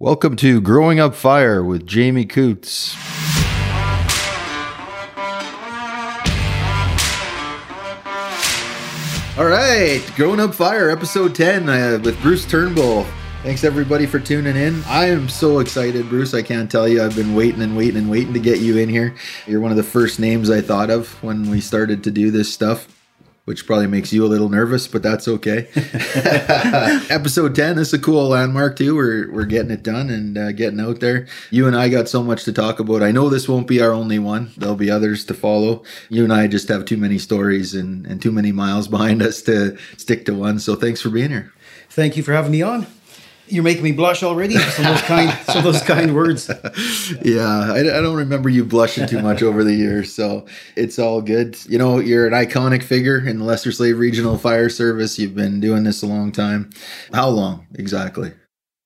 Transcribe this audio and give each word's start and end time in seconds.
Welcome 0.00 0.36
to 0.36 0.60
Growing 0.60 1.00
Up 1.00 1.16
Fire 1.16 1.64
with 1.64 1.84
Jamie 1.84 2.24
Coutts. 2.24 2.94
All 9.36 9.46
right, 9.46 10.00
Growing 10.14 10.38
Up 10.38 10.54
Fire, 10.54 10.88
episode 10.88 11.34
10 11.34 11.68
uh, 11.68 11.98
with 12.04 12.16
Bruce 12.22 12.46
Turnbull. 12.46 13.08
Thanks 13.42 13.64
everybody 13.64 14.06
for 14.06 14.20
tuning 14.20 14.54
in. 14.54 14.84
I 14.86 15.06
am 15.06 15.28
so 15.28 15.58
excited, 15.58 16.08
Bruce. 16.08 16.32
I 16.32 16.42
can't 16.42 16.70
tell 16.70 16.86
you. 16.86 17.02
I've 17.02 17.16
been 17.16 17.34
waiting 17.34 17.62
and 17.62 17.76
waiting 17.76 17.96
and 17.96 18.08
waiting 18.08 18.34
to 18.34 18.40
get 18.40 18.60
you 18.60 18.78
in 18.78 18.88
here. 18.88 19.16
You're 19.48 19.60
one 19.60 19.72
of 19.72 19.76
the 19.76 19.82
first 19.82 20.20
names 20.20 20.48
I 20.48 20.60
thought 20.60 20.90
of 20.90 21.20
when 21.24 21.50
we 21.50 21.60
started 21.60 22.04
to 22.04 22.12
do 22.12 22.30
this 22.30 22.54
stuff 22.54 22.86
which 23.48 23.64
probably 23.64 23.86
makes 23.86 24.12
you 24.12 24.26
a 24.26 24.28
little 24.28 24.50
nervous, 24.50 24.86
but 24.86 25.02
that's 25.02 25.26
okay. 25.26 25.68
Episode 27.08 27.54
10 27.54 27.76
this 27.76 27.88
is 27.88 27.94
a 27.94 27.98
cool 27.98 28.28
landmark 28.28 28.76
too. 28.76 28.94
We're, 28.94 29.32
we're 29.32 29.46
getting 29.46 29.70
it 29.70 29.82
done 29.82 30.10
and 30.10 30.36
uh, 30.36 30.52
getting 30.52 30.78
out 30.78 31.00
there. 31.00 31.26
You 31.50 31.66
and 31.66 31.74
I 31.74 31.88
got 31.88 32.10
so 32.10 32.22
much 32.22 32.44
to 32.44 32.52
talk 32.52 32.78
about. 32.78 33.02
I 33.02 33.10
know 33.10 33.30
this 33.30 33.48
won't 33.48 33.66
be 33.66 33.80
our 33.80 33.90
only 33.90 34.18
one. 34.18 34.50
There'll 34.58 34.76
be 34.76 34.90
others 34.90 35.24
to 35.24 35.34
follow. 35.34 35.82
You 36.10 36.24
and 36.24 36.32
I 36.32 36.46
just 36.46 36.68
have 36.68 36.84
too 36.84 36.98
many 36.98 37.16
stories 37.16 37.74
and, 37.74 38.04
and 38.06 38.20
too 38.20 38.32
many 38.32 38.52
miles 38.52 38.86
behind 38.86 39.22
us 39.22 39.40
to 39.42 39.78
stick 39.96 40.26
to 40.26 40.34
one. 40.34 40.58
So 40.58 40.74
thanks 40.74 41.00
for 41.00 41.08
being 41.08 41.30
here. 41.30 41.50
Thank 41.88 42.18
you 42.18 42.22
for 42.22 42.34
having 42.34 42.52
me 42.52 42.60
on. 42.60 42.86
You're 43.50 43.64
making 43.64 43.82
me 43.82 43.92
blush 43.92 44.22
already. 44.22 44.54
Some 44.54 44.86
of 44.86 44.92
those 44.92 45.02
kind, 45.02 45.38
some 45.46 45.58
of 45.58 45.64
those 45.64 45.82
kind 45.82 46.14
words. 46.14 46.48
yeah, 47.22 47.72
I, 47.72 47.80
I, 47.80 48.00
don't 48.00 48.16
remember 48.16 48.48
you 48.48 48.64
blushing 48.64 49.06
too 49.06 49.20
much 49.20 49.42
over 49.42 49.64
the 49.64 49.74
years, 49.74 50.14
so 50.14 50.46
it's 50.76 50.98
all 50.98 51.22
good. 51.22 51.58
You 51.66 51.78
know, 51.78 51.98
you're 51.98 52.26
an 52.26 52.32
iconic 52.32 52.82
figure 52.82 53.18
in 53.18 53.38
the 53.38 53.44
Lesser 53.44 53.72
Slave 53.72 53.98
Regional 53.98 54.38
Fire 54.38 54.68
Service. 54.68 55.18
You've 55.18 55.34
been 55.34 55.60
doing 55.60 55.84
this 55.84 56.02
a 56.02 56.06
long 56.06 56.32
time. 56.32 56.70
How 57.12 57.28
long 57.28 57.66
exactly? 57.74 58.32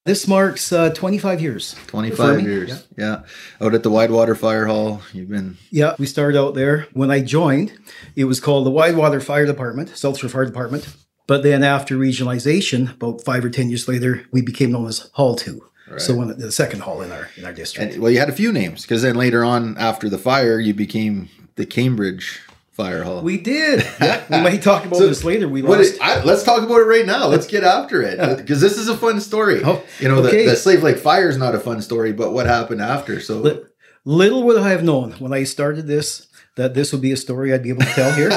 This 0.04 0.26
marks 0.26 0.72
uh, 0.72 0.90
25 0.90 1.40
years. 1.40 1.76
25 1.86 2.42
years. 2.42 2.88
Yeah. 2.96 3.22
yeah. 3.60 3.66
Out 3.66 3.74
at 3.74 3.84
the 3.84 3.90
Widewater 3.90 4.36
Fire 4.36 4.66
Hall, 4.66 5.00
you've 5.12 5.28
been. 5.28 5.58
Yeah, 5.70 5.94
we 5.96 6.06
started 6.06 6.36
out 6.36 6.54
there. 6.54 6.88
When 6.92 7.12
I 7.12 7.20
joined, 7.20 7.72
it 8.16 8.24
was 8.24 8.40
called 8.40 8.66
the 8.66 8.70
Widewater 8.72 9.22
Fire 9.22 9.46
Department, 9.46 9.90
South 9.90 10.18
Shore 10.18 10.28
Fire 10.28 10.44
Department. 10.44 10.88
But 11.26 11.42
then 11.42 11.62
after 11.62 11.96
regionalization, 11.96 12.94
about 12.94 13.22
five 13.24 13.44
or 13.44 13.50
10 13.50 13.68
years 13.68 13.88
later, 13.88 14.26
we 14.32 14.42
became 14.42 14.72
known 14.72 14.88
as 14.88 15.10
Hall 15.12 15.36
2. 15.36 15.62
Right. 15.88 16.00
So 16.00 16.14
one, 16.14 16.36
the 16.38 16.52
second 16.52 16.80
hall 16.80 17.02
in 17.02 17.12
our 17.12 17.28
in 17.36 17.44
our 17.44 17.52
district. 17.52 17.94
And, 17.94 18.02
well, 18.02 18.10
you 18.10 18.18
had 18.18 18.28
a 18.28 18.32
few 18.32 18.50
names 18.50 18.82
because 18.82 19.02
then 19.02 19.14
later 19.14 19.44
on, 19.44 19.76
after 19.76 20.08
the 20.08 20.18
fire, 20.18 20.58
you 20.58 20.72
became 20.72 21.28
the 21.56 21.66
Cambridge 21.66 22.40
Fire 22.70 23.04
Hall. 23.04 23.22
We 23.22 23.36
did. 23.36 23.86
Yeah, 24.00 24.24
we 24.30 24.42
might 24.42 24.62
talk 24.62 24.84
about 24.84 24.98
so, 24.98 25.06
this 25.06 25.22
later. 25.22 25.48
We 25.48 25.60
lost. 25.60 26.00
I, 26.00 26.22
let's 26.24 26.42
talk 26.42 26.62
about 26.62 26.80
it 26.80 26.86
right 26.86 27.04
now. 27.04 27.26
Let's 27.26 27.46
get 27.46 27.62
after 27.62 28.02
it 28.02 28.38
because 28.38 28.60
this 28.60 28.78
is 28.78 28.88
a 28.88 28.96
fun 28.96 29.20
story. 29.20 29.62
Oh, 29.62 29.82
you 30.00 30.08
know, 30.08 30.18
okay. 30.24 30.44
the, 30.44 30.52
the 30.52 30.56
Slave 30.56 30.82
Lake 30.82 30.98
Fire 30.98 31.28
is 31.28 31.36
not 31.36 31.54
a 31.54 31.60
fun 31.60 31.82
story, 31.82 32.12
but 32.12 32.32
what 32.32 32.46
happened 32.46 32.80
after? 32.80 33.20
So 33.20 33.64
little 34.04 34.42
would 34.44 34.58
I 34.58 34.70
have 34.70 34.82
known 34.82 35.12
when 35.12 35.32
I 35.32 35.44
started 35.44 35.86
this 35.86 36.26
that 36.56 36.74
this 36.74 36.92
would 36.92 37.00
be 37.00 37.12
a 37.12 37.16
story 37.16 37.52
I'd 37.52 37.62
be 37.62 37.70
able 37.70 37.82
to 37.82 37.86
tell 37.86 38.12
here. 38.12 38.30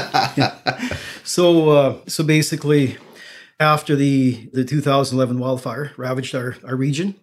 so, 1.23 1.69
uh, 1.69 1.97
so 2.08 2.23
basically, 2.23 2.97
after 3.59 3.95
the 3.95 4.49
the 4.53 4.66
2011 4.66 5.39
wildfire 5.39 5.91
ravaged 5.97 6.36
our, 6.36 6.55
our 6.63 6.75
region, 6.75 7.16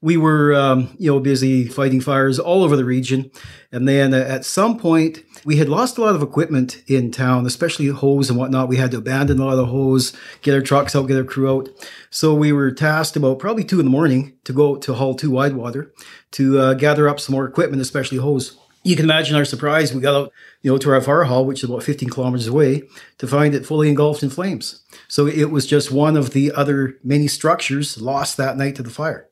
we 0.00 0.16
were 0.16 0.54
um, 0.54 0.94
you 0.98 1.10
know 1.10 1.20
busy 1.20 1.66
fighting 1.66 2.00
fires 2.00 2.38
all 2.38 2.62
over 2.62 2.76
the 2.76 2.84
region, 2.84 3.30
and 3.72 3.88
then 3.88 4.14
uh, 4.14 4.18
at 4.18 4.44
some 4.44 4.78
point 4.78 5.24
we 5.44 5.56
had 5.56 5.68
lost 5.68 5.98
a 5.98 6.00
lot 6.02 6.14
of 6.14 6.22
equipment 6.22 6.82
in 6.86 7.10
town, 7.10 7.46
especially 7.46 7.88
hose 7.88 8.30
and 8.30 8.38
whatnot. 8.38 8.68
We 8.68 8.76
had 8.76 8.92
to 8.92 8.98
abandon 8.98 9.38
a 9.38 9.44
lot 9.44 9.52
of 9.52 9.58
the 9.58 9.66
hose, 9.66 10.16
get 10.42 10.54
our 10.54 10.60
trucks 10.60 10.94
out, 10.94 11.08
get 11.08 11.16
our 11.16 11.24
crew 11.24 11.50
out. 11.50 11.68
So 12.10 12.34
we 12.34 12.52
were 12.52 12.70
tasked 12.70 13.16
about 13.16 13.40
probably 13.40 13.64
two 13.64 13.80
in 13.80 13.86
the 13.86 13.90
morning 13.90 14.38
to 14.44 14.52
go 14.52 14.76
to 14.76 14.94
Hall 14.94 15.14
Two 15.14 15.30
Widewater 15.30 15.90
to 16.32 16.58
uh, 16.58 16.74
gather 16.74 17.08
up 17.08 17.18
some 17.18 17.34
more 17.34 17.46
equipment, 17.46 17.82
especially 17.82 18.18
hose 18.18 18.56
you 18.84 18.96
can 18.96 19.04
imagine 19.04 19.36
our 19.36 19.44
surprise. 19.44 19.92
We 19.92 20.00
got 20.00 20.14
out, 20.14 20.32
you 20.62 20.70
know, 20.70 20.78
to 20.78 20.90
our 20.90 21.00
fire 21.00 21.24
hall, 21.24 21.44
which 21.44 21.62
is 21.62 21.68
about 21.68 21.82
15 21.82 22.08
kilometers 22.08 22.46
away, 22.46 22.82
to 23.18 23.26
find 23.26 23.54
it 23.54 23.66
fully 23.66 23.88
engulfed 23.88 24.22
in 24.22 24.30
flames. 24.30 24.82
So 25.08 25.26
it 25.26 25.50
was 25.50 25.66
just 25.66 25.90
one 25.90 26.16
of 26.16 26.30
the 26.30 26.52
other 26.52 26.96
many 27.02 27.28
structures 27.28 28.00
lost 28.00 28.36
that 28.36 28.56
night 28.56 28.76
to 28.76 28.82
the 28.82 28.90
fire. 28.90 29.28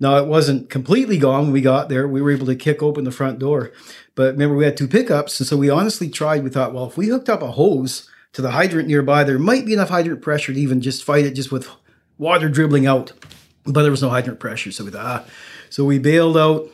Now 0.00 0.16
it 0.16 0.26
wasn't 0.26 0.68
completely 0.68 1.16
gone 1.16 1.44
when 1.44 1.52
we 1.52 1.60
got 1.60 1.88
there. 1.88 2.08
We 2.08 2.20
were 2.20 2.32
able 2.32 2.46
to 2.46 2.56
kick 2.56 2.82
open 2.82 3.04
the 3.04 3.12
front 3.12 3.38
door, 3.38 3.70
but 4.16 4.32
remember 4.32 4.56
we 4.56 4.64
had 4.64 4.76
two 4.76 4.88
pickups, 4.88 5.38
and 5.38 5.46
so 5.46 5.56
we 5.56 5.70
honestly 5.70 6.10
tried. 6.10 6.42
We 6.42 6.50
thought, 6.50 6.74
well, 6.74 6.88
if 6.88 6.96
we 6.96 7.06
hooked 7.06 7.28
up 7.28 7.42
a 7.42 7.52
hose 7.52 8.10
to 8.32 8.42
the 8.42 8.50
hydrant 8.50 8.88
nearby, 8.88 9.22
there 9.22 9.38
might 9.38 9.64
be 9.64 9.74
enough 9.74 9.90
hydrant 9.90 10.20
pressure 10.20 10.52
to 10.52 10.58
even 10.58 10.80
just 10.80 11.04
fight 11.04 11.24
it 11.24 11.34
just 11.34 11.52
with 11.52 11.68
water 12.18 12.48
dribbling 12.48 12.86
out. 12.86 13.12
But 13.64 13.82
there 13.82 13.92
was 13.92 14.02
no 14.02 14.08
hydrant 14.08 14.40
pressure, 14.40 14.72
so 14.72 14.84
we 14.84 14.90
thought, 14.90 15.24
ah. 15.24 15.30
so 15.70 15.84
we 15.84 16.00
bailed 16.00 16.36
out 16.36 16.68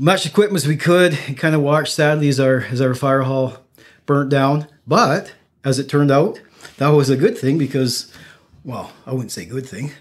much 0.00 0.24
equipment 0.24 0.62
as 0.64 0.66
we 0.66 0.78
could 0.78 1.16
and 1.28 1.36
kind 1.36 1.54
of 1.54 1.60
watched 1.60 1.92
sadly 1.92 2.26
as 2.28 2.40
our 2.40 2.62
as 2.62 2.80
our 2.80 2.94
fire 2.94 3.22
hall 3.22 3.58
burnt 4.06 4.30
down. 4.30 4.66
But 4.86 5.34
as 5.62 5.78
it 5.78 5.88
turned 5.90 6.10
out, 6.10 6.40
that 6.78 6.88
was 6.88 7.10
a 7.10 7.16
good 7.16 7.36
thing 7.36 7.58
because, 7.58 8.10
well, 8.64 8.92
I 9.06 9.12
wouldn't 9.12 9.30
say 9.30 9.44
good 9.44 9.66
thing. 9.66 9.92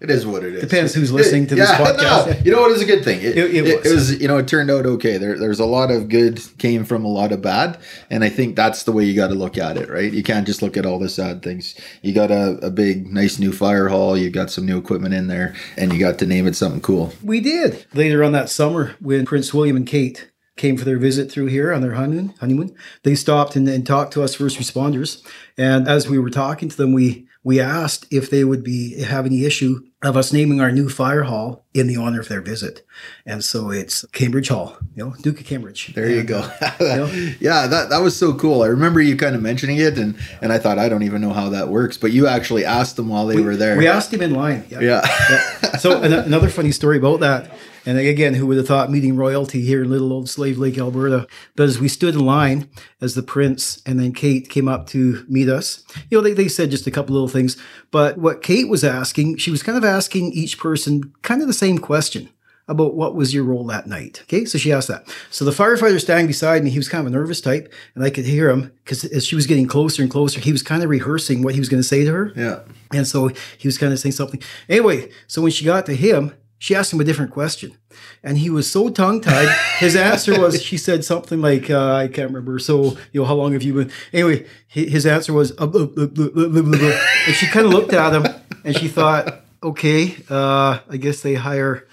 It 0.00 0.08
is 0.08 0.26
what 0.26 0.42
it 0.42 0.54
is. 0.54 0.62
Depends 0.62 0.94
who's 0.94 1.12
listening 1.12 1.46
to 1.48 1.54
this 1.54 1.68
yeah, 1.68 1.78
podcast. 1.78 2.26
No, 2.26 2.42
you 2.42 2.52
know 2.52 2.62
what 2.62 2.70
is 2.70 2.80
a 2.80 2.86
good 2.86 3.04
thing? 3.04 3.20
It, 3.20 3.36
it, 3.36 3.54
it, 3.54 3.84
was. 3.84 3.92
was. 3.92 4.20
You 4.20 4.28
know, 4.28 4.38
it 4.38 4.48
turned 4.48 4.70
out 4.70 4.86
okay. 4.86 5.18
There, 5.18 5.38
there's 5.38 5.60
a 5.60 5.66
lot 5.66 5.90
of 5.90 6.08
good 6.08 6.40
came 6.56 6.86
from 6.86 7.04
a 7.04 7.08
lot 7.08 7.32
of 7.32 7.42
bad, 7.42 7.78
and 8.08 8.24
I 8.24 8.30
think 8.30 8.56
that's 8.56 8.84
the 8.84 8.92
way 8.92 9.04
you 9.04 9.14
got 9.14 9.28
to 9.28 9.34
look 9.34 9.58
at 9.58 9.76
it, 9.76 9.90
right? 9.90 10.10
You 10.10 10.22
can't 10.22 10.46
just 10.46 10.62
look 10.62 10.78
at 10.78 10.86
all 10.86 10.98
the 10.98 11.10
sad 11.10 11.42
things. 11.42 11.78
You 12.00 12.14
got 12.14 12.30
a, 12.30 12.58
a 12.62 12.70
big, 12.70 13.12
nice 13.12 13.38
new 13.38 13.52
fire 13.52 13.88
hall. 13.88 14.16
You 14.16 14.30
got 14.30 14.50
some 14.50 14.64
new 14.64 14.78
equipment 14.78 15.12
in 15.12 15.26
there, 15.26 15.54
and 15.76 15.92
you 15.92 15.98
got 15.98 16.18
to 16.20 16.26
name 16.26 16.46
it 16.46 16.56
something 16.56 16.80
cool. 16.80 17.12
We 17.22 17.40
did 17.40 17.84
later 17.92 18.24
on 18.24 18.32
that 18.32 18.48
summer 18.48 18.94
when 19.00 19.26
Prince 19.26 19.52
William 19.52 19.76
and 19.76 19.86
Kate 19.86 20.30
came 20.56 20.78
for 20.78 20.84
their 20.86 20.98
visit 20.98 21.30
through 21.30 21.46
here 21.46 21.74
on 21.74 21.82
their 21.82 21.94
honeymoon. 21.94 22.34
Honeymoon, 22.40 22.74
they 23.02 23.14
stopped 23.14 23.54
and, 23.54 23.68
and 23.68 23.86
talked 23.86 24.14
to 24.14 24.22
us 24.22 24.34
first 24.34 24.58
responders, 24.58 25.22
and 25.58 25.86
as 25.86 26.08
we 26.08 26.18
were 26.18 26.30
talking 26.30 26.70
to 26.70 26.76
them, 26.76 26.94
we 26.94 27.26
we 27.42 27.60
asked 27.60 28.06
if 28.10 28.30
they 28.30 28.44
would 28.44 28.64
be 28.64 29.02
have 29.02 29.26
any 29.26 29.44
issue 29.44 29.80
of 30.02 30.16
us 30.16 30.32
naming 30.32 30.60
our 30.60 30.72
new 30.72 30.88
fire 30.88 31.24
hall 31.24 31.66
in 31.74 31.86
the 31.86 31.96
honor 31.96 32.20
of 32.20 32.28
their 32.28 32.40
visit. 32.40 32.86
And 33.26 33.44
so 33.44 33.70
it's 33.70 34.04
Cambridge 34.12 34.48
Hall, 34.48 34.78
you 34.94 35.04
know, 35.04 35.14
Duke 35.20 35.40
of 35.40 35.46
Cambridge. 35.46 35.92
There 35.94 36.08
you 36.08 36.22
go. 36.22 36.40
Uh, 36.60 36.72
you 36.80 36.86
know? 36.86 37.34
yeah, 37.38 37.66
that, 37.66 37.90
that 37.90 37.98
was 37.98 38.16
so 38.16 38.32
cool. 38.32 38.62
I 38.62 38.68
remember 38.68 39.02
you 39.02 39.14
kind 39.16 39.34
of 39.34 39.42
mentioning 39.42 39.76
it 39.76 39.98
and, 39.98 40.18
and 40.40 40.52
I 40.52 40.58
thought, 40.58 40.78
I 40.78 40.88
don't 40.88 41.02
even 41.02 41.20
know 41.20 41.34
how 41.34 41.50
that 41.50 41.68
works, 41.68 41.98
but 41.98 42.12
you 42.12 42.26
actually 42.26 42.64
asked 42.64 42.96
them 42.96 43.10
while 43.10 43.26
they 43.26 43.36
we, 43.36 43.42
were 43.42 43.56
there. 43.56 43.76
We 43.76 43.88
asked 43.88 44.12
him 44.12 44.22
in 44.22 44.34
line. 44.34 44.64
Yeah. 44.70 44.80
yeah. 44.80 45.00
yeah. 45.30 45.76
So 45.76 46.02
another 46.02 46.48
funny 46.48 46.72
story 46.72 46.96
about 46.96 47.20
that 47.20 47.50
and 47.86 47.98
again, 47.98 48.34
who 48.34 48.46
would 48.46 48.58
have 48.58 48.66
thought 48.66 48.90
meeting 48.90 49.16
royalty 49.16 49.62
here 49.62 49.82
in 49.82 49.90
little 49.90 50.12
old 50.12 50.28
Slave 50.28 50.58
Lake, 50.58 50.78
Alberta? 50.78 51.26
But 51.56 51.64
as 51.64 51.80
we 51.80 51.88
stood 51.88 52.14
in 52.14 52.24
line, 52.24 52.68
as 53.00 53.14
the 53.14 53.22
prince 53.22 53.82
and 53.86 53.98
then 53.98 54.12
Kate 54.12 54.48
came 54.48 54.68
up 54.68 54.86
to 54.88 55.24
meet 55.28 55.48
us, 55.48 55.82
you 56.10 56.18
know, 56.18 56.22
they, 56.22 56.32
they 56.32 56.48
said 56.48 56.70
just 56.70 56.86
a 56.86 56.90
couple 56.90 57.14
little 57.14 57.28
things. 57.28 57.56
But 57.90 58.18
what 58.18 58.42
Kate 58.42 58.68
was 58.68 58.84
asking, 58.84 59.38
she 59.38 59.50
was 59.50 59.62
kind 59.62 59.78
of 59.78 59.84
asking 59.90 60.32
each 60.32 60.58
person 60.58 61.12
kind 61.22 61.42
of 61.42 61.48
the 61.48 61.52
same 61.52 61.78
question 61.78 62.30
about 62.70 62.94
what 62.94 63.16
was 63.16 63.34
your 63.34 63.42
role 63.42 63.64
that 63.64 63.88
night. 63.88 64.20
Okay, 64.22 64.44
so 64.44 64.56
she 64.56 64.72
asked 64.72 64.88
that. 64.88 65.12
So 65.30 65.44
the 65.44 65.50
firefighter 65.50 66.00
standing 66.00 66.28
beside 66.28 66.62
me, 66.62 66.70
he 66.70 66.78
was 66.78 66.88
kind 66.88 67.04
of 67.04 67.12
a 67.12 67.16
nervous 67.16 67.40
type, 67.40 67.72
and 67.96 68.04
I 68.04 68.10
could 68.10 68.24
hear 68.24 68.48
him 68.48 68.72
because 68.84 69.04
as 69.04 69.26
she 69.26 69.34
was 69.34 69.46
getting 69.46 69.66
closer 69.66 70.02
and 70.02 70.10
closer, 70.10 70.38
he 70.40 70.52
was 70.52 70.62
kind 70.62 70.82
of 70.82 70.88
rehearsing 70.88 71.42
what 71.42 71.54
he 71.54 71.60
was 71.60 71.68
going 71.68 71.82
to 71.82 71.88
say 71.88 72.04
to 72.04 72.12
her. 72.12 72.32
Yeah. 72.36 72.60
And 72.92 73.06
so 73.06 73.28
he 73.58 73.66
was 73.66 73.76
kind 73.76 73.92
of 73.92 73.98
saying 73.98 74.12
something. 74.12 74.40
Anyway, 74.68 75.10
so 75.26 75.42
when 75.42 75.50
she 75.50 75.64
got 75.64 75.84
to 75.86 75.96
him, 75.96 76.32
she 76.58 76.74
asked 76.74 76.92
him 76.92 77.00
a 77.00 77.04
different 77.04 77.32
question. 77.32 77.76
And 78.22 78.36
he 78.38 78.50
was 78.50 78.70
so 78.70 78.90
tongue 78.90 79.20
tied. 79.22 79.48
His 79.78 79.96
answer 79.96 80.38
was, 80.38 80.62
she 80.62 80.76
said 80.76 81.04
something 81.04 81.40
like, 81.40 81.70
uh, 81.70 81.94
I 81.94 82.06
can't 82.06 82.28
remember. 82.28 82.58
So, 82.58 82.98
you 83.12 83.20
know, 83.20 83.24
how 83.24 83.34
long 83.34 83.54
have 83.54 83.62
you 83.62 83.72
been? 83.72 83.90
Anyway, 84.12 84.46
his 84.68 85.06
answer 85.06 85.32
was, 85.32 85.52
uh, 85.58 85.66
blah, 85.66 85.86
blah, 85.86 86.06
blah, 86.06 87.00
and 87.26 87.34
she 87.34 87.46
kind 87.46 87.66
of 87.66 87.72
looked 87.72 87.94
at 87.94 88.12
him 88.12 88.26
and 88.62 88.76
she 88.76 88.88
thought, 88.88 89.39
okay, 89.62 90.16
uh, 90.28 90.78
I 90.88 90.96
guess 90.96 91.20
they 91.20 91.34
hire 91.34 91.86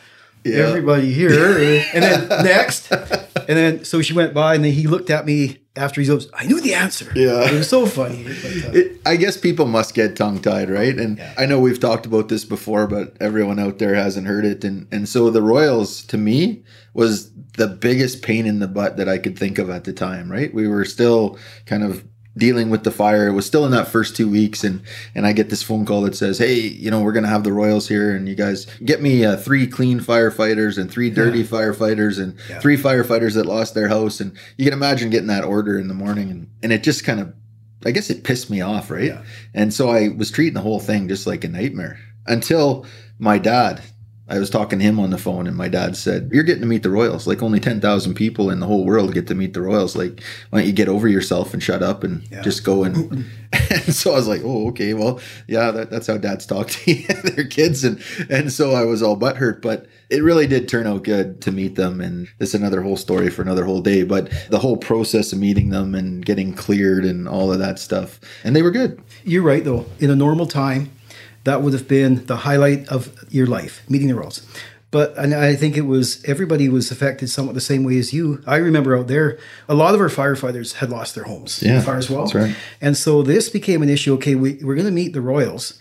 yeah. 0.44 0.57
everybody 0.57 1.11
here. 1.13 1.31
and 1.93 2.03
then 2.03 2.28
next. 2.43 2.91
And 2.91 3.58
then, 3.58 3.85
so 3.85 4.02
she 4.02 4.14
went 4.14 4.34
by 4.34 4.55
and 4.55 4.64
then 4.64 4.73
he 4.73 4.87
looked 4.87 5.09
at 5.09 5.25
me 5.25 5.59
after 5.75 6.02
he 6.02 6.08
goes, 6.08 6.29
I 6.34 6.46
knew 6.46 6.59
the 6.59 6.73
answer. 6.73 7.11
Yeah. 7.16 7.49
It 7.49 7.53
was 7.53 7.69
so 7.69 7.85
funny. 7.85 8.23
it, 8.25 8.99
I 9.05 9.16
guess 9.16 9.37
people 9.37 9.66
must 9.66 9.93
get 9.93 10.16
tongue 10.16 10.41
tied, 10.41 10.69
right? 10.69 10.97
And 10.97 11.17
yeah. 11.17 11.34
I 11.37 11.46
know 11.46 11.59
we've 11.59 11.79
talked 11.79 12.05
about 12.05 12.29
this 12.29 12.43
before, 12.43 12.87
but 12.87 13.16
everyone 13.22 13.59
out 13.59 13.79
there 13.79 13.96
hasn't 13.96 14.28
heard 14.28 14.46
it. 14.46 14.64
And, 14.64 14.87
and 14.91 15.08
so 15.08 15.29
the 15.29 15.41
Royals, 15.41 16.02
to 16.08 16.17
me, 16.17 16.64
was 16.93 17.31
the 17.58 17.67
biggest 17.67 18.22
pain 18.22 18.46
in 18.46 18.59
the 18.59 18.67
butt 18.67 18.97
that 18.97 19.08
I 19.08 19.17
could 19.17 19.37
think 19.37 19.59
of 19.59 19.69
at 19.69 19.84
the 19.84 19.93
time, 19.93 20.31
right? 20.31 20.53
We 20.53 20.67
were 20.67 20.85
still 20.85 21.37
kind 21.66 21.84
of 21.84 22.03
dealing 22.37 22.69
with 22.69 22.84
the 22.84 22.91
fire. 22.91 23.28
It 23.28 23.34
was 23.34 23.45
still 23.45 23.66
in 23.66 23.72
that 23.72 23.87
first 23.87 24.16
two 24.16 24.29
weeks, 24.29 24.63
and 24.63 24.81
and 25.16 25.25
I 25.25 25.34
get 25.34 25.49
this 25.49 25.63
phone 25.63 25.85
call 25.85 26.01
that 26.01 26.16
says, 26.16 26.37
"Hey, 26.37 26.59
you 26.59 26.91
know, 26.91 27.01
we're 27.01 27.11
gonna 27.11 27.28
have 27.28 27.43
the 27.43 27.53
Royals 27.53 27.87
here, 27.87 28.16
and 28.16 28.29
you 28.29 28.35
guys 28.35 28.67
get 28.85 29.01
me 29.01 29.25
uh, 29.25 29.37
three 29.37 29.67
clean 29.67 29.99
firefighters 29.99 30.78
and 30.78 30.89
three 30.89 31.09
dirty 31.09 31.39
yeah. 31.39 31.45
firefighters 31.45 32.22
and 32.22 32.35
yeah. 32.49 32.59
three 32.59 32.78
firefighters 32.78 33.34
that 33.34 33.45
lost 33.45 33.73
their 33.73 33.87
house." 33.87 34.19
And 34.19 34.37
you 34.57 34.66
can 34.66 34.73
imagine 34.73 35.09
getting 35.09 35.28
that 35.28 35.43
order 35.43 35.79
in 35.79 35.87
the 35.87 35.93
morning, 35.93 36.29
and 36.29 36.47
and 36.63 36.72
it 36.72 36.84
just 36.84 37.03
kind 37.03 37.19
of, 37.19 37.34
I 37.85 37.91
guess, 37.91 38.09
it 38.09 38.23
pissed 38.23 38.49
me 38.49 38.61
off, 38.61 38.91
right? 38.91 39.05
Yeah. 39.05 39.23
And 39.53 39.73
so 39.73 39.90
I 39.90 40.09
was 40.09 40.31
treating 40.31 40.53
the 40.53 40.61
whole 40.61 40.79
thing 40.79 41.07
just 41.07 41.28
like 41.28 41.43
a 41.43 41.49
nightmare 41.49 41.99
until 42.25 42.85
my 43.19 43.37
dad 43.37 43.81
I 44.29 44.40
was 44.40 44.50
talking 44.50 44.79
to 44.79 44.85
him 44.85 45.00
on 45.00 45.09
the 45.09 45.18
phone, 45.18 45.47
and 45.47 45.56
my 45.56 45.68
dad 45.70 45.96
said, 45.96 46.29
"You're 46.34 46.44
getting 46.44 46.62
to 46.62 46.68
meet 46.68 46.84
the 46.84 46.90
Royals. 46.90 47.28
Like 47.28 47.41
only 47.41 47.59
ten 47.59 47.79
thousand 47.79 48.16
people 48.16 48.50
in 48.50 48.59
the 48.59 48.66
whole 48.68 48.85
world 48.85 49.14
get 49.14 49.28
to 49.28 49.35
meet 49.35 49.53
the 49.53 49.62
Royals. 49.62 49.96
Like, 49.96 50.22
why 50.50 50.59
don't 50.59 50.68
you 50.68 50.74
get 50.74 50.90
over 50.90 51.08
yourself 51.08 51.53
and 51.53 51.64
shut 51.64 51.82
up 51.82 52.03
and 52.03 52.24
Yeah. 52.32 52.41
just 52.41 52.64
go 52.64 52.84
and?" 52.84 53.26
and 53.53 53.96
so 53.96 54.12
I 54.12 54.16
was 54.16 54.28
like, 54.28 54.41
"Oh, 54.44 54.68
okay. 54.70 54.94
Well, 54.94 55.22
yeah, 55.47 55.72
that, 55.72 55.90
that's 55.90 56.08
how 56.08 56.18
dads 56.18 56.46
talk 56.46 56.68
to 56.70 56.94
their 57.35 57.46
kids." 57.46 57.84
And 57.85 58.02
and 58.29 58.52
so 58.52 58.72
I 58.72 58.84
was 58.84 59.02
all 59.02 59.18
butthurt, 59.18 59.62
but 59.62 59.85
it 60.09 60.22
really 60.24 60.47
did 60.47 60.68
turn 60.68 60.88
out 60.88 61.03
good 61.03 61.40
to 61.41 61.52
meet 61.52 61.76
them. 61.76 62.02
And 62.02 62.28
it's 62.40 62.53
another 62.53 62.82
whole 62.82 62.97
story 62.97 63.29
for 63.29 63.41
another 63.41 63.64
whole 63.64 63.82
day. 63.82 64.03
But 64.03 64.29
the 64.50 64.59
whole 64.59 64.78
process 64.78 65.32
of 65.32 65.40
meeting 65.40 65.70
them 65.70 65.96
and 65.96 66.26
getting 66.26 66.53
cleared 66.53 67.06
and 67.06 67.28
all 67.29 67.52
of 67.53 67.59
that 67.59 67.79
stuff, 67.79 68.20
and 68.44 68.56
they 68.56 68.62
were 68.62 68.72
good. 68.72 69.02
You're 69.24 69.44
right, 69.44 69.64
though. 69.64 69.85
In 70.00 70.09
a 70.09 70.16
normal 70.16 70.47
time, 70.47 70.91
that 71.47 71.61
would 71.61 71.73
have 71.73 71.88
been 71.88 72.26
the 72.26 72.38
highlight 72.47 72.88
of 72.90 73.02
your 73.29 73.47
life, 73.47 73.82
meeting 73.90 74.08
the 74.09 74.16
Royals. 74.16 74.41
But 74.91 75.17
and 75.17 75.34
I 75.34 75.55
think 75.55 75.76
it 75.76 75.85
was 75.94 76.23
everybody 76.26 76.70
was 76.70 76.91
affected 76.91 77.29
somewhat 77.29 77.55
the 77.55 77.61
same 77.72 77.84
way 77.84 77.97
as 77.97 78.14
you. 78.14 78.41
I 78.46 78.58
remember 78.58 78.96
out 78.97 79.08
there, 79.08 79.38
a 79.67 79.76
lot 79.76 79.94
of 79.96 79.99
our 80.02 80.09
firefighters 80.09 80.76
had 80.76 80.90
lost 80.90 81.14
their 81.16 81.26
homes 81.26 81.61
in 81.61 81.70
Yeah, 81.70 81.79
the 81.79 81.85
fire 81.85 81.97
as 81.97 82.09
well. 82.09 82.22
that's 82.26 82.35
right. 82.35 82.55
And 82.82 82.96
so 82.96 83.22
this 83.22 83.49
became 83.49 83.82
an 83.82 83.90
issue. 83.90 84.14
Okay, 84.16 84.35
we, 84.35 84.49
we're 84.64 84.76
going 84.76 84.85
to 84.94 84.99
meet 85.02 85.14
the 85.14 85.22
Royals. 85.22 85.79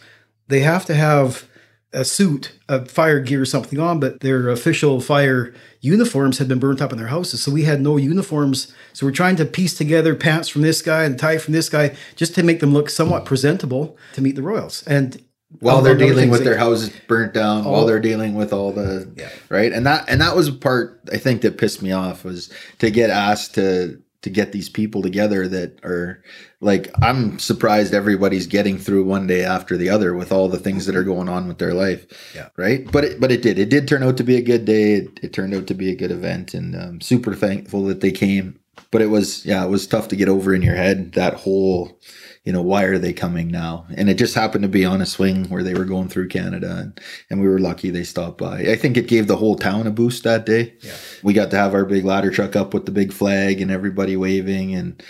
They 0.49 0.61
have 0.61 0.85
to 0.87 0.95
have 0.95 1.45
a 1.93 2.05
suit, 2.05 2.53
a 2.69 2.85
fire 2.85 3.21
gear, 3.21 3.41
or 3.43 3.47
something 3.47 3.79
on, 3.79 4.01
but 4.01 4.21
their 4.21 4.49
official 4.51 5.01
fire 5.01 5.55
uniforms 5.81 6.39
had 6.39 6.49
been 6.49 6.59
burnt 6.59 6.83
up 6.83 6.93
in 6.93 6.99
their 6.99 7.07
houses. 7.17 7.41
So 7.43 7.53
we 7.53 7.63
had 7.63 7.81
no 7.81 7.97
uniforms. 7.97 8.75
So 8.93 9.07
we're 9.07 9.13
trying 9.23 9.37
to 9.37 9.45
piece 9.45 9.75
together 9.79 10.15
pants 10.17 10.49
from 10.49 10.63
this 10.63 10.83
guy 10.83 11.05
and 11.05 11.17
tie 11.19 11.39
from 11.39 11.55
this 11.55 11.69
guy 11.69 11.97
just 12.17 12.35
to 12.35 12.43
make 12.43 12.59
them 12.61 12.73
look 12.73 12.91
somewhat 12.91 13.25
presentable 13.25 13.97
to 14.15 14.21
meet 14.21 14.35
the 14.35 14.43
Royals. 14.43 14.83
And 14.87 15.23
while 15.61 15.83
they're 15.83 15.97
dealing 15.97 16.31
with 16.31 16.45
their 16.45 16.57
houses 16.59 16.91
burnt 17.09 17.33
down 17.35 17.65
while 17.65 17.87
they're 17.87 18.01
dealing 18.01 18.35
with 18.35 18.53
all 18.53 18.73
the 18.73 19.11
Yeah. 19.17 19.29
right? 19.49 19.73
And 19.73 19.87
that 19.87 20.05
and 20.09 20.21
that 20.21 20.35
was 20.37 20.49
a 20.49 20.53
part 20.53 21.01
i 21.13 21.17
think 21.19 21.43
that 21.43 21.59
pissed 21.59 21.83
me 21.83 21.93
off 21.93 22.25
was 22.25 22.51
to 22.79 22.91
get 22.91 23.11
asked 23.11 23.55
to 23.55 24.01
to 24.23 24.31
get 24.31 24.51
these 24.51 24.69
people 24.69 25.03
together 25.03 25.47
that 25.47 25.79
are 25.85 26.21
like 26.61 26.91
i'm 27.01 27.39
surprised 27.39 27.95
everybody's 27.95 28.47
getting 28.49 28.77
through 28.77 29.05
one 29.05 29.27
day 29.29 29.45
after 29.45 29.77
the 29.77 29.89
other 29.89 30.15
with 30.15 30.33
all 30.33 30.49
the 30.49 30.59
things 30.59 30.87
that 30.87 30.97
are 30.97 31.05
going 31.05 31.29
on 31.29 31.47
with 31.47 31.59
their 31.59 31.75
life 31.75 32.07
Yeah. 32.35 32.49
right? 32.57 32.91
But 32.91 33.05
it 33.05 33.21
but 33.21 33.31
it 33.31 33.43
did. 33.43 33.59
It 33.59 33.69
did 33.69 33.87
turn 33.87 34.03
out 34.03 34.17
to 34.17 34.25
be 34.25 34.37
a 34.37 34.43
good 34.43 34.65
day. 34.65 34.95
It, 34.95 35.21
it 35.23 35.33
turned 35.33 35.55
out 35.55 35.67
to 35.69 35.75
be 35.75 35.91
a 35.91 35.97
good 35.97 36.11
event 36.11 36.55
and 36.55 36.75
um, 36.75 37.01
super 37.01 37.35
thankful 37.35 37.85
that 37.85 38.01
they 38.01 38.11
came. 38.11 38.59
But 38.91 39.03
it 39.03 39.07
was 39.11 39.45
yeah 39.47 39.65
it 39.65 39.69
was 39.71 39.87
tough 39.87 40.09
to 40.09 40.17
get 40.17 40.29
over 40.29 40.55
in 40.55 40.63
your 40.63 40.75
head 40.77 41.13
that 41.13 41.35
whole 41.35 41.99
you 42.47 42.53
know, 42.53 42.63
why 42.63 42.85
are 42.85 42.97
they 42.97 43.13
coming 43.13 43.49
now? 43.49 43.85
And 43.97 44.09
it 44.09 44.15
just 44.15 44.37
happened 44.37 44.63
to 44.63 44.69
be 44.69 44.85
on 44.85 45.03
a 45.03 45.07
swing 45.07 45.49
where 45.49 45.65
they 45.65 45.75
were 45.75 45.85
going 45.85 46.09
through 46.09 46.29
Canada, 46.29 46.77
and, 46.79 47.01
and 47.29 47.41
we 47.41 47.49
were 47.49 47.59
lucky 47.59 47.91
they 47.91 48.05
stopped 48.05 48.39
by. 48.39 48.61
I 48.61 48.77
think 48.77 48.97
it 48.97 49.09
gave 49.09 49.27
the 49.27 49.37
whole 49.37 49.57
town 49.57 49.89
a 49.89 49.91
boost 49.91 50.23
that 50.23 50.47
day. 50.47 50.75
Yeah. 50.81 50.95
We 51.25 51.35
got 51.35 51.51
to 51.51 51.57
have 51.57 51.75
our 51.75 51.85
big 51.85 52.05
ladder 52.05 52.31
truck 52.31 52.55
up 52.55 52.73
with 52.73 52.87
the 52.87 52.93
big 52.93 53.13
flag 53.13 53.61
and 53.61 53.73
everybody 53.73 54.17
waving, 54.17 54.77
and 54.77 55.03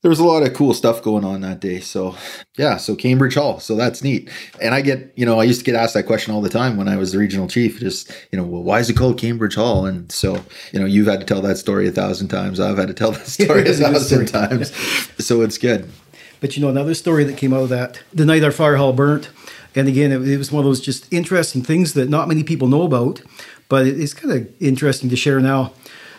there 0.00 0.08
was 0.08 0.18
a 0.18 0.24
lot 0.24 0.42
of 0.42 0.54
cool 0.54 0.72
stuff 0.72 1.02
going 1.02 1.24
on 1.24 1.42
that 1.42 1.60
day. 1.60 1.78
So, 1.78 2.16
yeah, 2.56 2.78
so 2.78 2.96
Cambridge 2.96 3.34
Hall, 3.34 3.60
so 3.60 3.76
that's 3.76 4.02
neat. 4.02 4.30
And 4.60 4.74
I 4.74 4.80
get, 4.80 5.12
you 5.14 5.26
know, 5.26 5.38
I 5.38 5.44
used 5.44 5.60
to 5.60 5.64
get 5.66 5.76
asked 5.76 5.92
that 5.92 6.06
question 6.06 6.34
all 6.34 6.40
the 6.40 6.48
time 6.48 6.78
when 6.78 6.88
I 6.88 6.96
was 6.96 7.12
the 7.12 7.18
regional 7.18 7.48
chief. 7.48 7.78
Just, 7.80 8.10
you 8.32 8.38
know, 8.38 8.44
well, 8.44 8.62
why 8.62 8.80
is 8.80 8.88
it 8.88 8.96
called 8.96 9.18
Cambridge 9.18 9.54
Hall? 9.54 9.84
And 9.84 10.10
so, 10.10 10.42
you 10.72 10.80
know, 10.80 10.86
you've 10.86 11.06
had 11.06 11.20
to 11.20 11.26
tell 11.26 11.42
that 11.42 11.58
story 11.58 11.86
a 11.86 11.92
thousand 11.92 12.28
times. 12.28 12.58
I've 12.58 12.78
had 12.78 12.88
to 12.88 12.94
tell 12.94 13.12
that 13.12 13.26
story 13.28 13.60
a 13.60 13.64
It's 13.66 13.78
a 13.78 13.82
good 13.82 13.92
thousand 13.92 14.26
times. 14.26 14.74
So 15.24 15.42
it's 15.42 15.58
good. 15.58 15.88
But 16.42 16.56
you 16.56 16.60
know, 16.62 16.68
another 16.68 16.92
story 16.94 17.24
that 17.24 17.38
came 17.38 17.54
out 17.54 17.62
of 17.62 17.68
that 17.70 18.00
the 18.12 18.26
night 18.26 18.42
our 18.44 18.50
fire 18.52 18.76
hall 18.76 18.92
burnt, 18.92 19.30
and 19.74 19.88
again, 19.88 20.10
it, 20.12 20.26
it 20.28 20.36
was 20.36 20.52
one 20.52 20.60
of 20.60 20.66
those 20.66 20.80
just 20.80 21.10
interesting 21.12 21.62
things 21.62 21.94
that 21.94 22.10
not 22.10 22.28
many 22.28 22.42
people 22.42 22.66
know 22.68 22.82
about, 22.82 23.22
but 23.70 23.86
it- 23.86 23.98
it's 23.98 24.12
kind 24.12 24.34
of 24.34 24.48
interesting 24.60 25.08
to 25.08 25.16
share 25.16 25.40
now. 25.40 25.72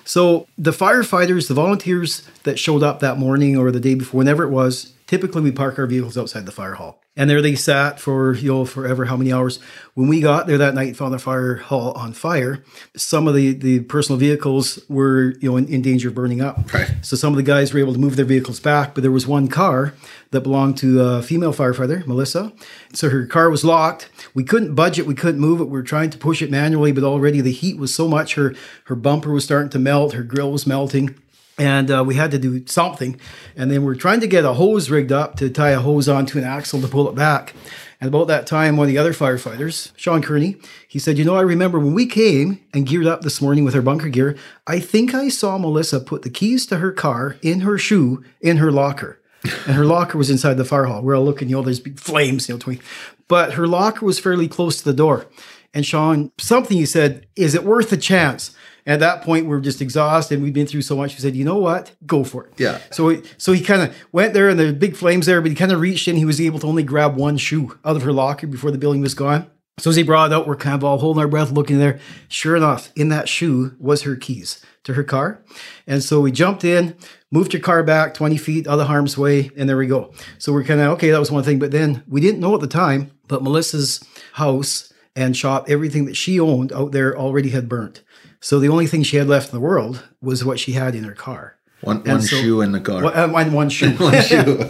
So 0.05 0.47
the 0.57 0.71
firefighters, 0.71 1.49
the 1.49 1.53
volunteers 1.53 2.23
that 2.43 2.57
showed 2.57 2.83
up 2.83 2.99
that 3.01 3.17
morning 3.19 3.57
or 3.57 3.69
the 3.69 3.79
day 3.81 3.95
before, 3.95 4.17
whenever 4.17 4.43
it 4.43 4.49
was, 4.49 4.93
typically 5.07 5.41
we 5.41 5.51
park 5.51 5.77
our 5.77 5.85
vehicles 5.87 6.17
outside 6.17 6.45
the 6.45 6.51
fire 6.53 6.75
hall. 6.75 7.02
And 7.15 7.29
there 7.29 7.43
they 7.43 7.53
sat 7.53 7.99
for, 7.99 8.33
you 8.33 8.51
know, 8.51 8.65
forever, 8.65 9.05
how 9.05 9.15
many 9.15 9.31
hours. 9.31 9.59
When 9.93 10.07
we 10.07 10.19
got 10.19 10.47
there 10.47 10.57
that 10.57 10.73
night 10.73 10.95
found 10.95 11.13
the 11.13 11.19
fire 11.19 11.57
hall 11.57 11.91
on 11.91 12.13
fire, 12.13 12.63
some 12.95 13.27
of 13.27 13.35
the, 13.35 13.53
the 13.53 13.81
personal 13.81 14.17
vehicles 14.17 14.79
were, 14.89 15.35
you 15.39 15.51
know, 15.51 15.57
in, 15.57 15.67
in 15.67 15.83
danger 15.83 16.07
of 16.07 16.15
burning 16.15 16.41
up. 16.41 16.73
Right. 16.73 16.91
So 17.03 17.15
some 17.15 17.31
of 17.31 17.37
the 17.37 17.43
guys 17.43 17.71
were 17.71 17.79
able 17.79 17.93
to 17.93 17.99
move 17.99 18.15
their 18.15 18.25
vehicles 18.25 18.59
back, 18.59 18.95
but 18.95 19.01
there 19.01 19.11
was 19.11 19.27
one 19.27 19.47
car 19.47 19.93
that 20.31 20.41
belonged 20.41 20.77
to 20.77 21.01
a 21.01 21.21
female 21.21 21.53
firefighter, 21.53 22.05
Melissa. 22.07 22.51
So 22.93 23.09
her 23.09 23.27
car 23.27 23.51
was 23.51 23.63
locked. 23.63 24.09
We 24.33 24.43
couldn't 24.43 24.73
budge 24.73 24.97
it. 24.97 25.05
We 25.05 25.13
couldn't 25.13 25.39
move 25.39 25.61
it. 25.61 25.65
We 25.65 25.71
were 25.71 25.83
trying 25.83 26.09
to 26.09 26.17
push 26.17 26.41
it 26.41 26.49
manually, 26.49 26.91
but 26.91 27.03
already 27.03 27.41
the 27.41 27.51
heat 27.51 27.77
was 27.77 27.93
so 27.93 28.07
much. 28.07 28.33
Her 28.33 28.55
her 28.85 28.95
bumper 28.95 29.31
was 29.31 29.43
starting 29.43 29.69
to 29.69 29.79
melt. 29.79 30.13
Her 30.13 30.23
grill 30.23 30.51
was 30.51 30.65
melting. 30.65 31.15
And 31.57 31.91
uh, 31.91 32.03
we 32.05 32.15
had 32.15 32.31
to 32.31 32.39
do 32.39 32.65
something. 32.65 33.19
And 33.55 33.69
then 33.69 33.83
we're 33.83 33.95
trying 33.95 34.21
to 34.21 34.27
get 34.27 34.43
a 34.43 34.53
hose 34.53 34.89
rigged 34.89 35.11
up 35.11 35.35
to 35.37 35.49
tie 35.49 35.69
a 35.69 35.79
hose 35.79 36.09
onto 36.09 36.37
an 36.37 36.43
axle 36.43 36.81
to 36.81 36.87
pull 36.87 37.07
it 37.07 37.15
back. 37.15 37.53
And 38.01 38.07
about 38.09 38.27
that 38.27 38.47
time, 38.47 38.75
one 38.75 38.87
of 38.87 38.91
the 38.91 38.97
other 38.97 39.13
firefighters, 39.13 39.91
Sean 39.95 40.21
Kearney, 40.21 40.57
he 40.87 40.99
said, 40.99 41.17
You 41.17 41.23
know, 41.23 41.35
I 41.35 41.41
remember 41.41 41.79
when 41.79 41.93
we 41.93 42.05
came 42.05 42.59
and 42.73 42.85
geared 42.85 43.05
up 43.05 43.21
this 43.21 43.41
morning 43.41 43.63
with 43.63 43.75
our 43.75 43.81
bunker 43.81 44.09
gear, 44.09 44.35
I 44.67 44.79
think 44.81 45.13
I 45.13 45.29
saw 45.29 45.57
Melissa 45.57 46.01
put 46.01 46.23
the 46.23 46.29
keys 46.29 46.65
to 46.65 46.79
her 46.79 46.91
car 46.91 47.37
in 47.41 47.61
her 47.61 47.77
shoe 47.77 48.23
in 48.41 48.57
her 48.57 48.71
locker. 48.73 49.21
And 49.43 49.75
her 49.75 49.85
locker 49.85 50.17
was 50.17 50.29
inside 50.29 50.55
the 50.55 50.65
fire 50.65 50.85
hall. 50.85 51.01
We're 51.01 51.17
all 51.17 51.23
looking, 51.23 51.49
you 51.49 51.55
know, 51.55 51.61
there's 51.61 51.79
big 51.79 51.99
flames, 51.99 52.49
you 52.49 52.55
know, 52.55 52.57
between. 52.57 52.81
But 53.27 53.53
her 53.53 53.67
locker 53.67 54.05
was 54.05 54.19
fairly 54.19 54.47
close 54.47 54.77
to 54.77 54.83
the 54.83 54.93
door. 54.93 55.27
And 55.73 55.85
Sean, 55.85 56.31
something 56.37 56.77
he 56.77 56.85
said, 56.85 57.25
Is 57.35 57.55
it 57.55 57.63
worth 57.63 57.91
a 57.93 57.97
chance? 57.97 58.55
At 58.85 58.99
that 58.99 59.21
point, 59.21 59.45
we're 59.45 59.61
just 59.61 59.81
exhausted. 59.81 60.41
We've 60.41 60.53
been 60.53 60.67
through 60.67 60.81
so 60.81 60.95
much. 60.95 61.13
We 61.15 61.21
said, 61.21 61.35
you 61.35 61.45
know 61.45 61.57
what? 61.57 61.93
Go 62.05 62.23
for 62.23 62.47
it. 62.47 62.53
Yeah. 62.57 62.79
So, 62.91 63.09
he, 63.09 63.21
so 63.37 63.53
he 63.53 63.61
kind 63.61 63.81
of 63.81 63.95
went 64.11 64.33
there, 64.33 64.49
and 64.49 64.59
the 64.59 64.73
big 64.73 64.95
flames 64.95 65.25
there, 65.25 65.41
but 65.41 65.51
he 65.51 65.55
kind 65.55 65.71
of 65.71 65.79
reached 65.79 66.07
in. 66.07 66.17
He 66.17 66.25
was 66.25 66.41
able 66.41 66.59
to 66.59 66.67
only 66.67 66.83
grab 66.83 67.15
one 67.15 67.37
shoe 67.37 67.77
out 67.85 67.95
of 67.95 68.01
her 68.03 68.11
locker 68.11 68.47
before 68.47 68.71
the 68.71 68.77
building 68.77 69.01
was 69.01 69.13
gone. 69.13 69.49
So 69.79 69.89
as 69.89 69.95
he 69.95 70.03
brought 70.03 70.31
it 70.31 70.35
out, 70.35 70.47
we're 70.47 70.55
kind 70.55 70.75
of 70.75 70.83
all 70.83 70.99
holding 70.99 71.21
our 71.21 71.27
breath, 71.27 71.51
looking 71.51 71.79
there. 71.79 71.99
Sure 72.27 72.55
enough, 72.55 72.91
in 72.95 73.09
that 73.09 73.27
shoe 73.27 73.75
was 73.79 74.03
her 74.03 74.15
keys 74.15 74.63
to 74.83 74.93
her 74.93 75.03
car. 75.03 75.41
And 75.87 76.03
so 76.03 76.21
we 76.21 76.31
jumped 76.31 76.63
in, 76.63 76.95
moved 77.31 77.53
your 77.53 77.61
car 77.61 77.83
back 77.83 78.13
20 78.13 78.37
feet 78.37 78.67
out 78.67 78.79
of 78.79 78.87
harm's 78.87 79.17
way, 79.17 79.49
and 79.57 79.67
there 79.67 79.77
we 79.77 79.87
go. 79.87 80.13
So 80.37 80.53
we're 80.53 80.63
kind 80.63 80.79
of, 80.79 80.91
okay, 80.91 81.09
that 81.09 81.19
was 81.19 81.31
one 81.31 81.43
thing. 81.43 81.57
But 81.57 81.71
then 81.71 82.03
we 82.07 82.21
didn't 82.21 82.39
know 82.39 82.53
at 82.53 82.61
the 82.61 82.67
time, 82.67 83.11
but 83.27 83.41
Melissa's 83.41 84.03
house 84.33 84.93
and 85.15 85.35
shop, 85.35 85.69
everything 85.69 86.05
that 86.05 86.17
she 86.17 86.39
owned 86.39 86.71
out 86.71 86.91
there 86.91 87.17
already 87.17 87.49
had 87.49 87.69
burnt. 87.69 88.03
So 88.43 88.59
the 88.59 88.67
only 88.67 88.87
thing 88.87 89.03
she 89.03 89.15
had 89.15 89.27
left 89.27 89.49
in 89.49 89.55
the 89.55 89.61
world 89.61 90.03
was 90.21 90.43
what 90.43 90.59
she 90.59 90.73
had 90.73 90.95
in 90.95 91.05
her 91.05 91.13
car. 91.13 91.55
One, 91.79 92.03
one 92.03 92.21
so- 92.21 92.35
shoe 92.35 92.61
in 92.61 92.73
the 92.73 92.81
car. 92.81 93.03
One, 93.03 93.13
uh, 93.15 93.49
one, 93.51 93.69
shoe. 93.69 93.91
One 93.97 94.21
shoe. 94.21 94.69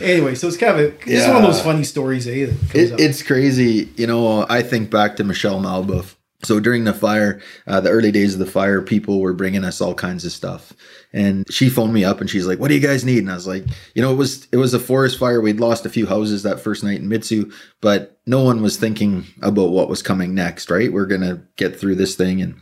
anyway, 0.00 0.34
so 0.34 0.48
it's 0.48 0.56
kind 0.56 0.78
of 0.78 0.80
a, 0.80 0.94
it's 1.06 1.26
one 1.28 1.36
of 1.36 1.42
those 1.42 1.62
funny 1.62 1.84
stories, 1.84 2.26
eh? 2.26 2.52
It, 2.74 2.92
up. 2.92 3.00
it's 3.00 3.22
crazy. 3.22 3.88
You 3.96 4.08
know, 4.08 4.46
I 4.48 4.62
think 4.62 4.90
back 4.90 5.14
to 5.16 5.24
Michelle 5.24 5.60
Malbuff. 5.60 6.16
So 6.42 6.60
during 6.60 6.84
the 6.84 6.92
fire, 6.92 7.40
uh, 7.66 7.80
the 7.80 7.90
early 7.90 8.12
days 8.12 8.34
of 8.34 8.38
the 8.40 8.46
fire, 8.46 8.82
people 8.82 9.20
were 9.20 9.32
bringing 9.32 9.64
us 9.64 9.80
all 9.80 9.94
kinds 9.94 10.24
of 10.24 10.32
stuff. 10.32 10.72
And 11.12 11.50
she 11.50 11.70
phoned 11.70 11.94
me 11.94 12.04
up 12.04 12.20
and 12.20 12.28
she's 12.28 12.46
like, 12.46 12.58
"What 12.58 12.68
do 12.68 12.74
you 12.74 12.80
guys 12.80 13.04
need?" 13.04 13.18
And 13.18 13.30
I 13.30 13.34
was 13.34 13.46
like, 13.46 13.64
"You 13.94 14.02
know, 14.02 14.12
it 14.12 14.16
was 14.16 14.46
it 14.52 14.56
was 14.56 14.74
a 14.74 14.80
forest 14.80 15.18
fire. 15.18 15.40
We'd 15.40 15.60
lost 15.60 15.86
a 15.86 15.88
few 15.90 16.06
houses 16.06 16.42
that 16.42 16.60
first 16.60 16.84
night 16.84 17.00
in 17.00 17.08
Mitsue, 17.08 17.52
but 17.80 18.18
no 18.26 18.42
one 18.42 18.62
was 18.62 18.76
thinking 18.76 19.24
about 19.40 19.70
what 19.70 19.88
was 19.88 20.02
coming 20.02 20.34
next. 20.34 20.70
Right? 20.70 20.92
We're 20.92 21.06
gonna 21.06 21.42
get 21.56 21.78
through 21.78 21.94
this 21.94 22.14
thing." 22.14 22.42
And 22.42 22.56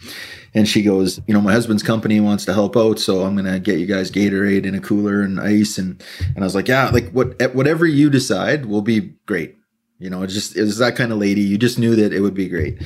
and 0.55 0.69
she 0.69 0.83
goes, 0.83 1.21
"You 1.27 1.35
know, 1.35 1.41
my 1.41 1.53
husband's 1.53 1.83
company 1.83 2.21
wants 2.21 2.45
to 2.47 2.53
help 2.55 2.77
out, 2.77 2.99
so 2.99 3.23
I'm 3.23 3.37
gonna 3.37 3.59
get 3.59 3.79
you 3.79 3.87
guys 3.87 4.11
Gatorade 4.11 4.67
and 4.67 4.77
a 4.77 4.81
cooler 4.81 5.23
and 5.23 5.41
ice." 5.41 5.79
And 5.79 6.03
and 6.35 6.39
I 6.39 6.45
was 6.45 6.55
like, 6.55 6.69
"Yeah, 6.69 6.91
like 6.91 7.11
what 7.11 7.41
whatever 7.55 7.87
you 7.87 8.11
decide 8.11 8.67
will 8.67 8.83
be 8.83 9.13
great." 9.27 9.57
You 9.99 10.11
know, 10.11 10.23
it 10.23 10.29
just 10.29 10.57
it 10.57 10.63
was 10.63 10.79
that 10.79 10.97
kind 10.97 11.13
of 11.13 11.19
lady. 11.19 11.43
You 11.43 11.59
just 11.59 11.79
knew 11.79 11.95
that 11.97 12.13
it 12.13 12.21
would 12.21 12.35
be 12.35 12.49
great. 12.49 12.79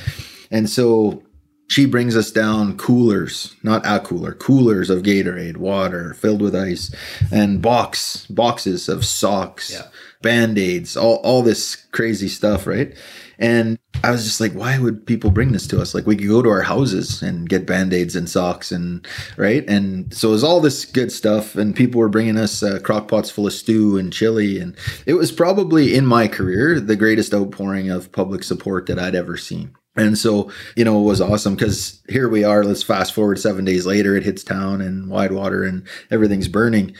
And 0.50 0.68
so 0.70 1.22
she 1.68 1.84
brings 1.86 2.16
us 2.16 2.30
down 2.30 2.76
coolers, 2.76 3.56
not 3.64 3.84
a 3.84 3.98
cooler, 3.98 4.32
coolers 4.34 4.88
of 4.90 5.02
Gatorade, 5.02 5.56
water 5.56 6.14
filled 6.14 6.40
with 6.40 6.54
ice, 6.54 6.94
and 7.32 7.60
box 7.60 8.26
boxes 8.30 8.88
of 8.88 9.04
socks, 9.04 9.72
Yeah. 9.72 9.86
band-aids, 10.22 10.96
all, 10.96 11.16
all 11.24 11.42
this 11.42 11.76
crazy 11.90 12.28
stuff, 12.28 12.66
right? 12.68 12.94
And 13.38 13.78
I 14.02 14.10
was 14.10 14.24
just 14.24 14.40
like, 14.40 14.52
why 14.52 14.78
would 14.78 15.06
people 15.06 15.30
bring 15.30 15.52
this 15.52 15.66
to 15.68 15.80
us? 15.80 15.94
Like 15.94 16.06
we 16.06 16.16
could 16.16 16.28
go 16.28 16.42
to 16.42 16.48
our 16.48 16.62
houses 16.62 17.22
and 17.22 17.48
get 17.48 17.66
band-aids 17.66 18.16
and 18.16 18.28
socks 18.28 18.70
and 18.72 19.06
right. 19.36 19.64
And 19.68 20.12
so 20.14 20.28
it 20.28 20.32
was 20.32 20.44
all 20.44 20.60
this 20.60 20.84
good 20.84 21.10
stuff. 21.12 21.54
And 21.56 21.74
people 21.74 22.00
were 22.00 22.08
bringing 22.08 22.36
us 22.36 22.62
uh, 22.62 22.78
crock 22.82 23.08
pots 23.08 23.30
full 23.30 23.46
of 23.46 23.52
stew 23.52 23.98
and 23.98 24.12
chili. 24.12 24.58
And 24.58 24.76
it 25.06 25.14
was 25.14 25.32
probably 25.32 25.94
in 25.94 26.06
my 26.06 26.28
career, 26.28 26.80
the 26.80 26.96
greatest 26.96 27.34
outpouring 27.34 27.90
of 27.90 28.12
public 28.12 28.42
support 28.42 28.86
that 28.86 28.98
I'd 28.98 29.14
ever 29.14 29.36
seen. 29.36 29.74
And 29.96 30.18
so, 30.18 30.50
you 30.76 30.84
know, 30.84 31.00
it 31.00 31.04
was 31.04 31.22
awesome 31.22 31.54
because 31.56 32.02
here 32.08 32.28
we 32.28 32.44
are. 32.44 32.62
Let's 32.64 32.82
fast 32.82 33.14
forward 33.14 33.38
seven 33.38 33.64
days 33.64 33.86
later. 33.86 34.14
It 34.14 34.24
hits 34.24 34.44
town 34.44 34.82
and 34.82 35.08
Widewater 35.08 35.66
and 35.66 35.86
everything's 36.10 36.48
burning. 36.48 36.94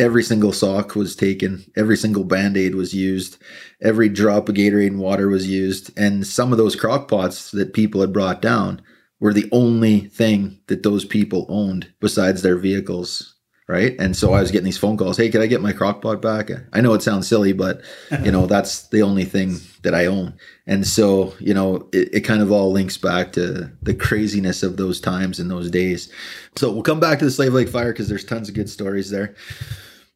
Every 0.00 0.22
single 0.22 0.52
sock 0.52 0.96
was 0.96 1.14
taken, 1.14 1.70
every 1.76 1.96
single 1.96 2.24
band 2.24 2.56
aid 2.56 2.74
was 2.74 2.94
used, 2.94 3.36
every 3.82 4.08
drop 4.08 4.48
of 4.48 4.54
Gatorade 4.54 4.88
and 4.88 4.98
water 4.98 5.28
was 5.28 5.46
used, 5.46 5.96
and 5.98 6.26
some 6.26 6.52
of 6.52 6.58
those 6.58 6.74
crock 6.74 7.06
pots 7.08 7.50
that 7.50 7.74
people 7.74 8.00
had 8.00 8.12
brought 8.12 8.40
down 8.40 8.80
were 9.20 9.34
the 9.34 9.48
only 9.52 10.00
thing 10.00 10.58
that 10.68 10.82
those 10.82 11.04
people 11.04 11.44
owned 11.50 11.92
besides 12.00 12.40
their 12.42 12.56
vehicles. 12.56 13.36
Right. 13.68 13.94
And 14.00 14.16
so 14.16 14.32
I 14.32 14.40
was 14.40 14.50
getting 14.50 14.64
these 14.64 14.78
phone 14.78 14.96
calls. 14.96 15.16
Hey, 15.16 15.28
can 15.28 15.40
I 15.40 15.46
get 15.46 15.60
my 15.60 15.72
crock 15.72 16.02
pot 16.02 16.20
back? 16.20 16.50
I 16.72 16.80
know 16.80 16.92
it 16.92 17.02
sounds 17.02 17.28
silly, 17.28 17.52
but 17.52 17.82
you 18.24 18.32
know, 18.32 18.46
that's 18.46 18.88
the 18.88 19.02
only 19.02 19.24
thing 19.24 19.58
that 19.84 19.94
I 19.94 20.06
own. 20.06 20.34
And 20.66 20.84
so, 20.84 21.34
you 21.38 21.54
know, 21.54 21.88
it, 21.92 22.12
it 22.12 22.20
kind 22.22 22.42
of 22.42 22.50
all 22.50 22.72
links 22.72 22.96
back 22.96 23.30
to 23.34 23.70
the 23.80 23.94
craziness 23.94 24.64
of 24.64 24.76
those 24.76 25.00
times 25.00 25.38
and 25.38 25.48
those 25.48 25.70
days. 25.70 26.12
So 26.56 26.72
we'll 26.72 26.82
come 26.82 26.98
back 26.98 27.20
to 27.20 27.24
the 27.24 27.30
Slave 27.30 27.54
Lake 27.54 27.68
fire 27.68 27.92
because 27.92 28.08
there's 28.08 28.24
tons 28.24 28.48
of 28.48 28.56
good 28.56 28.68
stories 28.68 29.10
there. 29.10 29.36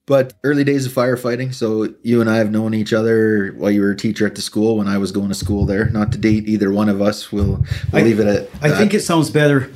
But 0.06 0.34
early 0.44 0.64
days 0.64 0.84
of 0.84 0.92
firefighting. 0.92 1.54
So 1.54 1.94
you 2.02 2.20
and 2.20 2.28
I 2.28 2.37
have 2.37 2.50
known 2.50 2.75
each 2.75 2.92
other 2.92 3.54
while 3.56 3.70
you 3.70 3.80
were 3.80 3.92
a 3.92 3.96
teacher 3.96 4.26
at 4.26 4.34
the 4.34 4.42
school 4.42 4.76
when 4.76 4.87
I 4.87 4.99
was 4.99 5.12
going 5.12 5.28
to 5.28 5.34
school 5.34 5.64
there. 5.64 5.88
Not 5.88 6.12
to 6.12 6.18
date 6.18 6.46
either 6.46 6.70
one 6.70 6.90
of 6.90 7.00
us. 7.00 7.32
We'll, 7.32 7.64
we'll 7.92 7.94
I, 7.94 8.02
leave 8.02 8.20
it 8.20 8.26
at. 8.26 8.50
I 8.61 8.68
that. 8.68 8.76
think 8.78 8.92
it 8.92 9.00
sounds 9.00 9.30
better. 9.30 9.73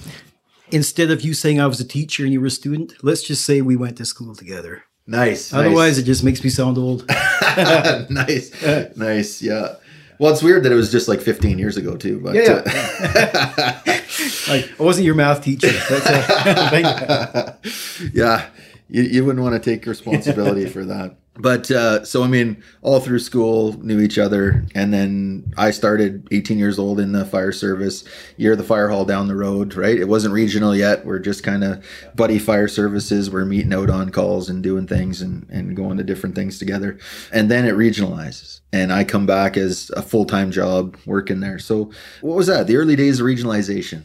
Instead 0.71 1.11
of 1.11 1.23
you 1.23 1.33
saying 1.33 1.61
I 1.61 1.67
was 1.67 1.81
a 1.81 1.85
teacher 1.89 2.25
and 2.25 2.33
you 2.33 2.43
were 2.43 2.49
a 2.49 2.51
student, 2.51 2.93
let's 3.03 3.23
just 3.23 3.43
say 3.45 3.63
we 3.63 3.75
went 3.75 3.97
to 3.97 4.05
school 4.05 4.35
together. 4.35 4.83
nice. 5.07 5.51
Otherwise, 5.55 5.97
it 5.97 6.03
just 6.03 6.23
makes 6.23 6.45
me 6.45 6.51
sound 6.51 6.77
old. 6.77 7.09
nice, 7.09 8.11
nice, 8.63 8.97
nice. 8.97 9.41
Yeah. 9.43 9.77
Well, 10.19 10.31
it's 10.33 10.43
weird 10.43 10.65
that 10.65 10.73
it 10.73 10.75
was 10.75 10.93
just 10.93 11.09
like 11.09 11.23
15 11.23 11.59
years 11.59 11.79
ago 11.79 11.97
too. 11.97 12.21
But 12.21 12.35
Yeah, 12.35 12.63
uh, 12.67 13.73
like 14.53 14.79
I 14.79 14.83
wasn't 14.83 15.07
your 15.07 15.15
math 15.15 15.43
teacher. 15.43 15.69
Yeah, 18.13 18.47
you, 18.89 19.03
you 19.03 19.25
wouldn't 19.25 19.43
want 19.43 19.63
to 19.63 19.71
take 19.71 19.87
responsibility 19.87 20.67
for 20.67 20.85
that. 20.85 21.17
But 21.41 21.71
uh, 21.71 22.05
so 22.05 22.25
I 22.25 22.27
mean, 22.27 22.63
all 22.83 22.99
through 22.99 23.21
school, 23.21 23.75
knew 23.81 24.01
each 24.01 24.19
other, 24.19 24.67
and 24.75 24.93
then 24.93 25.53
I 25.57 25.71
started 25.71 26.27
18 26.33 26.59
years 26.59 26.81
old 26.81 26.99
in 26.99 27.13
the 27.13 27.25
fire 27.25 27.53
service. 27.53 28.03
You're 28.37 28.57
the 28.57 28.65
fire 28.65 28.89
hall 28.89 29.05
down 29.05 29.29
the 29.29 29.37
road, 29.37 29.77
right? 29.77 29.97
It 29.97 30.09
wasn't 30.09 30.35
regional 30.35 30.75
yet. 30.75 31.07
We're 31.07 31.21
just 31.21 31.45
kind 31.45 31.63
of 31.63 31.85
buddy 32.17 32.41
fire 32.41 32.67
services. 32.67 33.31
We're 33.31 33.45
meeting 33.45 33.73
out 33.73 33.89
on 33.89 34.11
calls 34.11 34.51
and 34.51 34.65
doing 34.65 34.89
things 34.89 35.23
and 35.23 35.49
and 35.49 35.77
going 35.77 35.97
to 35.99 36.03
different 36.03 36.35
things 36.35 36.59
together, 36.59 36.99
and 37.33 37.49
then 37.49 37.67
it 37.67 37.75
regionalizes. 37.77 38.61
And 38.73 38.93
I 38.93 39.05
come 39.05 39.25
back 39.25 39.57
as 39.57 39.93
a 39.97 40.03
full 40.03 40.25
time 40.25 40.51
job 40.51 40.97
working 41.07 41.39
there. 41.39 41.61
So 41.61 41.93
what 42.21 42.37
was 42.37 42.49
that? 42.49 42.67
The 42.67 42.77
early 42.77 42.97
days 42.97 43.21
of 43.21 43.27
regionalization. 43.27 44.03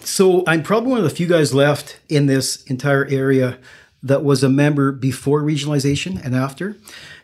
So 0.00 0.44
I'm 0.46 0.62
probably 0.62 0.90
one 0.90 0.98
of 0.98 1.04
the 1.04 1.10
few 1.10 1.26
guys 1.26 1.52
left 1.52 1.98
in 2.08 2.26
this 2.26 2.62
entire 2.64 3.04
area 3.06 3.58
that 4.02 4.24
was 4.24 4.42
a 4.42 4.48
member 4.48 4.92
before 4.92 5.42
regionalization 5.42 6.24
and 6.24 6.34
after. 6.34 6.76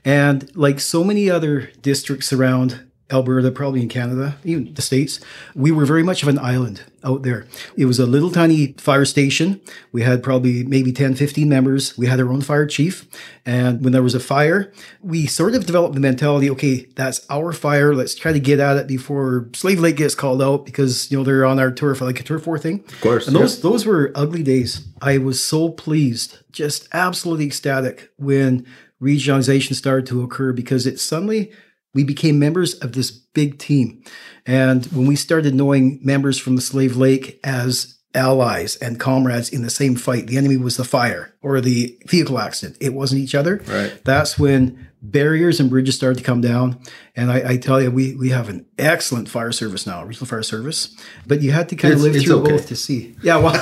And 0.04 0.54
like 0.56 0.80
so 0.80 1.04
many 1.04 1.30
other 1.30 1.72
districts 1.80 2.32
around 2.32 2.84
Alberta, 3.12 3.50
probably 3.50 3.82
in 3.82 3.88
Canada, 3.88 4.36
even 4.44 4.72
the 4.72 4.82
States, 4.82 5.20
we 5.54 5.70
were 5.70 5.84
very 5.84 6.02
much 6.02 6.22
of 6.22 6.28
an 6.28 6.38
island 6.38 6.82
out 7.04 7.22
there. 7.22 7.46
It 7.76 7.84
was 7.84 7.98
a 7.98 8.06
little 8.06 8.30
tiny 8.30 8.72
fire 8.78 9.04
station. 9.04 9.60
We 9.92 10.02
had 10.02 10.22
probably 10.22 10.64
maybe 10.64 10.90
10, 10.90 11.14
15 11.14 11.46
members. 11.46 11.98
We 11.98 12.06
had 12.06 12.18
our 12.18 12.32
own 12.32 12.40
fire 12.40 12.66
chief. 12.66 13.06
And 13.44 13.84
when 13.84 13.92
there 13.92 14.02
was 14.02 14.14
a 14.14 14.20
fire, 14.20 14.72
we 15.02 15.26
sort 15.26 15.54
of 15.54 15.66
developed 15.66 15.94
the 15.94 16.00
mentality, 16.00 16.48
okay, 16.50 16.86
that's 16.96 17.26
our 17.28 17.52
fire. 17.52 17.94
Let's 17.94 18.14
try 18.14 18.32
to 18.32 18.40
get 18.40 18.58
at 18.58 18.78
it 18.78 18.86
before 18.86 19.50
Slave 19.52 19.80
Lake 19.80 19.96
gets 19.96 20.14
called 20.14 20.40
out 20.40 20.64
because, 20.64 21.10
you 21.10 21.18
know, 21.18 21.24
they're 21.24 21.44
on 21.44 21.58
our 21.58 21.70
turf, 21.70 22.00
like 22.00 22.20
a 22.20 22.22
turf 22.22 22.46
war 22.46 22.58
thing. 22.58 22.82
Of 22.88 23.00
course, 23.02 23.26
And 23.26 23.36
those, 23.36 23.60
those 23.60 23.84
were 23.84 24.12
ugly 24.14 24.42
days. 24.42 24.86
I 25.02 25.18
was 25.18 25.44
so 25.44 25.68
pleased, 25.68 26.38
just 26.52 26.88
absolutely 26.94 27.44
ecstatic 27.44 28.10
when 28.16 28.66
regionalization 29.02 29.74
started 29.74 30.06
to 30.06 30.22
occur 30.22 30.54
because 30.54 30.86
it 30.86 30.98
suddenly 30.98 31.52
we 31.94 32.04
became 32.04 32.38
members 32.38 32.74
of 32.74 32.92
this 32.92 33.10
big 33.10 33.58
team. 33.58 34.02
And 34.46 34.84
when 34.86 35.06
we 35.06 35.16
started 35.16 35.54
knowing 35.54 36.00
members 36.02 36.38
from 36.38 36.56
the 36.56 36.62
Slave 36.62 36.96
Lake 36.96 37.40
as 37.42 37.94
allies 38.14 38.76
and 38.76 39.00
comrades 39.00 39.48
in 39.48 39.62
the 39.62 39.70
same 39.70 39.96
fight, 39.96 40.26
the 40.26 40.36
enemy 40.36 40.56
was 40.56 40.76
the 40.76 40.84
fire 40.84 41.34
or 41.42 41.60
the 41.60 41.98
vehicle 42.06 42.38
accident. 42.38 42.76
It 42.80 42.94
wasn't 42.94 43.22
each 43.22 43.34
other. 43.34 43.62
Right. 43.66 44.00
That's 44.04 44.38
when 44.38 44.88
barriers 45.02 45.60
and 45.60 45.68
bridges 45.68 45.94
started 45.94 46.18
to 46.18 46.24
come 46.24 46.40
down. 46.40 46.80
And 47.16 47.30
I, 47.30 47.52
I 47.52 47.56
tell 47.56 47.80
you, 47.80 47.90
we, 47.90 48.14
we 48.14 48.30
have 48.30 48.48
an 48.48 48.66
excellent 48.78 49.28
fire 49.28 49.52
service 49.52 49.86
now, 49.86 50.04
regional 50.04 50.26
fire 50.26 50.42
service. 50.42 50.96
But 51.26 51.42
you 51.42 51.52
had 51.52 51.68
to 51.70 51.76
kind 51.76 51.94
of 51.94 52.00
live 52.00 52.22
through 52.22 52.40
okay. 52.40 52.52
both 52.52 52.68
to 52.68 52.76
see. 52.76 53.14
Yeah, 53.22 53.36
well, 53.36 53.52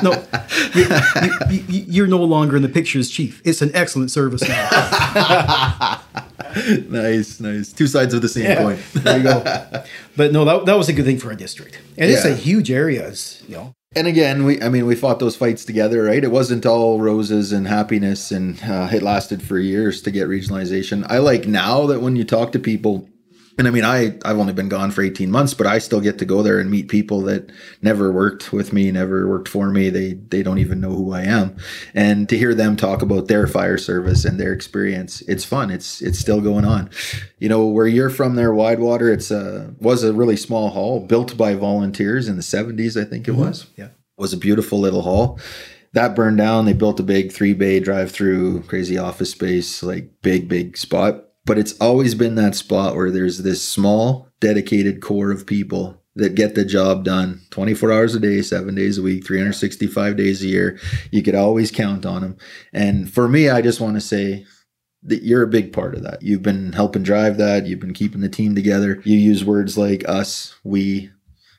no, 0.02 0.24
you, 0.74 0.86
you, 1.68 1.84
you're 1.88 2.06
no 2.06 2.22
longer 2.24 2.56
in 2.56 2.62
the 2.62 2.68
picture 2.68 2.98
as 2.98 3.10
chief. 3.10 3.40
It's 3.44 3.62
an 3.62 3.70
excellent 3.74 4.10
service 4.10 4.42
now. 4.46 6.00
nice, 6.88 7.40
nice. 7.40 7.72
Two 7.72 7.86
sides 7.86 8.14
of 8.14 8.22
the 8.22 8.28
same 8.28 8.56
coin. 8.56 8.78
there 8.94 9.18
you 9.18 9.24
go. 9.24 9.84
But 10.16 10.32
no, 10.32 10.44
that, 10.44 10.66
that 10.66 10.76
was 10.76 10.88
a 10.88 10.92
good 10.92 11.04
thing 11.04 11.18
for 11.18 11.28
our 11.28 11.34
district. 11.34 11.80
And 11.96 12.10
it's 12.10 12.24
a 12.24 12.34
huge 12.34 12.70
area, 12.70 13.12
you 13.46 13.56
know. 13.56 13.74
And 13.94 14.06
again, 14.06 14.44
we 14.44 14.60
I 14.62 14.70
mean 14.70 14.86
we 14.86 14.94
fought 14.94 15.18
those 15.18 15.36
fights 15.36 15.64
together, 15.66 16.04
right? 16.04 16.24
It 16.24 16.30
wasn't 16.30 16.64
all 16.64 16.98
roses 16.98 17.52
and 17.52 17.68
happiness, 17.68 18.30
and 18.30 18.58
uh, 18.64 18.88
it 18.90 19.02
lasted 19.02 19.42
for 19.42 19.58
years 19.58 20.00
to 20.02 20.10
get 20.10 20.28
regionalization. 20.28 21.04
I 21.10 21.18
like 21.18 21.46
now 21.46 21.86
that 21.86 22.00
when 22.00 22.16
you 22.16 22.24
talk 22.24 22.52
to 22.52 22.58
people, 22.58 23.06
and 23.62 23.68
I 23.68 23.70
mean 23.70 23.84
I 23.84 24.18
I've 24.24 24.38
only 24.38 24.52
been 24.52 24.68
gone 24.68 24.90
for 24.90 25.02
eighteen 25.02 25.30
months, 25.30 25.54
but 25.54 25.68
I 25.68 25.78
still 25.78 26.00
get 26.00 26.18
to 26.18 26.24
go 26.24 26.42
there 26.42 26.58
and 26.58 26.68
meet 26.68 26.88
people 26.88 27.20
that 27.22 27.52
never 27.80 28.10
worked 28.10 28.52
with 28.52 28.72
me, 28.72 28.90
never 28.90 29.28
worked 29.28 29.46
for 29.46 29.70
me. 29.70 29.88
They 29.88 30.14
they 30.14 30.42
don't 30.42 30.58
even 30.58 30.80
know 30.80 30.90
who 30.90 31.12
I 31.12 31.22
am, 31.22 31.56
and 31.94 32.28
to 32.28 32.36
hear 32.36 32.56
them 32.56 32.74
talk 32.74 33.02
about 33.02 33.28
their 33.28 33.46
fire 33.46 33.78
service 33.78 34.24
and 34.24 34.40
their 34.40 34.52
experience, 34.52 35.20
it's 35.28 35.44
fun. 35.44 35.70
It's 35.70 36.02
it's 36.02 36.18
still 36.18 36.40
going 36.40 36.64
on. 36.64 36.90
You 37.38 37.48
know 37.48 37.64
where 37.66 37.86
you're 37.86 38.10
from 38.10 38.34
there, 38.34 38.50
Widewater. 38.50 39.12
It's 39.14 39.30
a 39.30 39.72
was 39.78 40.02
a 40.02 40.12
really 40.12 40.36
small 40.36 40.70
hall 40.70 40.98
built 40.98 41.36
by 41.36 41.54
volunteers 41.54 42.28
in 42.28 42.34
the 42.34 42.42
seventies, 42.42 42.96
I 42.96 43.04
think 43.04 43.28
it 43.28 43.30
mm-hmm. 43.30 43.42
was 43.42 43.66
Yeah. 43.76 43.90
was 44.18 44.32
a 44.32 44.38
beautiful 44.38 44.80
little 44.80 45.02
hall. 45.02 45.38
That 45.92 46.16
burned 46.16 46.38
down. 46.38 46.64
They 46.64 46.72
built 46.72 46.98
a 46.98 47.04
big 47.04 47.30
three 47.30 47.54
bay 47.54 47.78
drive 47.78 48.10
through, 48.10 48.62
crazy 48.62 48.98
office 48.98 49.30
space, 49.30 49.84
like 49.84 50.10
big, 50.20 50.48
big 50.48 50.76
spot. 50.76 51.26
But 51.44 51.58
it's 51.58 51.76
always 51.80 52.14
been 52.14 52.36
that 52.36 52.54
spot 52.54 52.94
where 52.94 53.10
there's 53.10 53.38
this 53.38 53.66
small, 53.66 54.28
dedicated 54.40 55.00
core 55.00 55.30
of 55.30 55.46
people 55.46 56.00
that 56.14 56.34
get 56.34 56.54
the 56.54 56.64
job 56.64 57.04
done 57.04 57.40
24 57.50 57.90
hours 57.90 58.14
a 58.14 58.20
day, 58.20 58.42
seven 58.42 58.74
days 58.74 58.98
a 58.98 59.02
week, 59.02 59.26
365 59.26 60.16
days 60.16 60.42
a 60.42 60.46
year. 60.46 60.78
You 61.10 61.22
could 61.22 61.34
always 61.34 61.70
count 61.70 62.04
on 62.04 62.22
them. 62.22 62.36
And 62.72 63.12
for 63.12 63.28
me, 63.28 63.48
I 63.48 63.62
just 63.62 63.80
want 63.80 63.94
to 63.94 64.00
say, 64.00 64.46
that 65.02 65.22
you're 65.22 65.42
a 65.42 65.48
big 65.48 65.72
part 65.72 65.94
of 65.94 66.02
that. 66.02 66.22
You've 66.22 66.42
been 66.42 66.72
helping 66.72 67.02
drive 67.02 67.36
that. 67.38 67.66
You've 67.66 67.80
been 67.80 67.94
keeping 67.94 68.20
the 68.20 68.28
team 68.28 68.54
together. 68.54 69.00
You 69.04 69.16
use 69.16 69.44
words 69.44 69.76
like 69.76 70.08
us, 70.08 70.54
we, 70.64 71.10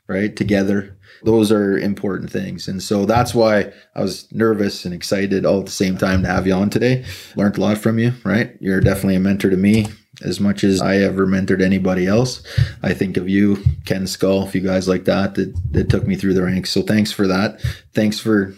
right? 0.08 0.36
Together. 0.36 0.96
Those 1.24 1.52
are 1.52 1.78
important 1.78 2.32
things. 2.32 2.68
And 2.68 2.84
so 2.84 3.06
that's 3.06 3.34
why 3.34 3.72
I 3.96 4.02
was 4.02 4.32
nervous 4.32 4.86
and 4.86 4.94
excited 4.94 5.46
all 5.46 5.60
at 5.60 5.66
the 5.66 5.72
same 5.72 5.98
time 5.98 6.24
to 6.24 6.28
have 6.28 6.46
you 6.46 6.54
on 6.54 6.70
today. 6.70 7.06
Learned 7.36 7.58
a 7.58 7.62
lot 7.62 7.78
from 7.78 8.00
you, 8.00 8.14
right? 8.26 8.56
You're 8.60 8.82
definitely 8.82 9.16
a 9.16 9.22
mentor 9.22 9.50
to 9.50 9.58
me 9.58 9.88
as 10.22 10.40
much 10.40 10.64
as 10.64 10.82
I 10.82 10.98
ever 10.98 11.26
mentored 11.26 11.62
anybody 11.62 12.08
else. 12.08 12.44
I 12.84 12.94
think 12.94 13.18
of 13.18 13.28
you, 13.28 13.64
Ken 13.86 14.06
Skull, 14.06 14.44
a 14.44 14.48
few 14.48 14.62
guys 14.62 14.88
like 14.88 15.06
that 15.06 15.36
that, 15.36 15.56
that 15.72 15.90
took 15.90 16.06
me 16.06 16.16
through 16.16 16.34
the 16.34 16.44
ranks. 16.44 16.70
So 16.70 16.82
thanks 16.82 17.12
for 17.12 17.28
that. 17.28 17.62
Thanks 17.94 18.20
for 18.20 18.54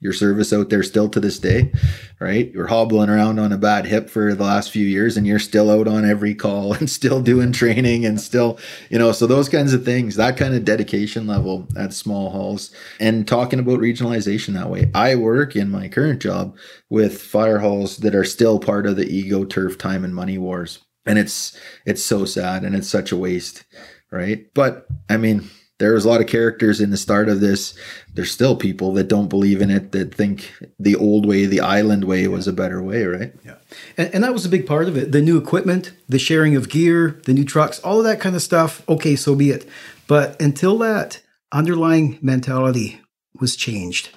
your 0.00 0.12
service 0.12 0.52
out 0.52 0.70
there 0.70 0.82
still 0.82 1.08
to 1.08 1.20
this 1.20 1.38
day, 1.38 1.72
right? 2.20 2.52
You're 2.52 2.68
hobbling 2.68 3.08
around 3.08 3.38
on 3.38 3.52
a 3.52 3.58
bad 3.58 3.86
hip 3.86 4.08
for 4.08 4.34
the 4.34 4.44
last 4.44 4.70
few 4.70 4.86
years 4.86 5.16
and 5.16 5.26
you're 5.26 5.38
still 5.38 5.70
out 5.70 5.88
on 5.88 6.08
every 6.08 6.34
call 6.34 6.72
and 6.74 6.88
still 6.88 7.20
doing 7.20 7.52
training 7.52 8.04
and 8.04 8.20
still, 8.20 8.58
you 8.90 8.98
know, 8.98 9.12
so 9.12 9.26
those 9.26 9.48
kinds 9.48 9.72
of 9.72 9.84
things, 9.84 10.16
that 10.16 10.36
kind 10.36 10.54
of 10.54 10.64
dedication 10.64 11.26
level 11.26 11.66
at 11.76 11.92
small 11.92 12.30
halls 12.30 12.72
and 13.00 13.26
talking 13.26 13.58
about 13.58 13.80
regionalization 13.80 14.54
that 14.54 14.70
way. 14.70 14.90
I 14.94 15.16
work 15.16 15.56
in 15.56 15.70
my 15.70 15.88
current 15.88 16.22
job 16.22 16.56
with 16.88 17.20
fire 17.20 17.58
halls 17.58 17.98
that 17.98 18.14
are 18.14 18.24
still 18.24 18.58
part 18.60 18.86
of 18.86 18.96
the 18.96 19.06
ego 19.06 19.44
turf 19.44 19.78
time 19.78 20.04
and 20.04 20.14
money 20.14 20.38
wars. 20.38 20.80
And 21.06 21.18
it's 21.18 21.58
it's 21.86 22.04
so 22.04 22.26
sad 22.26 22.64
and 22.64 22.76
it's 22.76 22.88
such 22.88 23.12
a 23.12 23.16
waste, 23.16 23.64
right? 24.10 24.46
But 24.52 24.86
I 25.08 25.16
mean, 25.16 25.48
there 25.78 25.94
was 25.94 26.04
a 26.04 26.08
lot 26.08 26.20
of 26.20 26.26
characters 26.26 26.80
in 26.80 26.90
the 26.90 26.96
start 26.96 27.28
of 27.28 27.40
this. 27.40 27.74
There's 28.12 28.30
still 28.30 28.56
people 28.56 28.92
that 28.94 29.08
don't 29.08 29.28
believe 29.28 29.62
in 29.62 29.70
it, 29.70 29.92
that 29.92 30.14
think 30.14 30.52
the 30.78 30.96
old 30.96 31.24
way, 31.24 31.46
the 31.46 31.60
island 31.60 32.04
way, 32.04 32.26
was 32.26 32.48
a 32.48 32.52
better 32.52 32.82
way, 32.82 33.04
right? 33.04 33.32
Yeah. 33.44 33.54
And, 33.96 34.14
and 34.14 34.24
that 34.24 34.32
was 34.32 34.44
a 34.44 34.50
big 34.50 34.66
part 34.66 34.88
of 34.88 34.96
it. 34.96 35.12
The 35.12 35.22
new 35.22 35.38
equipment, 35.38 35.92
the 36.08 36.18
sharing 36.18 36.56
of 36.56 36.68
gear, 36.68 37.20
the 37.24 37.32
new 37.32 37.44
trucks, 37.44 37.78
all 37.80 37.98
of 37.98 38.04
that 38.04 38.20
kind 38.20 38.34
of 38.34 38.42
stuff. 38.42 38.82
Okay, 38.88 39.14
so 39.14 39.34
be 39.34 39.50
it. 39.50 39.68
But 40.08 40.40
until 40.42 40.78
that 40.78 41.22
underlying 41.52 42.18
mentality 42.20 43.00
was 43.38 43.54
changed, 43.54 44.10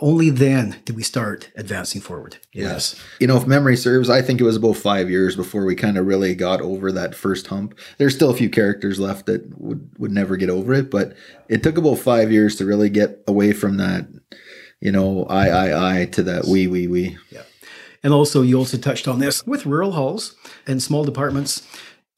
only 0.00 0.30
then 0.30 0.76
did 0.84 0.94
we 0.94 1.02
start 1.02 1.50
advancing 1.56 2.00
forward. 2.00 2.38
Yes. 2.52 3.00
You 3.18 3.26
know, 3.26 3.36
if 3.36 3.46
memory 3.46 3.76
serves, 3.76 4.08
I 4.08 4.22
think 4.22 4.40
it 4.40 4.44
was 4.44 4.56
about 4.56 4.76
five 4.76 5.10
years 5.10 5.34
before 5.34 5.64
we 5.64 5.74
kind 5.74 5.98
of 5.98 6.06
really 6.06 6.34
got 6.34 6.60
over 6.60 6.92
that 6.92 7.14
first 7.14 7.48
hump. 7.48 7.78
There's 7.98 8.14
still 8.14 8.30
a 8.30 8.36
few 8.36 8.48
characters 8.48 9.00
left 9.00 9.26
that 9.26 9.58
would, 9.60 9.90
would 9.98 10.12
never 10.12 10.36
get 10.36 10.50
over 10.50 10.72
it, 10.72 10.90
but 10.90 11.14
it 11.48 11.62
took 11.62 11.78
about 11.78 11.98
five 11.98 12.30
years 12.30 12.56
to 12.56 12.64
really 12.64 12.90
get 12.90 13.24
away 13.26 13.52
from 13.52 13.76
that, 13.78 14.06
you 14.80 14.92
know, 14.92 15.24
I, 15.24 15.48
I, 15.48 16.02
I 16.02 16.04
to 16.06 16.22
that 16.22 16.44
we, 16.44 16.68
we, 16.68 16.86
we. 16.86 17.18
Yeah. 17.30 17.42
And 18.04 18.12
also, 18.12 18.42
you 18.42 18.56
also 18.56 18.78
touched 18.78 19.08
on 19.08 19.18
this 19.18 19.44
with 19.46 19.66
rural 19.66 19.92
halls 19.92 20.36
and 20.66 20.80
small 20.80 21.04
departments. 21.04 21.66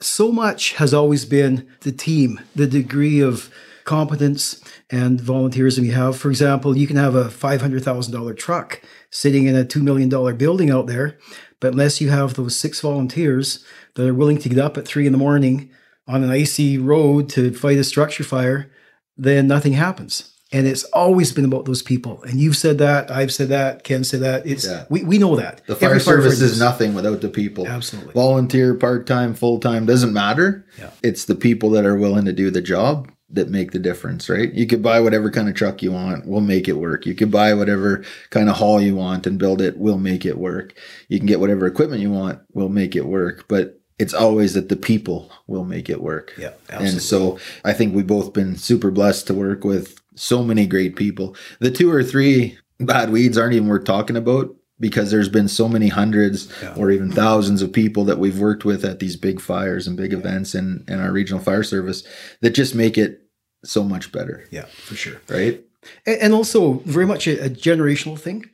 So 0.03 0.31
much 0.31 0.75
has 0.75 0.93
always 0.93 1.25
been 1.25 1.67
the 1.81 1.93
team, 1.93 2.41
the 2.55 2.67
degree 2.67 3.21
of 3.21 3.51
competence 3.85 4.63
and 4.91 5.21
volunteerism 5.21 5.85
you 5.85 5.93
have. 5.93 6.17
For 6.17 6.31
example, 6.31 6.77
you 6.77 6.87
can 6.87 6.97
have 6.97 7.15
a 7.15 7.25
$500,000 7.25 8.37
truck 8.37 8.81
sitting 9.11 9.47
in 9.47 9.57
a 9.57 9.65
$2 9.65 9.83
million 9.83 10.09
building 10.37 10.71
out 10.71 10.87
there, 10.87 11.19
but 11.61 11.73
unless 11.73 12.01
you 12.01 12.11
have 12.11 12.35
those 12.35 12.57
six 12.57 12.81
volunteers 12.81 13.65
that 13.95 14.07
are 14.09 14.15
willing 14.15 14.39
to 14.39 14.49
get 14.49 14.59
up 14.59 14.77
at 14.77 14.87
three 14.87 15.07
in 15.07 15.13
the 15.13 15.19
morning 15.19 15.71
on 16.07 16.23
an 16.25 16.31
icy 16.31 16.79
road 16.79 17.29
to 17.31 17.53
fight 17.53 17.79
a 17.79 17.85
structure 17.85 18.25
fire, 18.25 18.71
then 19.17 19.47
nothing 19.47 19.75
happens. 19.75 20.27
And 20.53 20.67
it's 20.67 20.83
always 20.85 21.33
been 21.33 21.45
about 21.45 21.65
those 21.67 21.81
people. 21.83 22.25
And 22.25 22.41
you've 22.41 22.57
said 22.57 22.79
that, 22.79 23.09
I've 23.09 23.33
said 23.33 23.51
that, 23.51 23.85
Ken 23.85 24.03
said 24.03 24.21
that. 24.21 24.45
It's 24.47 24.67
Yeah. 24.67 24.85
we, 24.91 25.05
we 25.05 25.17
know 25.17 25.37
that. 25.37 25.65
The 25.69 25.77
fire 25.77 25.91
Every 25.91 26.01
service 26.01 26.41
is 26.41 26.59
nothing 26.59 26.93
without 26.95 27.21
the 27.21 27.29
people. 27.29 27.69
Absolutely. 27.69 28.13
Volunteer, 28.15 28.75
part 28.75 29.07
time, 29.07 29.35
full 29.35 29.61
time, 29.61 29.87
doesn't 29.87 30.13
matter. 30.13 30.67
Yeah. 30.77 30.91
It's 31.05 31.27
the 31.27 31.37
people 31.37 31.71
that 31.71 31.87
are 31.87 31.97
willing 31.97 32.25
to 32.25 32.33
do 32.33 32.51
the 32.51 32.61
job 32.61 33.09
that 33.33 33.49
make 33.49 33.71
the 33.71 33.79
difference, 33.79 34.29
right? 34.29 34.53
You 34.53 34.67
could 34.67 34.83
buy 34.83 35.01
whatever 35.01 35.31
kind 35.31 35.49
of 35.49 35.55
truck 35.55 35.83
you 35.83 35.93
want, 35.93 36.27
we'll 36.27 36.41
make 36.41 36.69
it 36.69 36.79
work. 36.79 37.07
You 37.07 37.15
could 37.15 37.31
buy 37.31 37.55
whatever 37.55 38.05
kind 38.31 38.49
of 38.49 38.57
hall 38.57 38.81
you 38.81 38.97
want 38.97 39.27
and 39.27 39.39
build 39.39 39.61
it, 39.61 39.79
we'll 39.79 39.99
make 39.99 40.25
it 40.25 40.39
work. 40.39 40.75
You 41.09 41.19
can 41.19 41.27
get 41.27 41.41
whatever 41.41 41.67
equipment 41.67 42.03
you 42.03 42.11
want, 42.11 42.41
we'll 42.53 42.69
make 42.69 42.97
it 42.97 43.07
work. 43.07 43.47
But 43.49 43.81
it's 43.99 44.15
always 44.15 44.55
that 44.55 44.69
the 44.69 44.77
people 44.77 45.31
will 45.47 45.65
make 45.65 45.91
it 45.91 46.03
work. 46.03 46.33
Yeah, 46.39 46.53
absolutely. 46.71 46.89
And 46.91 47.03
so 47.03 47.39
I 47.65 47.73
think 47.73 47.95
we've 47.95 48.07
both 48.07 48.33
been 48.33 48.57
super 48.57 48.91
blessed 48.91 49.27
to 49.27 49.35
work 49.35 49.63
with 49.63 50.01
so 50.15 50.43
many 50.43 50.67
great 50.67 50.97
people. 50.97 51.37
The 51.61 51.71
two 51.71 51.93
or 51.93 52.03
three 52.03 52.59
bad 52.79 53.11
weeds 53.11 53.37
aren't 53.37 53.55
even 53.55 53.69
worth 53.69 53.85
talking 53.85 54.17
about 54.17 54.57
because 54.81 55.11
there's 55.11 55.29
been 55.29 55.47
so 55.49 55.69
many 55.69 55.89
hundreds 55.89 56.49
Yeah. 56.63 56.75
or 56.77 56.91
even 56.91 57.13
thousands 57.13 57.63
of 57.63 57.73
people 57.73 58.05
that 58.07 58.19
we've 58.19 58.39
worked 58.39 58.65
with 58.65 58.85
at 58.85 58.99
these 58.99 59.17
big 59.17 59.41
fires 59.41 59.87
and 59.87 59.97
big 59.97 60.13
events 60.13 60.55
in, 60.55 60.85
in 60.89 60.99
our 61.01 61.13
regional 61.13 61.43
fire 61.43 61.63
service 61.63 62.03
that 62.41 62.51
just 62.55 62.75
make 62.75 62.97
it 62.99 63.23
so 63.65 63.85
much 63.85 64.11
better. 64.11 64.47
yeah, 64.51 64.65
for 64.65 64.95
sure. 64.95 65.21
Right? 65.29 65.63
And 66.07 66.33
also, 66.35 66.75
very 66.85 67.07
much 67.07 67.27
a, 67.27 67.45
a 67.47 67.49
generational 67.51 68.19
thing. 68.19 68.45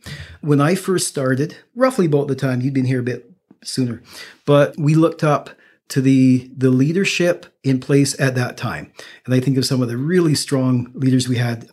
When 0.42 0.61
I 0.61 0.75
first 0.76 1.09
started, 1.09 1.56
roughly 1.75 2.06
about 2.06 2.28
the 2.28 2.37
time 2.37 2.61
you'd 2.61 2.75
been 2.75 2.85
here 2.85 3.00
a 3.00 3.04
bit 3.04 3.30
sooner, 3.64 4.00
but 4.45 4.76
we 4.78 4.95
looked 4.95 5.25
up 5.25 5.50
to 5.88 6.00
the 6.00 6.50
the 6.56 6.71
leadership 6.71 7.47
in 7.64 7.78
place 7.80 8.18
at 8.21 8.35
that 8.37 8.56
time, 8.56 8.92
and 9.25 9.35
I 9.35 9.40
think 9.40 9.56
of 9.56 9.64
some 9.64 9.83
of 9.83 9.88
the 9.88 9.97
really 9.97 10.35
strong 10.37 10.90
leaders 10.95 11.28
we 11.28 11.37
had: 11.37 11.68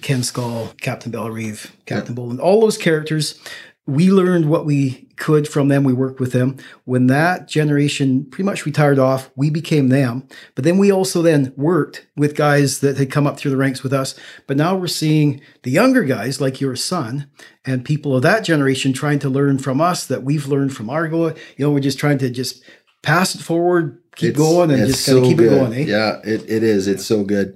Ken 0.00 0.22
Skull, 0.22 0.72
Captain 0.80 1.12
Bellerive, 1.12 1.74
Captain 1.86 2.14
Boland, 2.14 2.40
all 2.40 2.60
those 2.62 2.78
characters. 2.78 3.38
We 3.86 4.10
learned 4.10 4.48
what 4.48 4.64
we 4.64 5.08
could 5.16 5.46
from 5.46 5.68
them. 5.68 5.84
We 5.84 5.92
worked 5.92 6.18
with 6.18 6.32
them. 6.32 6.56
When 6.84 7.06
that 7.08 7.48
generation 7.48 8.24
pretty 8.24 8.44
much 8.44 8.64
retired 8.64 8.98
off, 8.98 9.30
we 9.36 9.50
became 9.50 9.88
them. 9.88 10.26
But 10.54 10.64
then 10.64 10.78
we 10.78 10.90
also 10.90 11.20
then 11.20 11.52
worked 11.56 12.06
with 12.16 12.34
guys 12.34 12.80
that 12.80 12.96
had 12.96 13.10
come 13.10 13.26
up 13.26 13.38
through 13.38 13.50
the 13.50 13.56
ranks 13.58 13.82
with 13.82 13.92
us. 13.92 14.18
But 14.46 14.56
now 14.56 14.74
we're 14.74 14.86
seeing 14.86 15.40
the 15.64 15.70
younger 15.70 16.02
guys 16.04 16.40
like 16.40 16.60
your 16.62 16.76
son 16.76 17.30
and 17.66 17.84
people 17.84 18.16
of 18.16 18.22
that 18.22 18.42
generation 18.44 18.92
trying 18.94 19.18
to 19.20 19.28
learn 19.28 19.58
from 19.58 19.80
us 19.82 20.06
that 20.06 20.22
we've 20.22 20.46
learned 20.48 20.74
from 20.74 20.88
Argo. 20.88 21.28
You 21.28 21.34
know, 21.58 21.70
we're 21.70 21.80
just 21.80 21.98
trying 21.98 22.18
to 22.18 22.30
just 22.30 22.64
pass 23.02 23.34
it 23.34 23.42
forward, 23.42 23.98
keep 24.16 24.30
It's- 24.30 24.38
going, 24.48 24.70
and 24.70 24.86
just 24.86 25.04
kind 25.06 25.18
of 25.18 25.24
so 25.24 25.28
keep 25.28 25.36
good. 25.38 25.52
it 25.52 25.56
going. 25.58 25.72
Eh? 25.74 25.82
Yeah, 25.84 26.20
it, 26.24 26.48
it 26.48 26.62
is. 26.62 26.88
It's 26.88 27.04
so 27.04 27.22
good. 27.22 27.54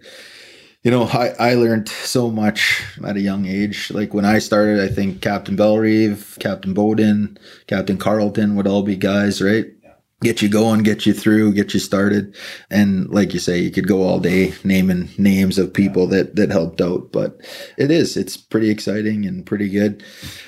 You 0.88 0.92
know, 0.92 1.04
I, 1.04 1.34
I 1.38 1.52
learned 1.52 1.90
so 1.90 2.30
much 2.30 2.82
at 3.06 3.18
a 3.18 3.20
young 3.20 3.44
age. 3.44 3.90
Like 3.90 4.14
when 4.14 4.24
I 4.24 4.38
started, 4.38 4.80
I 4.80 4.88
think 4.88 5.20
Captain 5.20 5.54
Bellerive, 5.54 6.38
Captain 6.40 6.72
Bowden, 6.72 7.38
Captain 7.66 7.98
Carlton 7.98 8.56
would 8.56 8.66
all 8.66 8.82
be 8.82 8.96
guys, 8.96 9.42
right? 9.42 9.66
Get 10.20 10.42
you 10.42 10.48
going, 10.48 10.82
get 10.82 11.06
you 11.06 11.12
through, 11.12 11.52
get 11.52 11.72
you 11.74 11.78
started. 11.78 12.34
And 12.70 13.08
like 13.08 13.32
you 13.32 13.38
say, 13.38 13.60
you 13.60 13.70
could 13.70 13.86
go 13.86 14.02
all 14.02 14.18
day 14.18 14.52
naming 14.64 15.08
names 15.16 15.58
of 15.58 15.72
people 15.72 16.08
that 16.08 16.34
that 16.34 16.50
helped 16.50 16.80
out. 16.80 17.12
But 17.12 17.40
it 17.76 17.92
is, 17.92 18.16
it's 18.16 18.36
pretty 18.36 18.68
exciting 18.68 19.24
and 19.24 19.46
pretty 19.46 19.68
good. 19.68 20.02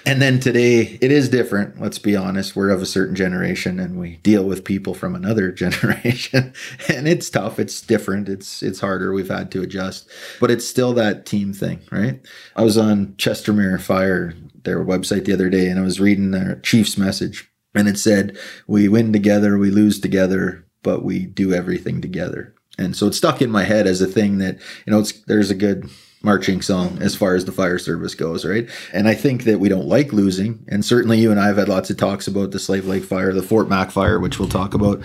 And 0.05 0.21
then 0.21 0.41
today 0.41 0.99
it 1.01 1.13
is 1.13 1.29
different. 1.29 1.81
Let's 1.81 2.01
be 2.01 2.17
honest. 2.17 2.57
We're 2.57 2.71
of 2.71 2.83
a 2.83 2.87
certain 2.87 3.15
generation 3.15 3.79
and 3.79 4.01
we 4.01 4.17
deal 4.17 4.43
with 4.43 4.65
people 4.65 4.93
from 4.93 5.15
another 5.15 5.53
generation. 5.53 6.53
and 6.89 7.07
it's 7.07 7.31
tough. 7.31 7.61
It's 7.61 7.81
different. 7.81 8.29
It's 8.29 8.65
it's 8.65 8.81
harder. 8.81 9.13
We've 9.13 9.29
had 9.29 9.53
to 9.53 9.63
adjust. 9.63 10.11
But 10.41 10.51
it's 10.51 10.67
still 10.67 10.93
that 10.95 11.27
team 11.27 11.53
thing, 11.53 11.81
right? 11.93 12.21
I 12.57 12.63
was 12.63 12.77
on 12.77 13.15
Chestermere 13.19 13.81
Fire, 13.81 14.35
their 14.65 14.85
website 14.85 15.27
the 15.27 15.33
other 15.33 15.49
day, 15.49 15.69
and 15.69 15.79
I 15.79 15.83
was 15.83 16.01
reading 16.01 16.33
their 16.33 16.57
chief's 16.57 16.99
message. 16.99 17.50
And 17.75 17.89
it 17.89 17.99
said, 17.99 18.37
We 18.67 18.89
win 18.89 19.13
together, 19.13 19.59
we 19.59 19.71
lose 19.71 20.01
together, 20.01 20.67
but 20.83 21.05
we 21.05 21.27
do 21.27 21.53
everything 21.53 22.01
together. 22.01 22.55
And 22.79 22.97
so 22.97 23.07
it 23.07 23.15
stuck 23.15 23.43
in 23.43 23.51
my 23.51 23.65
head 23.65 23.87
as 23.87 24.01
a 24.01 24.07
thing 24.07 24.39
that, 24.39 24.57
you 24.87 24.93
know, 24.93 25.01
it's 25.01 25.13
there's 25.25 25.51
a 25.51 25.55
good 25.55 25.91
marching 26.23 26.61
song 26.61 26.99
as 27.01 27.15
far 27.15 27.35
as 27.35 27.45
the 27.45 27.53
fire 27.53 27.79
service 27.79 28.15
goes, 28.15 28.45
right? 28.45 28.69
And 28.93 29.09
I 29.09 29.15
think 29.15 29.45
that 29.45 29.59
we 29.59 29.69
don't 29.69 29.87
like 29.87 30.13
losing. 30.13 30.65
And 30.69 30.85
certainly 30.85 31.19
you 31.19 31.31
and 31.31 31.41
I 31.41 31.47
have 31.47 31.57
had 31.57 31.69
lots 31.69 31.91
of 31.91 31.97
talks 31.97 32.27
about 32.27 32.51
the 32.51 32.59
Slave 32.59 32.87
Lake 32.87 33.05
fire, 33.05 33.33
the 33.33 33.43
Fort 33.43 33.69
Mac 33.69 33.91
fire, 33.91 34.19
which 34.19 34.39
we'll 34.39 34.49
talk 34.49 34.75
about, 34.75 35.03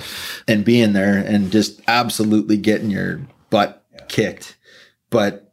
and 0.47 0.65
being 0.65 0.93
there 0.93 1.17
and 1.17 1.51
just 1.51 1.81
absolutely 1.87 2.57
getting 2.57 2.89
your 2.89 3.21
butt 3.49 3.85
kicked. 4.07 4.57
But 5.09 5.44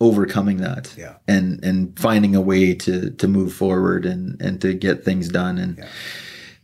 overcoming 0.00 0.58
that 0.58 0.94
Yeah. 0.96 1.14
and 1.26 1.62
and 1.64 1.98
finding 1.98 2.34
a 2.36 2.40
way 2.40 2.74
to 2.74 3.10
to 3.10 3.28
move 3.28 3.52
forward 3.52 4.06
and 4.06 4.40
and 4.40 4.60
to 4.60 4.72
get 4.74 5.04
things 5.04 5.28
done 5.28 5.58
and 5.58 5.78
Yeah. 5.78 5.86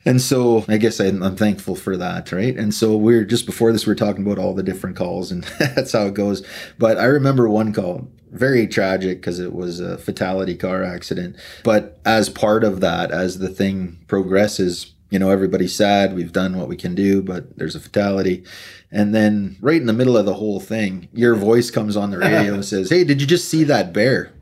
and 0.04 0.20
so 0.22 0.64
I 0.68 0.76
guess 0.76 1.00
I'm, 1.00 1.22
I'm 1.22 1.34
thankful 1.36 1.74
for 1.74 1.96
that, 1.96 2.30
right? 2.30 2.56
And 2.56 2.72
so 2.72 2.96
we're 2.96 3.24
just 3.24 3.46
before 3.46 3.72
this, 3.72 3.86
we 3.86 3.92
are 3.92 3.96
talking 3.96 4.24
about 4.24 4.38
all 4.38 4.54
the 4.54 4.62
different 4.62 4.96
calls, 4.96 5.32
and 5.32 5.42
that's 5.58 5.92
how 5.92 6.06
it 6.06 6.14
goes. 6.14 6.46
But 6.78 6.98
I 6.98 7.04
remember 7.06 7.48
one 7.48 7.72
call, 7.72 8.08
very 8.30 8.66
tragic 8.66 9.20
because 9.20 9.40
it 9.40 9.52
was 9.52 9.80
a 9.80 9.96
fatality 9.98 10.56
car 10.56 10.82
accident. 10.84 11.36
But 11.64 11.98
as 12.04 12.28
part 12.28 12.64
of 12.64 12.80
that, 12.80 13.10
as 13.10 13.38
the 13.38 13.48
thing 13.48 13.98
progresses, 14.06 14.93
you 15.10 15.18
know, 15.18 15.30
everybody's 15.30 15.74
sad. 15.74 16.14
We've 16.14 16.32
done 16.32 16.56
what 16.56 16.68
we 16.68 16.76
can 16.76 16.94
do, 16.94 17.22
but 17.22 17.56
there's 17.56 17.76
a 17.76 17.80
fatality. 17.80 18.44
And 18.90 19.14
then 19.14 19.56
right 19.60 19.80
in 19.80 19.86
the 19.86 19.92
middle 19.92 20.16
of 20.16 20.26
the 20.26 20.34
whole 20.34 20.60
thing, 20.60 21.08
your 21.12 21.34
voice 21.34 21.70
comes 21.70 21.96
on 21.96 22.10
the 22.10 22.18
radio 22.20 22.54
and 22.54 22.64
says, 22.64 22.90
Hey, 22.90 23.04
did 23.04 23.20
you 23.20 23.26
just 23.26 23.48
see 23.48 23.64
that 23.64 23.92
bear? 23.92 24.32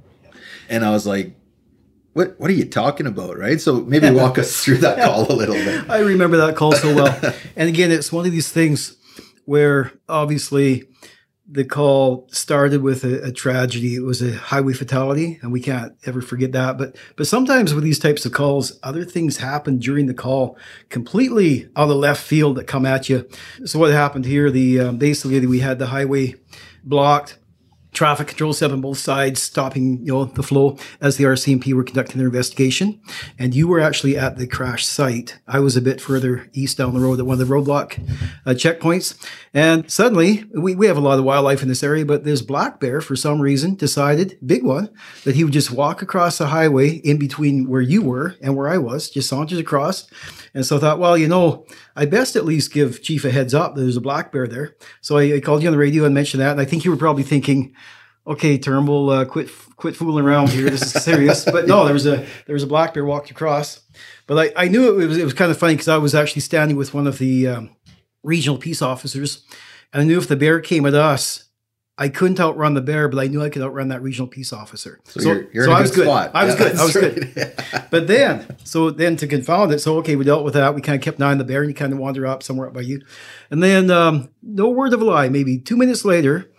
And 0.68 0.85
I 0.85 0.90
was 0.90 1.07
like, 1.07 1.35
what, 2.14 2.38
what 2.38 2.51
are 2.51 2.55
you 2.55 2.64
talking 2.64 3.07
about? 3.07 3.38
Right. 3.38 3.61
So 3.61 3.81
maybe 3.81 4.11
walk 4.14 4.38
us 4.38 4.62
through 4.62 4.79
that 4.79 4.98
call 5.05 5.31
a 5.31 5.35
little 5.35 5.55
bit. 5.55 5.88
I 5.88 6.01
remember 6.01 6.37
that 6.38 6.57
call 6.57 6.72
so 6.72 6.94
well. 6.94 7.35
and 7.57 7.68
again, 7.68 7.90
it's 7.90 8.12
one 8.12 8.27
of 8.27 8.33
these 8.33 8.51
things 8.51 8.96
where 9.44 9.92
obviously 10.09 10.85
the 11.52 11.64
call 11.64 12.26
started 12.30 12.80
with 12.80 13.04
a, 13.04 13.26
a 13.26 13.30
tragedy. 13.30 13.94
It 13.94 14.02
was 14.02 14.22
a 14.22 14.32
highway 14.32 14.72
fatality, 14.72 15.38
and 15.42 15.52
we 15.52 15.60
can't 15.60 15.92
ever 16.06 16.22
forget 16.22 16.52
that. 16.52 16.78
But 16.78 16.96
but 17.16 17.26
sometimes 17.26 17.74
with 17.74 17.84
these 17.84 17.98
types 17.98 18.24
of 18.24 18.32
calls, 18.32 18.78
other 18.82 19.04
things 19.04 19.36
happen 19.36 19.78
during 19.78 20.06
the 20.06 20.14
call, 20.14 20.56
completely 20.88 21.68
out 21.76 21.90
of 21.90 21.96
left 21.96 22.22
field 22.22 22.56
that 22.56 22.66
come 22.66 22.86
at 22.86 23.10
you. 23.10 23.28
So 23.66 23.78
what 23.78 23.92
happened 23.92 24.24
here? 24.24 24.50
The 24.50 24.80
um, 24.80 24.96
basically 24.96 25.46
we 25.46 25.60
had 25.60 25.78
the 25.78 25.88
highway 25.88 26.36
blocked 26.84 27.38
traffic 27.92 28.28
control 28.28 28.52
set 28.52 28.72
on 28.72 28.81
both 28.81 28.98
sides, 28.98 29.42
stopping 29.42 29.98
you 30.05 30.12
know 30.12 30.24
the 30.24 30.42
flow 30.42 30.78
as 31.00 31.16
the 31.16 31.24
RCMP 31.24 31.72
were 31.74 31.85
conducting 31.85 32.18
their 32.18 32.28
investigation. 32.28 33.00
And 33.38 33.55
you 33.55 33.68
were 33.68 33.81
actually 33.81 34.16
at 34.16 34.37
the 34.37 34.46
crash 34.46 34.87
site. 34.87 35.38
I 35.46 35.61
was 35.61 35.76
a 35.76 35.83
bit 35.83 36.00
further 36.00 36.48
east 36.52 36.78
down 36.78 36.94
the 36.94 37.00
road 37.00 37.18
at 37.18 37.26
one 37.26 37.40
of 37.40 37.46
the 37.46 37.55
roadblock 37.55 37.98
uh, 38.46 38.50
checkpoints. 38.50 39.16
And 39.55 39.90
suddenly, 39.90 40.44
we, 40.55 40.74
we 40.74 40.87
have 40.87 40.96
a 40.96 41.00
lot 41.00 41.18
of 41.18 41.24
wildlife 41.24 41.62
in 41.62 41.68
this 41.68 41.83
area, 41.83 42.07
but 42.07 42.24
this 42.24 42.40
black 42.40 42.81
bear, 42.81 43.00
for 43.00 43.14
some 43.16 43.40
reason, 43.40 43.74
decided, 43.74 44.38
big 44.44 44.64
one, 44.64 44.88
that 45.24 45.35
he 45.35 45.44
would 45.44 45.52
just 45.52 45.70
walk 45.70 46.00
across 46.00 46.38
the 46.38 46.46
highway 46.46 46.90
in 46.90 47.18
between 47.18 47.68
where 47.68 47.83
you 47.83 48.02
were 48.02 48.37
and 48.40 48.57
where 48.57 48.68
I 48.68 48.78
was, 48.78 49.11
just 49.11 49.28
saunters 49.28 49.59
across. 49.59 50.09
And 50.55 50.64
so 50.64 50.76
I 50.76 50.81
thought, 50.81 50.98
well, 50.98 51.18
you 51.18 51.28
know, 51.28 51.66
I 51.94 52.07
best 52.07 52.37
at 52.37 52.44
least 52.44 52.72
give 52.72 53.02
Chief 53.02 53.24
a 53.24 53.31
heads 53.31 53.52
up 53.52 53.74
that 53.74 53.83
there's 53.83 53.96
a 53.96 54.02
black 54.02 54.33
bear 54.33 54.46
there. 54.46 54.76
So 55.00 55.18
I, 55.18 55.35
I 55.35 55.40
called 55.40 55.62
you 55.62 55.68
on 55.68 55.72
the 55.72 55.78
radio 55.78 56.05
and 56.05 56.14
mentioned 56.14 56.40
that. 56.42 56.52
And 56.52 56.61
I 56.61 56.64
think 56.64 56.85
you 56.85 56.90
were 56.90 56.96
probably 56.96 57.22
thinking, 57.22 57.74
okay, 58.26 58.58
Turnbull, 58.58 59.11
uh, 59.11 59.24
quit 59.24 59.50
quit 59.76 59.96
fooling 59.96 60.24
around 60.24 60.50
here. 60.50 60.70
This 60.70 60.94
is 60.94 61.02
serious. 61.04 61.44
but 61.52 61.66
no, 61.66 61.85
there 61.85 61.94
was 61.94 62.06
a 62.06 62.26
there 62.46 62.54
was 62.54 62.62
a 62.62 62.66
black 62.68 62.94
bear 62.94 63.04
walked 63.04 63.30
across. 63.30 63.80
But 64.26 64.52
I, 64.56 64.64
I 64.64 64.68
knew 64.68 65.00
it 65.00 65.06
was 65.06 65.18
it 65.18 65.24
was 65.24 65.35
kind 65.35 65.50
of 65.50 65.58
funny 65.58 65.74
because 65.74 65.88
I 65.88 65.98
was 65.98 66.14
actually 66.14 66.42
standing 66.42 66.76
with 66.76 66.94
one 66.94 67.06
of 67.06 67.18
the 67.18 67.48
um, 67.48 67.70
regional 68.22 68.58
peace 68.58 68.80
officers, 68.82 69.44
and 69.92 70.02
I 70.02 70.04
knew 70.04 70.18
if 70.18 70.28
the 70.28 70.37
bear 70.37 70.61
came 70.61 70.87
at 70.87 70.94
us. 70.94 71.44
I 71.98 72.08
couldn't 72.08 72.40
outrun 72.40 72.72
the 72.72 72.80
bear, 72.80 73.06
but 73.06 73.18
I 73.22 73.26
knew 73.26 73.42
I 73.42 73.50
could 73.50 73.61
outrun 73.61 73.88
that 73.88 74.00
regional 74.02 74.26
peace 74.26 74.50
officer. 74.50 74.98
So, 75.04 75.20
you're, 75.20 75.52
you're 75.52 75.64
in 75.64 75.70
a 75.70 75.74
I 75.74 75.76
good 75.76 75.82
was 75.82 75.90
good. 75.90 76.04
spot. 76.06 76.30
I 76.35 76.44
was 76.46 76.54
Yeah, 76.58 76.68
good. 76.68 76.78
I 76.78 76.85
was 76.85 76.92
good. 76.94 77.85
But 77.90 78.06
then, 78.06 78.56
so 78.64 78.90
then 78.90 79.16
to 79.16 79.26
confound 79.26 79.72
it, 79.72 79.78
so 79.80 79.98
okay, 79.98 80.16
we 80.16 80.24
dealt 80.24 80.42
with 80.42 80.54
that. 80.54 80.74
We 80.74 80.80
kind 80.80 80.96
of 80.96 81.04
kept 81.04 81.18
an 81.18 81.24
eye 81.24 81.32
on 81.32 81.38
the 81.38 81.44
bear, 81.44 81.61
and 81.61 81.68
you 81.70 81.74
kind 81.74 81.92
of 81.92 81.98
wander 81.98 82.26
up 82.26 82.42
somewhere 82.42 82.66
up 82.66 82.72
by 82.72 82.80
you. 82.80 83.02
And 83.50 83.62
then, 83.62 83.90
um, 83.90 84.30
no 84.42 84.70
word 84.70 84.94
of 84.94 85.02
a 85.02 85.04
lie, 85.04 85.28
maybe 85.28 85.58
two 85.58 85.76
minutes 85.76 86.02
later, 86.06 86.50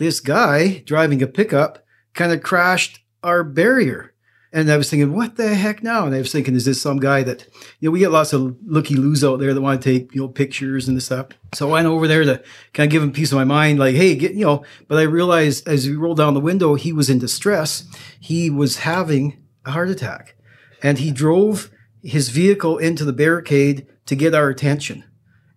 this 0.00 0.18
guy 0.18 0.78
driving 0.86 1.22
a 1.22 1.26
pickup 1.26 1.84
kind 2.14 2.32
of 2.32 2.42
crashed 2.42 3.00
our 3.22 3.44
barrier. 3.44 4.14
And 4.52 4.72
I 4.72 4.76
was 4.76 4.90
thinking, 4.90 5.14
what 5.14 5.36
the 5.36 5.54
heck 5.54 5.82
now? 5.82 6.06
And 6.06 6.14
I 6.14 6.18
was 6.18 6.32
thinking, 6.32 6.56
is 6.56 6.64
this 6.64 6.82
some 6.82 6.98
guy 6.98 7.22
that, 7.22 7.46
you 7.78 7.88
know, 7.88 7.92
we 7.92 8.00
get 8.00 8.10
lots 8.10 8.32
of 8.32 8.56
looky 8.64 8.96
loos 8.96 9.22
out 9.22 9.38
there 9.38 9.54
that 9.54 9.60
want 9.60 9.80
to 9.80 9.92
take, 9.92 10.12
you 10.12 10.22
know, 10.22 10.28
pictures 10.28 10.88
and 10.88 10.96
this 10.96 11.04
stuff. 11.04 11.28
So 11.54 11.68
I 11.68 11.72
went 11.74 11.86
over 11.86 12.08
there 12.08 12.24
to 12.24 12.42
kind 12.72 12.88
of 12.88 12.90
give 12.90 13.02
him 13.02 13.12
piece 13.12 13.30
of 13.30 13.36
my 13.36 13.44
mind, 13.44 13.78
like, 13.78 13.94
hey, 13.94 14.16
get, 14.16 14.32
you 14.32 14.44
know, 14.44 14.64
but 14.88 14.98
I 14.98 15.02
realized 15.02 15.68
as 15.68 15.86
we 15.86 15.94
rolled 15.94 16.16
down 16.16 16.34
the 16.34 16.40
window, 16.40 16.74
he 16.74 16.92
was 16.92 17.08
in 17.08 17.20
distress. 17.20 17.84
He 18.18 18.50
was 18.50 18.78
having 18.78 19.40
a 19.64 19.70
heart 19.70 19.90
attack 19.90 20.34
and 20.82 20.98
he 20.98 21.12
drove 21.12 21.70
his 22.02 22.30
vehicle 22.30 22.78
into 22.78 23.04
the 23.04 23.12
barricade 23.12 23.86
to 24.06 24.16
get 24.16 24.34
our 24.34 24.48
attention. 24.48 25.04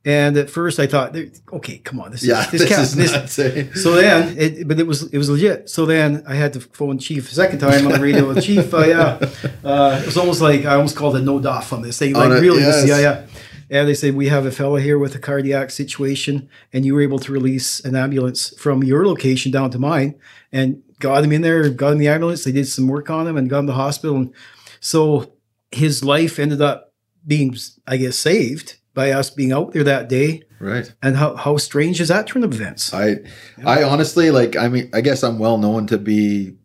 And 0.05 0.35
at 0.35 0.49
first, 0.49 0.79
I 0.81 0.87
thought, 0.87 1.15
okay, 1.53 1.77
come 1.77 2.01
on, 2.01 2.11
this 2.11 2.23
Yeah, 2.25 2.43
is 2.45 2.51
this, 2.51 2.61
this 2.61 2.69
can't- 2.69 2.81
is 2.81 2.95
this- 2.95 3.31
safe. 3.31 3.75
So 3.83 3.95
then, 3.95 4.35
it, 4.37 4.67
but 4.67 4.77
it 4.77 4.85
was 4.85 5.03
it 5.13 5.17
was 5.17 5.29
legit. 5.29 5.69
So 5.69 5.85
then, 5.85 6.23
I 6.27 6.35
had 6.35 6.51
to 6.53 6.59
phone 6.59 6.97
Chief 6.99 7.31
a 7.31 7.33
second 7.33 7.59
time 7.59 7.85
on 7.87 7.93
the 7.93 7.99
radio. 7.99 8.33
Chief, 8.41 8.73
uh, 8.73 8.79
yeah, 8.85 9.17
uh, 9.63 9.99
it 10.01 10.05
was 10.05 10.17
almost 10.17 10.41
like 10.41 10.65
I 10.65 10.75
almost 10.75 10.97
called 10.97 11.15
a 11.15 11.21
no 11.21 11.39
duff 11.39 11.71
on 11.71 11.81
this 11.83 11.97
thing. 11.99 12.13
Like 12.15 12.31
it, 12.31 12.41
really, 12.41 12.61
this- 12.63 12.85
yes. 12.85 12.89
yeah, 12.89 12.99
yeah. 12.99 13.27
And 13.69 13.87
they 13.87 13.93
said 13.93 14.13
we 14.15 14.27
have 14.27 14.45
a 14.45 14.51
fella 14.51 14.81
here 14.81 14.99
with 14.99 15.15
a 15.15 15.19
cardiac 15.19 15.71
situation, 15.71 16.49
and 16.73 16.85
you 16.85 16.93
were 16.95 17.01
able 17.01 17.17
to 17.19 17.31
release 17.31 17.79
an 17.85 17.95
ambulance 17.95 18.53
from 18.59 18.83
your 18.83 19.07
location 19.07 19.51
down 19.53 19.71
to 19.71 19.79
mine, 19.79 20.15
and 20.51 20.83
got 20.99 21.23
him 21.23 21.31
in 21.31 21.41
there, 21.41 21.69
got 21.69 21.93
him 21.93 21.97
the 21.97 22.09
ambulance. 22.09 22.43
They 22.43 22.51
did 22.51 22.67
some 22.67 22.87
work 22.89 23.09
on 23.09 23.25
him 23.25 23.37
and 23.37 23.49
got 23.49 23.59
him 23.59 23.67
to 23.67 23.71
the 23.71 23.77
hospital. 23.77 24.17
And 24.17 24.33
so 24.81 25.33
his 25.71 26.03
life 26.03 26.39
ended 26.39 26.61
up 26.61 26.93
being, 27.25 27.55
I 27.87 27.95
guess, 27.97 28.17
saved 28.17 28.75
by 28.93 29.11
us 29.11 29.29
being 29.29 29.51
out 29.51 29.73
there 29.73 29.83
that 29.83 30.07
day. 30.09 30.43
Right. 30.59 30.91
And 31.01 31.15
how, 31.17 31.35
how 31.35 31.57
strange 31.57 31.99
is 31.99 32.07
that 32.07 32.27
turn 32.27 32.43
of 32.43 32.53
events? 32.53 32.93
I 32.93 33.17
I 33.65 33.83
honestly 33.83 34.31
like 34.31 34.55
I 34.55 34.67
mean 34.69 34.89
I 34.93 35.01
guess 35.01 35.23
I'm 35.23 35.39
well 35.39 35.57
known 35.57 35.87
to 35.87 35.97
be 35.97 36.55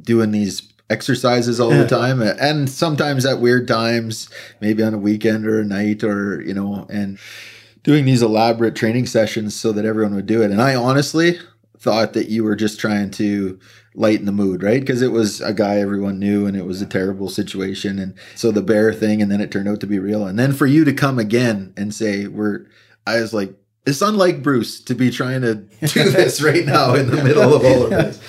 doing 0.00 0.30
these 0.30 0.72
exercises 0.90 1.58
all 1.60 1.72
Yeah. 1.72 1.82
the 1.82 1.88
time 1.88 2.22
and 2.22 2.68
sometimes 2.70 3.26
at 3.26 3.40
weird 3.40 3.68
times 3.68 4.28
maybe 4.60 4.82
on 4.82 4.94
a 4.94 4.98
weekend 4.98 5.46
or 5.46 5.60
a 5.60 5.64
night 5.64 6.02
or 6.02 6.40
you 6.42 6.54
know 6.54 6.86
and 6.88 7.18
doing 7.82 8.04
these 8.06 8.22
elaborate 8.22 8.74
training 8.74 9.04
sessions 9.06 9.54
so 9.54 9.70
that 9.72 9.84
everyone 9.84 10.14
would 10.14 10.24
do 10.26 10.40
it 10.40 10.50
and 10.50 10.62
I 10.62 10.74
honestly 10.74 11.38
thought 11.78 12.12
that 12.12 12.28
you 12.28 12.44
were 12.44 12.56
just 12.56 12.80
trying 12.80 13.10
to 13.12 13.58
lighten 13.94 14.26
the 14.26 14.32
mood 14.32 14.62
right? 14.62 14.80
Because 14.80 15.02
it 15.02 15.12
was 15.12 15.40
a 15.40 15.52
guy 15.52 15.80
everyone 15.80 16.18
knew 16.18 16.46
and 16.46 16.56
it 16.56 16.64
was 16.64 16.80
a 16.80 16.86
terrible 16.86 17.28
situation. 17.28 17.98
And 17.98 18.14
so 18.34 18.50
the 18.50 18.62
bear 18.62 18.92
thing 18.94 19.20
and 19.20 19.30
then 19.30 19.40
it 19.40 19.50
turned 19.50 19.68
out 19.68 19.80
to 19.80 19.86
be 19.86 19.98
real. 19.98 20.26
And 20.26 20.38
then 20.38 20.52
for 20.52 20.66
you 20.66 20.84
to 20.84 20.92
come 20.92 21.18
again 21.18 21.74
and 21.76 21.92
say 21.92 22.26
we're 22.26 22.66
I 23.06 23.20
was 23.20 23.34
like 23.34 23.54
it's 23.86 24.02
unlike 24.02 24.42
Bruce 24.42 24.80
to 24.82 24.94
be 24.94 25.10
trying 25.10 25.40
to 25.40 25.54
do 25.80 26.10
this 26.10 26.40
right 26.42 26.64
now 26.64 26.94
in 26.94 27.10
the 27.10 27.22
middle 27.24 27.54
of 27.54 27.64
all 27.64 27.84
of 27.84 27.90
this. 27.90 28.20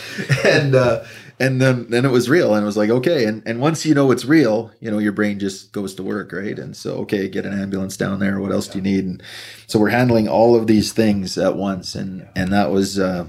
And 0.46 0.76
uh 0.76 1.06
and 1.42 1.62
then 1.62 1.90
then 1.90 2.04
it 2.04 2.12
was 2.12 2.30
real 2.30 2.54
and 2.54 2.64
it 2.64 2.66
was 2.66 2.78
like 2.78 2.90
okay. 2.90 3.26
And 3.26 3.44
and 3.46 3.62
once 3.62 3.86
you 3.86 3.94
know 3.94 4.12
it's 4.12 4.26
real, 4.26 4.72
you 4.80 4.90
know 4.90 5.00
your 5.00 5.12
brain 5.12 5.40
just 5.40 5.72
goes 5.72 5.94
to 5.96 6.04
work, 6.04 6.34
right? 6.34 6.58
And 6.58 6.76
so 6.76 6.96
okay, 7.00 7.30
get 7.30 7.46
an 7.46 7.58
ambulance 7.58 7.96
down 7.96 8.20
there, 8.20 8.40
what 8.40 8.52
else 8.52 8.68
do 8.68 8.80
you 8.80 8.84
need? 8.84 9.06
And 9.06 9.24
so 9.68 9.80
we're 9.80 9.90
handling 9.90 10.28
all 10.28 10.56
of 10.56 10.68
these 10.68 10.94
things 10.94 11.38
at 11.38 11.56
once. 11.56 11.96
And 11.96 12.28
and 12.36 12.52
that 12.52 12.72
was 12.72 12.98
uh 12.98 13.28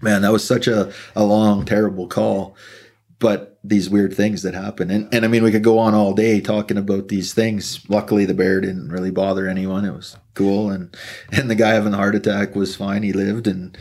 man, 0.00 0.22
that 0.22 0.32
was 0.32 0.46
such 0.46 0.66
a 0.66 0.92
a 1.14 1.24
long 1.24 1.64
terrible 1.64 2.06
call. 2.06 2.56
But 3.18 3.58
these 3.62 3.90
weird 3.90 4.14
things 4.14 4.42
that 4.42 4.54
happen. 4.54 4.90
And, 4.90 5.12
and 5.12 5.24
i 5.24 5.28
mean 5.28 5.44
we 5.44 5.52
could 5.52 5.62
go 5.62 5.78
on 5.78 5.94
all 5.94 6.14
day 6.14 6.40
talking 6.40 6.78
about 6.78 7.08
these 7.08 7.34
things. 7.34 7.88
Luckily 7.88 8.24
the 8.24 8.34
bear 8.34 8.60
didn't 8.60 8.88
really 8.88 9.10
bother 9.10 9.46
anyone. 9.46 9.84
It 9.84 9.92
was 9.92 10.16
cool. 10.34 10.70
And 10.70 10.96
and 11.30 11.50
the 11.50 11.54
guy 11.54 11.70
having 11.70 11.94
a 11.94 11.98
heart 11.98 12.14
attack 12.14 12.54
was 12.54 12.76
fine. 12.76 13.02
He 13.02 13.12
lived 13.12 13.46
and 13.46 13.76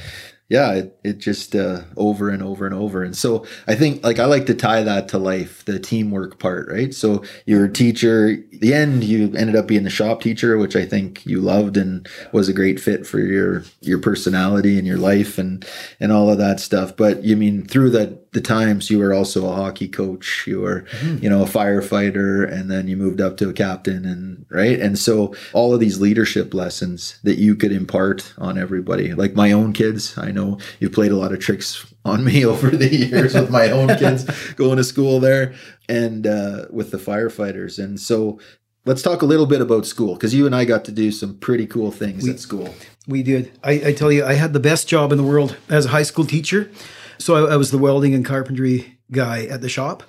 yeah 0.49 0.73
it, 0.73 0.99
it 1.03 1.17
just 1.19 1.55
uh, 1.55 1.81
over 1.95 2.29
and 2.29 2.43
over 2.43 2.65
and 2.65 2.75
over. 2.75 3.03
And 3.03 3.15
so 3.15 3.45
i 3.67 3.75
think 3.75 4.03
like 4.03 4.19
i 4.19 4.25
like 4.25 4.45
to 4.47 4.53
tie 4.53 4.83
that 4.83 5.07
to 5.09 5.17
life 5.17 5.63
the 5.65 5.79
teamwork 5.79 6.39
part 6.39 6.67
right? 6.69 6.93
So 6.93 7.23
you're 7.45 7.65
a 7.65 7.71
teacher 7.71 8.38
the 8.51 8.73
end 8.73 9.03
you 9.03 9.33
ended 9.35 9.55
up 9.55 9.67
being 9.67 9.83
the 9.83 9.89
shop 9.89 10.21
teacher 10.21 10.57
which 10.57 10.75
i 10.75 10.85
think 10.85 11.25
you 11.25 11.39
loved 11.39 11.77
and 11.77 12.07
was 12.33 12.49
a 12.49 12.53
great 12.53 12.79
fit 12.79 13.05
for 13.05 13.19
your 13.19 13.63
your 13.81 13.99
personality 13.99 14.77
and 14.77 14.88
your 14.88 14.97
life 14.97 15.38
and 15.38 15.65
and 15.99 16.12
all 16.12 16.29
of 16.29 16.38
that 16.38 16.59
stuff. 16.59 16.95
But 16.95 17.23
you 17.23 17.35
mean 17.38 17.65
through 17.65 17.91
the 17.91 18.19
the 18.32 18.42
times 18.42 18.89
you 18.89 19.00
were 19.00 19.13
also 19.13 19.48
a 19.50 19.56
hockey 19.56 19.88
coach 19.88 20.44
you 20.46 20.62
were 20.62 20.86
you 21.20 21.30
know 21.30 21.42
a 21.42 21.48
firefighter 21.48 22.52
and 22.52 22.70
then 22.70 22.88
you 22.88 22.96
moved 22.96 23.20
up 23.20 23.38
to 23.38 23.50
a 23.50 23.54
captain 23.54 24.06
and 24.06 24.46
right 24.50 24.80
and 24.80 24.98
so 25.00 25.34
all 25.54 25.74
of 25.74 25.80
these 25.80 26.00
leadership 26.00 26.54
lessons 26.54 27.20
that 27.24 27.38
you 27.38 27.56
could 27.56 27.72
impart 27.72 28.34
on 28.38 28.58
everybody 28.58 29.13
like 29.13 29.34
my 29.34 29.52
own 29.52 29.74
kids 29.74 30.18
i 30.18 30.32
know 30.32 30.58
you've 30.80 30.94
played 30.94 31.12
a 31.12 31.18
lot 31.18 31.34
of 31.34 31.39
tricks 31.39 31.86
on 32.06 32.24
me 32.24 32.46
over 32.54 32.70
the 32.70 32.96
years 32.96 33.34
with 33.34 33.50
my 33.50 33.70
own 33.70 33.88
kids 33.98 34.26
going 34.56 34.78
to 34.78 34.84
school 34.84 35.20
there 35.20 35.54
and 35.88 36.28
uh, 36.28 36.65
with 36.70 36.92
the 36.92 36.98
firefighters 36.98 37.84
and 37.84 38.00
so 38.00 38.39
let's 38.86 39.02
talk 39.02 39.22
a 39.22 39.26
little 39.26 39.46
bit 39.46 39.62
about 39.62 39.86
school 39.86 40.13
because 40.13 40.34
you 40.34 40.46
and 40.46 40.56
i 40.56 40.65
got 40.65 40.86
to 40.86 40.92
do 40.92 41.12
some 41.12 41.38
pretty 41.39 41.65
cool 41.65 41.92
things 41.92 42.28
at 42.28 42.39
school 42.39 42.74
We 43.08 43.24
did. 43.24 43.52
I, 43.63 43.72
I 43.88 43.94
tell 43.94 44.12
you, 44.12 44.24
I 44.24 44.34
had 44.34 44.54
the 44.54 44.60
best 44.60 44.88
job 44.88 45.12
in 45.12 45.18
the 45.18 45.24
world 45.24 45.58
as 45.68 45.88
a 45.88 45.89
high 45.89 46.04
school 46.04 46.26
teacher. 46.26 46.70
So 47.19 47.47
I, 47.47 47.53
I 47.53 47.58
was 47.58 47.71
the 47.71 47.77
welding 47.77 48.13
and 48.13 48.25
carpentry 48.25 48.97
guy 49.12 49.45
at 49.45 49.62
the 49.62 49.69
shop. 49.69 50.03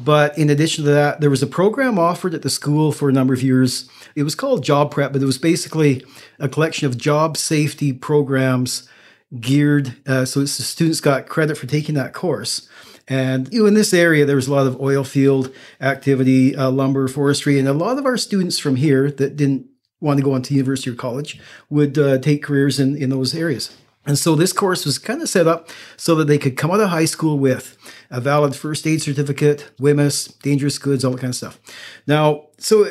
But 0.00 0.36
in 0.36 0.50
addition 0.50 0.84
to 0.84 0.90
that, 0.90 1.20
there 1.20 1.30
was 1.30 1.42
a 1.42 1.46
program 1.46 1.98
offered 1.98 2.34
at 2.34 2.42
the 2.42 2.50
school 2.50 2.92
for 2.92 3.08
a 3.08 3.12
number 3.12 3.34
of 3.34 3.42
years. 3.42 3.88
It 4.14 4.22
was 4.22 4.34
called 4.34 4.64
Job 4.64 4.90
Prep, 4.90 5.12
but 5.12 5.22
it 5.22 5.26
was 5.26 5.38
basically 5.38 6.04
a 6.38 6.48
collection 6.48 6.86
of 6.86 6.98
job 6.98 7.36
safety 7.36 7.92
programs 7.92 8.88
geared 9.40 9.96
uh, 10.06 10.24
so 10.24 10.40
the 10.40 10.46
students 10.46 11.00
got 11.00 11.28
credit 11.28 11.58
for 11.58 11.66
taking 11.66 11.94
that 11.96 12.12
course. 12.12 12.68
And 13.08 13.52
you 13.52 13.60
know, 13.60 13.66
in 13.66 13.74
this 13.74 13.94
area, 13.94 14.24
there 14.24 14.36
was 14.36 14.48
a 14.48 14.52
lot 14.52 14.66
of 14.66 14.80
oil 14.80 15.04
field 15.04 15.52
activity, 15.80 16.56
uh, 16.56 16.70
lumber, 16.70 17.06
forestry, 17.08 17.58
and 17.58 17.68
a 17.68 17.72
lot 17.72 17.98
of 17.98 18.06
our 18.06 18.16
students 18.16 18.58
from 18.58 18.76
here 18.76 19.10
that 19.12 19.36
didn't 19.36 19.66
want 20.00 20.18
to 20.18 20.24
go 20.24 20.32
on 20.32 20.42
to 20.42 20.54
university 20.54 20.90
or 20.90 20.94
college 20.94 21.40
would 21.70 21.98
uh, 21.98 22.18
take 22.18 22.42
careers 22.42 22.80
in, 22.80 22.96
in 22.96 23.10
those 23.10 23.34
areas. 23.34 23.76
And 24.06 24.18
so 24.18 24.34
this 24.34 24.52
course 24.52 24.86
was 24.86 24.98
kind 24.98 25.20
of 25.20 25.28
set 25.28 25.46
up 25.46 25.68
so 25.96 26.14
that 26.14 26.26
they 26.26 26.38
could 26.38 26.56
come 26.56 26.70
out 26.70 26.80
of 26.80 26.90
high 26.90 27.04
school 27.04 27.38
with 27.38 27.76
a 28.10 28.20
valid 28.20 28.54
first 28.54 28.86
aid 28.86 29.02
certificate, 29.02 29.70
WHMIS, 29.80 30.40
dangerous 30.40 30.78
goods, 30.78 31.04
all 31.04 31.12
that 31.12 31.20
kind 31.20 31.30
of 31.30 31.36
stuff. 31.36 31.58
Now, 32.06 32.46
so 32.58 32.86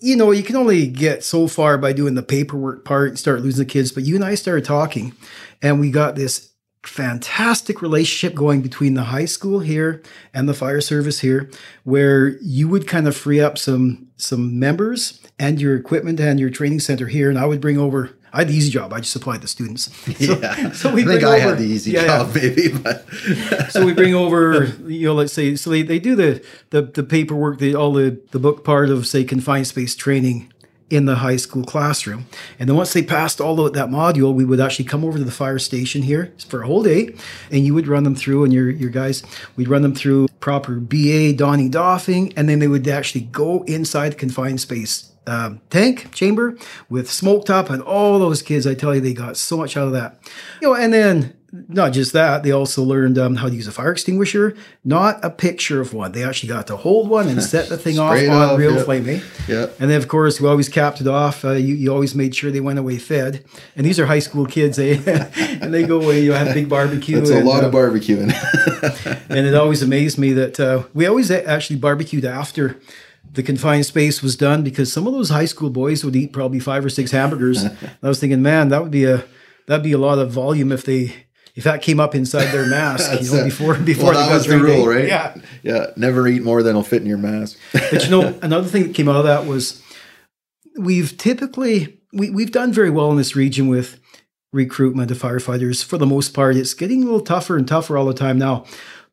you 0.00 0.16
know, 0.16 0.30
you 0.30 0.42
can 0.42 0.56
only 0.56 0.86
get 0.86 1.24
so 1.24 1.48
far 1.48 1.76
by 1.76 1.92
doing 1.92 2.14
the 2.14 2.22
paperwork 2.22 2.84
part 2.84 3.08
and 3.08 3.18
start 3.18 3.40
losing 3.40 3.66
the 3.66 3.70
kids. 3.70 3.92
But 3.92 4.04
you 4.04 4.14
and 4.14 4.24
I 4.24 4.34
started 4.34 4.64
talking, 4.64 5.12
and 5.60 5.80
we 5.80 5.90
got 5.90 6.14
this 6.14 6.52
fantastic 6.84 7.82
relationship 7.82 8.36
going 8.36 8.62
between 8.62 8.94
the 8.94 9.04
high 9.04 9.24
school 9.24 9.60
here 9.60 10.02
and 10.32 10.48
the 10.48 10.54
fire 10.54 10.80
service 10.80 11.20
here, 11.20 11.50
where 11.84 12.38
you 12.40 12.68
would 12.68 12.86
kind 12.86 13.08
of 13.08 13.16
free 13.16 13.40
up 13.40 13.58
some 13.58 14.08
some 14.16 14.58
members 14.58 15.20
and 15.38 15.60
your 15.60 15.76
equipment 15.76 16.20
and 16.20 16.38
your 16.38 16.50
training 16.50 16.80
center 16.80 17.06
here, 17.06 17.28
and 17.28 17.38
I 17.38 17.46
would 17.46 17.60
bring 17.60 17.78
over. 17.78 18.10
I 18.32 18.38
had 18.40 18.48
the 18.48 18.54
easy 18.54 18.70
job. 18.70 18.92
I 18.92 19.00
just 19.00 19.12
supplied 19.12 19.40
the 19.42 19.48
students. 19.48 19.88
So, 20.18 20.38
yeah 20.40 20.72
so 20.72 20.92
we 20.92 21.02
i 21.02 21.06
think 21.06 21.20
bring 21.20 21.24
i 21.24 21.36
over- 21.36 21.48
had 21.50 21.58
the 21.58 21.64
easy 21.64 21.92
Yeah, 21.92 22.02
yeah 22.02 22.06
job 22.18 22.34
maybe 22.34 22.68
but 22.68 23.06
so 23.70 23.84
we 23.86 23.92
bring 23.94 24.14
over, 24.14 24.64
you 24.86 25.06
know, 25.08 25.14
let's 25.14 25.32
say, 25.32 25.54
so 25.56 25.70
they, 25.70 25.82
they 25.82 25.98
do 25.98 26.14
the, 26.16 26.42
the 26.70 26.82
the 26.82 27.02
paperwork, 27.02 27.58
the 27.58 27.74
all 27.74 27.92
the 27.92 28.20
the 28.32 28.38
book 28.38 28.64
part 28.64 28.90
of 28.90 29.06
say 29.06 29.24
confined 29.24 29.66
space 29.66 29.94
training 29.96 30.52
in 30.90 31.04
the 31.04 31.16
high 31.16 31.36
school 31.36 31.64
classroom, 31.64 32.24
and 32.58 32.66
then 32.68 32.74
once 32.76 32.92
they 32.94 33.02
passed 33.02 33.40
all 33.42 33.60
of 33.60 33.74
that 33.74 33.88
module, 33.90 34.32
we 34.32 34.44
would 34.44 34.58
actually 34.58 34.86
come 34.86 35.04
over 35.04 35.18
to 35.18 35.24
the 35.24 35.30
fire 35.30 35.58
station 35.58 36.00
here 36.02 36.32
for 36.48 36.62
a 36.62 36.66
whole 36.66 36.82
day, 36.82 37.14
and 37.50 37.66
you 37.66 37.74
would 37.74 37.86
run 37.86 38.04
them 38.04 38.14
through, 38.14 38.42
and 38.44 38.52
your 38.54 38.70
your 38.70 38.88
guys, 38.90 39.22
we'd 39.56 39.68
run 39.68 39.82
them 39.82 39.94
through 39.94 40.28
proper 40.40 40.76
BA 40.80 41.34
donning 41.34 41.70
doffing, 41.70 42.32
and 42.36 42.48
then 42.48 42.58
they 42.58 42.68
would 42.68 42.88
actually 42.88 43.20
go 43.22 43.62
inside 43.64 44.12
the 44.12 44.16
confined 44.16 44.60
space 44.62 45.12
um, 45.28 45.60
tank 45.70 46.12
chamber 46.12 46.56
with 46.88 47.10
smoke 47.10 47.44
top 47.44 47.70
and 47.70 47.82
all 47.82 48.18
those 48.18 48.42
kids. 48.42 48.66
I 48.66 48.74
tell 48.74 48.94
you, 48.94 49.00
they 49.00 49.14
got 49.14 49.36
so 49.36 49.56
much 49.56 49.76
out 49.76 49.86
of 49.86 49.92
that. 49.92 50.18
You 50.60 50.68
know, 50.68 50.74
and 50.74 50.92
then 50.92 51.34
not 51.50 51.94
just 51.94 52.12
that, 52.12 52.42
they 52.42 52.50
also 52.50 52.82
learned 52.82 53.16
um, 53.16 53.36
how 53.36 53.48
to 53.48 53.54
use 53.54 53.66
a 53.66 53.72
fire 53.72 53.92
extinguisher, 53.92 54.54
not 54.84 55.24
a 55.24 55.30
picture 55.30 55.80
of 55.80 55.94
one. 55.94 56.12
They 56.12 56.22
actually 56.22 56.50
got 56.50 56.66
to 56.66 56.76
hold 56.76 57.08
one 57.08 57.26
and 57.26 57.42
set 57.42 57.70
the 57.70 57.78
thing 57.78 57.98
off 57.98 58.18
on 58.18 58.28
off, 58.28 58.58
real 58.58 58.76
yeah. 58.76 58.82
flame. 58.82 59.08
Eh? 59.08 59.20
yeah 59.48 59.66
And 59.80 59.90
then, 59.90 59.96
of 59.96 60.08
course, 60.08 60.40
we 60.40 60.48
always 60.48 60.68
capped 60.68 61.00
it 61.00 61.06
off. 61.06 61.44
Uh, 61.44 61.52
you, 61.52 61.74
you 61.74 61.90
always 61.92 62.14
made 62.14 62.34
sure 62.34 62.50
they 62.50 62.60
went 62.60 62.78
away 62.78 62.98
fed. 62.98 63.44
And 63.76 63.86
these 63.86 63.98
are 63.98 64.04
high 64.04 64.18
school 64.18 64.44
kids, 64.44 64.78
eh? 64.78 65.00
and 65.62 65.72
they 65.72 65.84
go 65.84 66.02
away. 66.02 66.20
You 66.20 66.32
have 66.32 66.48
a 66.48 66.54
big 66.54 66.68
barbecue. 66.68 67.16
That's 67.16 67.30
a 67.30 67.42
lot 67.42 67.64
uh, 67.64 67.68
of 67.68 67.72
barbecuing. 67.72 68.30
and 69.30 69.46
it 69.46 69.54
always 69.54 69.82
amazed 69.82 70.18
me 70.18 70.34
that 70.34 70.60
uh, 70.60 70.82
we 70.92 71.06
always 71.06 71.30
actually 71.30 71.76
barbecued 71.76 72.26
after 72.26 72.78
the 73.32 73.42
confined 73.42 73.86
space 73.86 74.22
was 74.22 74.36
done 74.36 74.62
because 74.62 74.92
some 74.92 75.06
of 75.06 75.12
those 75.12 75.30
high 75.30 75.44
school 75.44 75.70
boys 75.70 76.04
would 76.04 76.16
eat 76.16 76.32
probably 76.32 76.60
five 76.60 76.84
or 76.84 76.90
six 76.90 77.10
hamburgers. 77.10 77.64
I 78.02 78.08
was 78.08 78.20
thinking, 78.20 78.42
man, 78.42 78.68
that 78.70 78.82
would 78.82 78.90
be 78.90 79.04
a 79.04 79.24
that'd 79.66 79.84
be 79.84 79.92
a 79.92 79.98
lot 79.98 80.18
of 80.18 80.30
volume 80.30 80.72
if 80.72 80.84
they 80.84 81.14
if 81.54 81.64
that 81.64 81.82
came 81.82 81.98
up 81.98 82.14
inside 82.14 82.52
their 82.52 82.66
mask, 82.66 83.20
you 83.20 83.30
know, 83.32 83.44
before 83.44 83.74
before 83.74 84.12
well, 84.12 84.28
that 84.28 84.34
was 84.34 84.46
the 84.46 84.58
rule, 84.58 84.86
right? 84.86 85.08
Yeah. 85.08 85.36
yeah. 85.62 85.86
Never 85.96 86.28
eat 86.28 86.42
more 86.42 86.62
than 86.62 86.76
will 86.76 86.84
fit 86.84 87.02
in 87.02 87.08
your 87.08 87.18
mask. 87.18 87.58
But 87.72 88.04
you 88.04 88.10
know, 88.10 88.38
another 88.42 88.68
thing 88.68 88.84
that 88.84 88.94
came 88.94 89.08
out 89.08 89.16
of 89.16 89.24
that 89.24 89.46
was 89.46 89.82
we've 90.78 91.16
typically 91.18 92.00
we, 92.12 92.30
we've 92.30 92.52
done 92.52 92.72
very 92.72 92.90
well 92.90 93.10
in 93.10 93.16
this 93.16 93.34
region 93.34 93.68
with 93.68 94.00
recruitment 94.52 95.10
of 95.10 95.20
firefighters. 95.20 95.84
For 95.84 95.98
the 95.98 96.06
most 96.06 96.32
part, 96.32 96.56
it's 96.56 96.74
getting 96.74 97.02
a 97.02 97.06
little 97.06 97.20
tougher 97.20 97.56
and 97.56 97.66
tougher 97.66 97.96
all 97.96 98.06
the 98.06 98.14
time 98.14 98.38
now. 98.38 98.64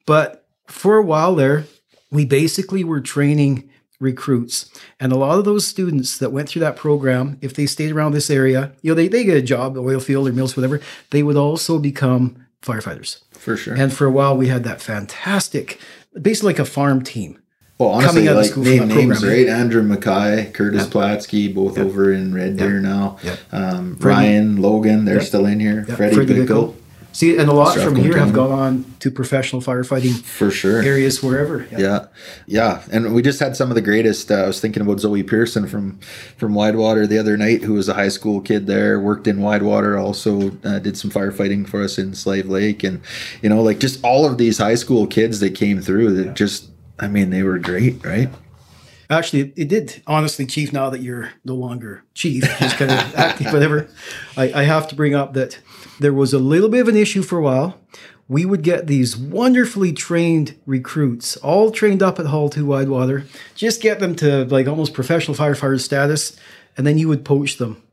But 0.06 0.48
for 0.68 0.98
a 0.98 1.04
while 1.04 1.36
there, 1.36 1.66
we 2.12 2.26
basically 2.26 2.84
were 2.84 3.02
training 3.02 3.70
recruits. 4.00 4.70
And 5.00 5.12
a 5.12 5.16
lot 5.18 5.38
of 5.40 5.46
those 5.46 5.66
students 5.66 6.18
that 6.18 6.32
went 6.32 6.50
through 6.50 6.62
that 6.62 6.76
program, 6.76 7.38
if 7.42 7.54
they 7.54 7.66
stayed 7.66 7.92
around 7.92 8.12
this 8.14 8.30
area, 8.30 8.72
you 8.82 8.92
know, 8.92 8.96
they, 8.96 9.08
they 9.08 9.24
get 9.24 9.38
a 9.38 9.42
job, 9.42 9.78
oil 9.78 10.00
field 10.00 10.28
or 10.28 10.34
mills, 10.34 10.56
whatever, 10.58 10.82
they 11.12 11.24
would 11.24 11.38
also 11.38 11.80
become 11.80 12.46
firefighters. 12.62 13.22
For 13.32 13.56
sure. 13.58 13.76
And 13.76 13.94
for 13.94 14.06
a 14.06 14.12
while, 14.12 14.36
we 14.36 14.48
had 14.48 14.64
that 14.64 14.82
fantastic, 14.82 15.80
basically 16.20 16.54
like 16.54 16.60
a 16.60 16.66
farm 16.66 17.04
team. 17.04 17.40
well, 17.78 17.90
honestly, 17.90 18.26
coming 18.26 18.28
out 18.30 18.32
of 18.38 18.42
like 18.44 18.52
school 18.52 18.64
name 18.64 18.88
names, 18.88 19.26
right? 19.26 19.48
Andrew 19.48 19.84
Mackay, 19.84 20.52
Curtis 20.52 20.88
Platsky, 20.88 21.54
both 21.54 21.78
over 21.78 22.12
in 22.12 22.34
Red 22.34 22.58
Deer 22.58 22.80
now. 22.80 23.18
Yep. 23.24 23.40
Um, 23.52 23.98
Ryan, 24.00 24.62
Logan, 24.62 25.06
they're 25.06 25.16
Yep. 25.18 25.24
still 25.26 25.46
in 25.46 25.60
here. 25.60 25.84
Freddie, 25.86 26.16
Freddie 26.16 26.34
Bickle, 26.36 26.48
Bickle. 26.48 26.76
See, 27.16 27.38
and 27.38 27.48
a 27.48 27.54
lot 27.54 27.78
from 27.78 27.96
here 27.96 28.18
have 28.18 28.34
gone 28.34 28.52
on 28.52 28.96
to 29.00 29.10
professional 29.10 29.62
firefighting 29.62 30.22
for 30.22 30.52
sure. 30.52 30.82
areas 30.82 31.24
wherever. 31.24 31.66
Yeah, 31.72 32.08
yeah, 32.46 32.84
and 32.92 33.16
we 33.16 33.22
just 33.22 33.40
had 33.40 33.56
some 33.56 33.72
of 33.72 33.76
the 33.76 33.82
greatest. 33.82 34.30
Uh, 34.30 34.44
I 34.44 34.48
was 34.48 34.60
thinking 34.60 34.82
about 34.82 35.00
Zoe 35.00 35.24
Pearson 35.24 35.66
from 35.66 35.98
from 36.36 36.54
Widewater 36.54 37.08
the 37.08 37.18
other 37.18 37.38
night, 37.38 37.64
who 37.64 37.76
was 37.76 37.88
a 37.88 37.94
high 37.94 38.10
school 38.10 38.42
kid 38.42 38.68
there, 38.68 39.00
worked 39.00 39.28
in 39.28 39.38
Widewater, 39.38 39.98
also 39.98 40.52
uh, 40.66 40.80
did 40.80 40.98
some 40.98 41.10
firefighting 41.10 41.66
for 41.66 41.82
us 41.82 41.98
in 41.98 42.14
Slave 42.16 42.48
Lake, 42.48 42.84
and 42.84 43.00
you 43.42 43.48
know, 43.48 43.64
like 43.64 43.80
just 43.80 44.04
all 44.04 44.26
of 44.26 44.38
these 44.38 44.58
high 44.58 44.76
school 44.76 45.08
kids 45.08 45.40
that 45.40 45.56
came 45.56 45.80
through. 45.80 46.12
That 46.16 46.34
just, 46.34 46.70
I 47.00 47.08
mean, 47.08 47.30
they 47.30 47.44
were 47.44 47.60
great, 47.60 48.06
right? 48.06 48.28
Actually, 49.10 49.54
it, 49.56 49.70
did. 49.70 50.02
Honestly, 50.06 50.46
Chief, 50.46 50.74
now 50.74 50.90
that 50.90 51.00
you're 51.00 51.32
no 51.46 51.56
longer 51.56 52.04
Chief, 52.14 52.44
just 52.60 52.76
kind 52.76 52.92
of 52.92 52.98
active, 53.16 53.54
whatever, 53.54 53.88
I, 54.36 54.52
I 54.52 54.64
have 54.64 54.90
to 54.90 54.96
bring 54.96 55.16
up 55.16 55.34
that 55.36 55.60
there 56.00 56.14
was 56.14 56.34
a 56.34 56.40
little 56.40 56.70
bit 56.70 56.82
of 56.82 56.88
an 56.88 56.98
issue 56.98 57.22
for 57.22 57.38
a 57.38 57.42
while. 57.42 57.80
We 58.28 58.46
would 58.46 58.64
get 58.64 58.88
these 58.88 59.16
wonderfully 59.16 59.94
trained 59.94 60.58
recruits, 60.66 61.38
all 61.38 61.70
trained 61.70 62.02
up 62.02 62.20
at 62.20 62.26
Hall 62.26 62.50
2 62.50 62.66
Widewater, 62.66 63.26
just 63.54 63.82
get 63.82 64.00
them 64.00 64.16
to 64.16 64.46
like 64.46 64.68
almost 64.68 64.94
professional 64.94 65.38
firefighter 65.38 65.80
status, 65.80 66.36
and 66.76 66.88
then 66.88 66.98
you 66.98 67.08
would 67.08 67.24
poach 67.24 67.58
them 67.58 67.84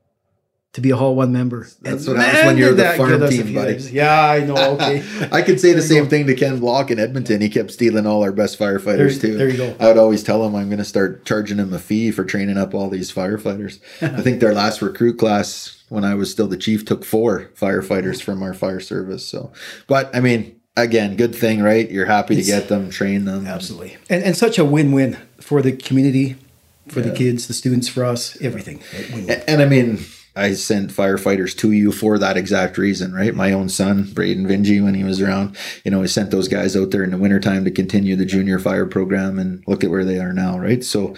to 0.75 0.81
be 0.81 0.91
a 0.91 0.97
Hall 0.97 1.15
1 1.15 1.31
member. 1.33 1.67
That's 1.83 2.07
And 2.07 2.17
what 2.17 2.25
happens 2.25 2.47
when 2.47 2.57
you're 2.57 2.73
the 2.73 2.95
farm 2.97 3.11
get 3.11 3.23
us 3.23 3.35
a 3.35 3.43
team, 3.43 3.55
buddy. 3.55 3.75
Yeah, 3.93 4.31
I 4.31 4.41
know. 4.41 4.55
Okay. 4.73 5.03
I 5.31 5.43
could 5.43 5.61
say 5.61 5.75
the 5.75 5.83
same 5.83 6.09
thing 6.09 6.27
to 6.27 6.35
Ken 6.35 6.59
Block 6.59 6.91
in 6.91 6.99
Edmonton. 6.99 7.43
He 7.43 7.51
kept 7.51 7.71
stealing 7.71 8.07
all 8.07 8.23
our 8.23 8.33
best 8.33 8.59
firefighters 8.59 9.21
There- 9.21 9.31
too. 9.31 9.37
there 9.37 9.51
you 9.51 9.57
go. 9.59 9.77
I 9.79 9.89
would 9.89 9.99
always 9.99 10.23
tell 10.23 10.45
him 10.47 10.55
I'm 10.55 10.69
going 10.69 10.79
to 10.79 10.85
start 10.85 11.27
charging 11.27 11.59
him 11.59 11.75
a 11.75 11.79
fee 11.79 12.11
for 12.11 12.25
training 12.25 12.57
up 12.57 12.75
all 12.75 12.89
these 12.89 13.13
firefighters. 13.13 13.81
I 14.03 14.23
think 14.23 14.41
their 14.41 14.55
last 14.55 14.81
recruit 14.81 15.19
class, 15.19 15.83
when 15.91 16.05
I 16.05 16.15
was 16.15 16.31
still 16.31 16.49
the 16.49 16.57
chief, 16.57 16.87
took 16.87 17.05
four 17.05 17.51
firefighters 17.55 18.17
mm. 18.17 18.23
from 18.23 18.43
our 18.43 18.55
fire 18.55 18.81
service. 18.81 19.27
So, 19.27 19.53
but 19.89 20.15
I 20.17 20.21
mean, 20.21 20.59
again, 20.77 21.17
good 21.17 21.35
thing, 21.35 21.61
right? 21.61 21.91
You're 21.91 22.07
happy 22.07 22.35
to 22.37 22.43
get 22.43 22.69
them, 22.69 22.89
train 22.89 23.27
them. 23.27 23.47
Absolutely. 23.47 23.99
And, 24.09 24.25
and 24.25 24.37
such 24.37 24.59
a 24.59 24.65
win 24.65 24.93
win 24.93 25.19
for 25.39 25.61
the 25.61 25.73
community, 25.73 26.37
for 26.89 27.03
the 27.03 27.13
kids, 27.13 27.47
the 27.47 27.55
students, 27.55 27.89
for 27.89 28.05
us, 28.05 28.41
everything. 28.41 28.83
Win-win. 29.13 29.31
And, 29.31 29.45
and 29.49 29.63
I 29.63 29.67
mean, 29.67 30.05
I 30.35 30.55
sent 30.55 30.91
firefighters 30.91 31.57
to 31.59 31.73
you 31.73 31.93
for 31.93 32.19
that 32.19 32.37
exact 32.37 32.79
reason, 32.79 33.13
right? 33.13 33.35
My 33.35 33.53
own 33.53 33.69
son, 33.69 34.11
Braden 34.13 34.47
Vingy, 34.47 34.83
when 34.83 34.95
he 34.95 35.05
was 35.05 35.21
around, 35.21 35.57
you 35.85 35.91
know, 35.91 36.03
I 36.03 36.07
sent 36.07 36.31
those 36.31 36.49
guys 36.49 36.75
out 36.77 36.91
there 36.91 37.05
in 37.05 37.11
the 37.11 37.19
wintertime 37.19 37.65
to 37.65 37.71
continue 37.71 38.17
the 38.17 38.25
junior 38.25 38.59
fire 38.59 38.87
program 38.87 39.39
and 39.39 39.63
look 39.67 39.85
at 39.85 39.91
where 39.91 40.05
they 40.05 40.19
are 40.19 40.33
now, 40.33 40.59
right? 40.59 40.83
So 40.83 41.15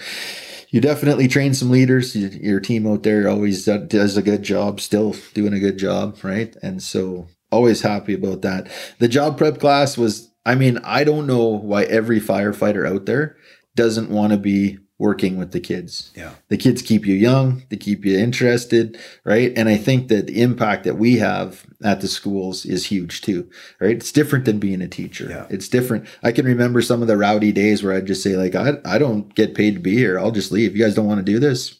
you 0.69 0.81
definitely 0.81 1.29
train 1.29 1.53
some 1.53 1.69
leaders. 1.69 2.15
Your 2.15 2.59
team 2.59 2.85
out 2.85 3.03
there 3.03 3.29
always 3.29 3.65
does 3.65 4.17
a 4.17 4.21
good 4.21 4.43
job, 4.43 4.81
still 4.81 5.15
doing 5.33 5.53
a 5.53 5.59
good 5.59 5.77
job, 5.77 6.17
right? 6.21 6.53
And 6.61 6.83
so 6.83 7.27
always 7.51 7.81
happy 7.81 8.13
about 8.13 8.41
that. 8.41 8.69
The 8.99 9.07
job 9.07 9.37
prep 9.37 9.59
class 9.59 9.97
was, 9.97 10.29
I 10.45 10.55
mean, 10.55 10.79
I 10.83 11.05
don't 11.05 11.27
know 11.27 11.45
why 11.45 11.83
every 11.83 12.19
firefighter 12.19 12.85
out 12.85 13.05
there 13.05 13.37
doesn't 13.75 14.09
want 14.09 14.33
to 14.33 14.37
be 14.37 14.79
working 14.97 15.37
with 15.37 15.51
the 15.51 15.59
kids. 15.59 16.11
Yeah. 16.15 16.31
the 16.47 16.57
kids 16.57 16.81
keep 16.81 17.05
you 17.05 17.15
young 17.15 17.63
they 17.69 17.75
keep 17.77 18.05
you 18.05 18.17
interested 18.17 18.97
right? 19.23 19.51
And 19.57 19.67
i 19.67 19.75
think 19.77 20.07
that 20.07 20.27
the 20.27 20.41
impact 20.41 20.83
that 20.85 20.97
we 20.97 21.17
have 21.17 21.65
at 21.83 22.01
the 22.01 22.07
schools 22.07 22.65
is 22.65 22.85
huge 22.85 23.21
too 23.21 23.49
right? 23.79 23.97
It's 23.97 24.11
different 24.11 24.45
than 24.45 24.59
being 24.59 24.81
a 24.81 24.87
teacher. 24.87 25.27
Yeah. 25.29 25.47
it's 25.49 25.67
different. 25.67 26.07
I 26.23 26.31
can 26.31 26.45
remember 26.45 26.81
some 26.81 27.01
of 27.01 27.07
the 27.07 27.17
rowdy 27.17 27.51
days 27.51 27.83
where 27.83 27.93
i'd 27.93 28.07
just 28.07 28.23
say 28.23 28.35
like 28.37 28.55
I, 28.55 28.73
I 28.85 28.97
don't 28.97 29.33
get 29.35 29.55
paid 29.55 29.73
to 29.75 29.79
be 29.81 29.95
here. 29.95 30.17
I'll 30.19 30.31
just 30.31 30.51
leave. 30.51 30.75
You 30.75 30.83
guys 30.83 30.95
don't 30.95 31.07
want 31.07 31.19
to 31.25 31.31
do 31.31 31.39
this 31.39 31.79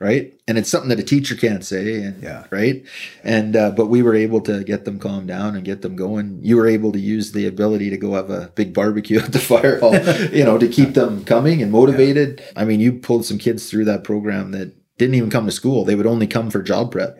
right? 0.00 0.34
And 0.48 0.58
it's 0.58 0.68
something 0.68 0.88
that 0.90 0.98
a 0.98 1.04
teacher 1.04 1.34
can't 1.34 1.64
say 1.64 2.02
and 2.02 2.22
Yeah. 2.22 2.44
right? 2.50 2.84
And 3.22 3.56
uh, 3.56 3.70
but 3.70 3.86
we 3.86 4.02
were 4.02 4.14
able 4.14 4.40
to 4.42 4.64
get 4.64 4.84
them 4.84 4.98
calmed 4.98 5.28
down 5.28 5.54
and 5.56 5.64
get 5.64 5.82
them 5.82 5.96
going. 5.96 6.40
You 6.42 6.56
were 6.56 6.66
able 6.66 6.92
to 6.92 6.98
use 6.98 7.32
the 7.32 7.46
ability 7.46 7.90
to 7.90 7.96
go 7.96 8.14
have 8.14 8.30
a 8.30 8.50
big 8.54 8.74
barbecue 8.74 9.18
at 9.24 9.32
the 9.32 9.38
fire 9.38 9.80
hall 9.80 9.94
you 10.32 10.44
know 10.44 10.58
to 10.58 10.68
keep 10.68 10.94
them 10.94 11.24
coming 11.24 11.62
and 11.62 11.70
motivated. 11.72 12.42
I 12.56 12.64
mean 12.64 12.80
you 12.80 12.92
pulled 12.92 13.24
some 13.24 13.38
kids 13.38 13.70
through 13.70 13.84
that 13.86 14.04
program 14.04 14.50
that 14.52 14.74
didn't 14.98 15.14
even 15.16 15.30
come 15.30 15.46
to 15.46 15.52
school. 15.52 15.84
They 15.84 15.94
would 15.94 16.06
only 16.06 16.26
come 16.26 16.50
for 16.50 16.62
job 16.62 16.92
prep. 16.92 17.16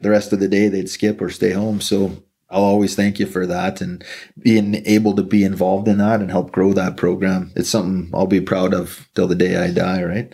The 0.00 0.10
rest 0.10 0.32
of 0.32 0.40
the 0.40 0.48
day 0.48 0.68
they'd 0.68 0.88
skip 0.88 1.20
or 1.20 1.28
stay 1.30 1.50
home. 1.52 1.80
So 1.80 2.22
I'll 2.50 2.62
always 2.64 2.94
thank 2.94 3.18
you 3.18 3.26
for 3.26 3.46
that 3.46 3.82
and 3.82 4.02
being 4.38 4.76
able 4.86 5.14
to 5.16 5.22
be 5.22 5.44
involved 5.44 5.86
in 5.88 5.98
that 5.98 6.20
and 6.20 6.30
help 6.30 6.50
grow 6.52 6.72
that 6.72 6.96
program. 6.96 7.52
It's 7.56 7.68
something 7.68 8.10
I'll 8.14 8.26
be 8.26 8.40
proud 8.40 8.72
of 8.72 9.06
till 9.14 9.26
the 9.28 9.34
day 9.34 9.56
I 9.56 9.70
die, 9.70 10.02
right? 10.02 10.32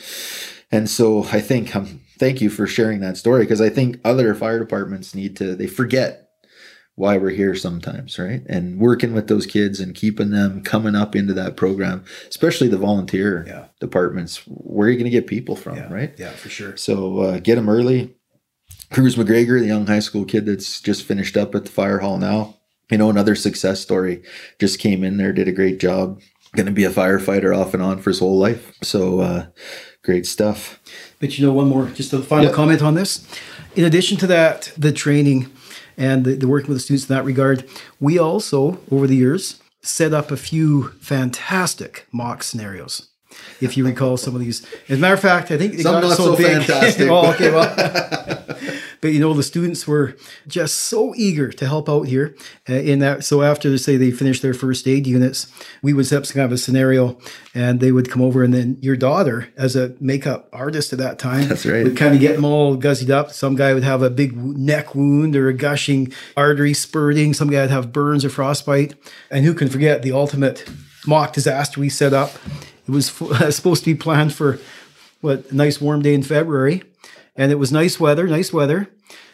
And 0.74 0.90
so 0.90 1.24
I 1.30 1.40
think 1.40 1.74
um, 1.76 2.00
thank 2.18 2.40
you 2.40 2.50
for 2.50 2.66
sharing 2.66 3.00
that 3.00 3.16
story 3.16 3.44
because 3.44 3.60
I 3.60 3.68
think 3.70 4.00
other 4.04 4.34
fire 4.34 4.58
departments 4.58 5.14
need 5.14 5.36
to 5.36 5.54
they 5.54 5.66
forget 5.68 6.20
why 6.96 7.16
we're 7.16 7.30
here 7.30 7.54
sometimes, 7.56 8.18
right? 8.18 8.42
And 8.48 8.78
working 8.78 9.14
with 9.14 9.26
those 9.28 9.46
kids 9.46 9.80
and 9.80 9.94
keeping 9.94 10.30
them 10.30 10.62
coming 10.62 10.94
up 10.94 11.16
into 11.16 11.32
that 11.34 11.56
program, 11.56 12.04
especially 12.28 12.68
the 12.68 12.76
volunteer 12.76 13.44
Yeah. 13.48 13.64
departments. 13.80 14.42
Where 14.46 14.86
are 14.88 14.90
you 14.90 14.96
going 14.96 15.10
to 15.10 15.10
get 15.10 15.26
people 15.26 15.56
from, 15.56 15.76
Yeah. 15.76 15.92
right? 15.92 16.14
Yeah, 16.18 16.30
for 16.30 16.48
sure. 16.48 16.76
So 16.76 17.18
uh, 17.20 17.38
get 17.40 17.54
them 17.56 17.68
early. 17.68 18.14
Cruz 18.92 19.16
McGregor, 19.16 19.58
the 19.60 19.66
young 19.66 19.86
high 19.86 19.98
school 20.00 20.24
kid 20.24 20.46
that's 20.46 20.80
just 20.80 21.02
finished 21.04 21.36
up 21.36 21.54
at 21.54 21.64
the 21.64 21.70
fire 21.72 21.98
hall 21.98 22.16
now, 22.18 22.58
you 22.90 22.98
know, 22.98 23.10
another 23.10 23.34
success 23.34 23.80
story. 23.80 24.22
Just 24.60 24.78
came 24.78 25.02
in 25.02 25.16
there, 25.16 25.32
did 25.32 25.48
a 25.48 25.52
great 25.52 25.80
job. 25.80 26.20
Going 26.54 26.66
to 26.66 26.72
be 26.72 26.84
a 26.84 26.90
firefighter 26.90 27.56
off 27.56 27.74
and 27.74 27.82
on 27.82 27.98
for 28.00 28.10
his 28.10 28.20
whole 28.20 28.38
life. 28.38 28.72
So 28.82 29.18
uh, 29.20 29.46
great 30.04 30.26
stuff. 30.26 30.78
But 31.18 31.38
you 31.38 31.46
know, 31.46 31.52
one 31.52 31.68
more, 31.68 31.86
just 31.88 32.12
a 32.12 32.20
final 32.20 32.46
Yeah. 32.46 32.52
comment 32.52 32.82
on 32.82 32.94
this. 32.94 33.26
In 33.74 33.84
addition 33.84 34.16
to 34.18 34.26
that, 34.28 34.70
the 34.78 34.92
training 34.92 35.50
and 35.96 36.24
the, 36.24 36.34
the 36.34 36.46
working 36.46 36.68
with 36.68 36.76
the 36.76 36.82
students 36.82 37.08
in 37.08 37.14
that 37.16 37.24
regard, 37.24 37.64
we 38.00 38.18
also, 38.18 38.78
over 38.90 39.06
the 39.06 39.16
years, 39.16 39.60
set 39.82 40.12
up 40.12 40.30
a 40.30 40.36
few 40.36 40.90
fantastic 41.00 42.06
mock 42.12 42.42
scenarios. 42.42 43.08
If 43.60 43.76
you 43.76 43.84
recall 43.86 44.16
some 44.16 44.34
of 44.34 44.40
these, 44.40 44.66
as 44.88 44.98
a 44.98 45.00
matter 45.00 45.14
of 45.14 45.20
fact, 45.20 45.50
I 45.50 45.58
think 45.58 45.74
it 45.74 45.80
Some 45.82 46.00
got 46.00 46.08
not 46.08 46.16
so 46.16 46.36
big. 46.36 46.62
fantastic, 46.64 47.08
oh, 47.10 47.22
but- 47.22 47.34
okay, 47.34 47.50
well, 47.50 48.44
but 49.00 49.12
you 49.12 49.20
know, 49.20 49.34
the 49.34 49.42
students 49.42 49.86
were 49.86 50.16
just 50.46 50.76
so 50.80 51.14
eager 51.16 51.50
to 51.50 51.66
help 51.66 51.88
out 51.88 52.02
here. 52.08 52.34
Uh, 52.68 52.74
in 52.74 52.98
that, 53.00 53.22
so 53.24 53.42
after 53.42 53.76
say 53.78 53.96
they 53.96 54.10
finished 54.10 54.40
their 54.42 54.54
first 54.54 54.86
aid 54.88 55.06
units, 55.06 55.46
we 55.82 55.92
would 55.92 56.06
set 56.06 56.18
up 56.18 56.26
some 56.26 56.34
kind 56.34 56.46
of 56.46 56.52
a 56.52 56.58
scenario, 56.58 57.18
and 57.54 57.80
they 57.80 57.92
would 57.92 58.10
come 58.10 58.22
over, 58.22 58.42
and 58.42 58.54
then 58.54 58.78
your 58.80 58.96
daughter, 58.96 59.48
as 59.56 59.76
a 59.76 59.94
makeup 60.00 60.48
artist 60.52 60.92
at 60.92 60.98
that 60.98 61.18
time, 61.18 61.48
That's 61.48 61.66
right. 61.66 61.84
would 61.84 61.96
kind 61.96 62.14
of 62.14 62.20
get 62.20 62.36
them 62.36 62.44
all 62.44 62.76
guzzied 62.76 63.10
up. 63.10 63.30
Some 63.32 63.56
guy 63.56 63.74
would 63.74 63.84
have 63.84 64.02
a 64.02 64.10
big 64.10 64.36
neck 64.36 64.94
wound 64.94 65.36
or 65.36 65.48
a 65.48 65.54
gushing 65.54 66.12
artery 66.36 66.72
spurting. 66.74 67.34
Some 67.34 67.50
guy 67.50 67.60
would 67.62 67.70
have 67.70 67.92
burns 67.92 68.24
or 68.24 68.30
frostbite, 68.30 68.94
and 69.30 69.44
who 69.44 69.52
can 69.54 69.68
forget 69.68 70.02
the 70.02 70.12
ultimate 70.12 70.64
mock 71.06 71.32
disaster 71.34 71.78
we 71.80 71.90
set 71.90 72.14
up? 72.14 72.32
It 72.88 72.90
was 72.92 73.06
supposed 73.56 73.84
to 73.84 73.94
be 73.94 73.98
planned 73.98 74.34
for 74.34 74.58
what 75.20 75.50
a 75.50 75.56
nice 75.56 75.80
warm 75.80 76.02
day 76.02 76.12
in 76.12 76.22
February, 76.22 76.82
and 77.34 77.50
it 77.50 77.54
was 77.54 77.72
nice 77.72 77.98
weather, 77.98 78.26
nice 78.26 78.52
weather. 78.52 78.90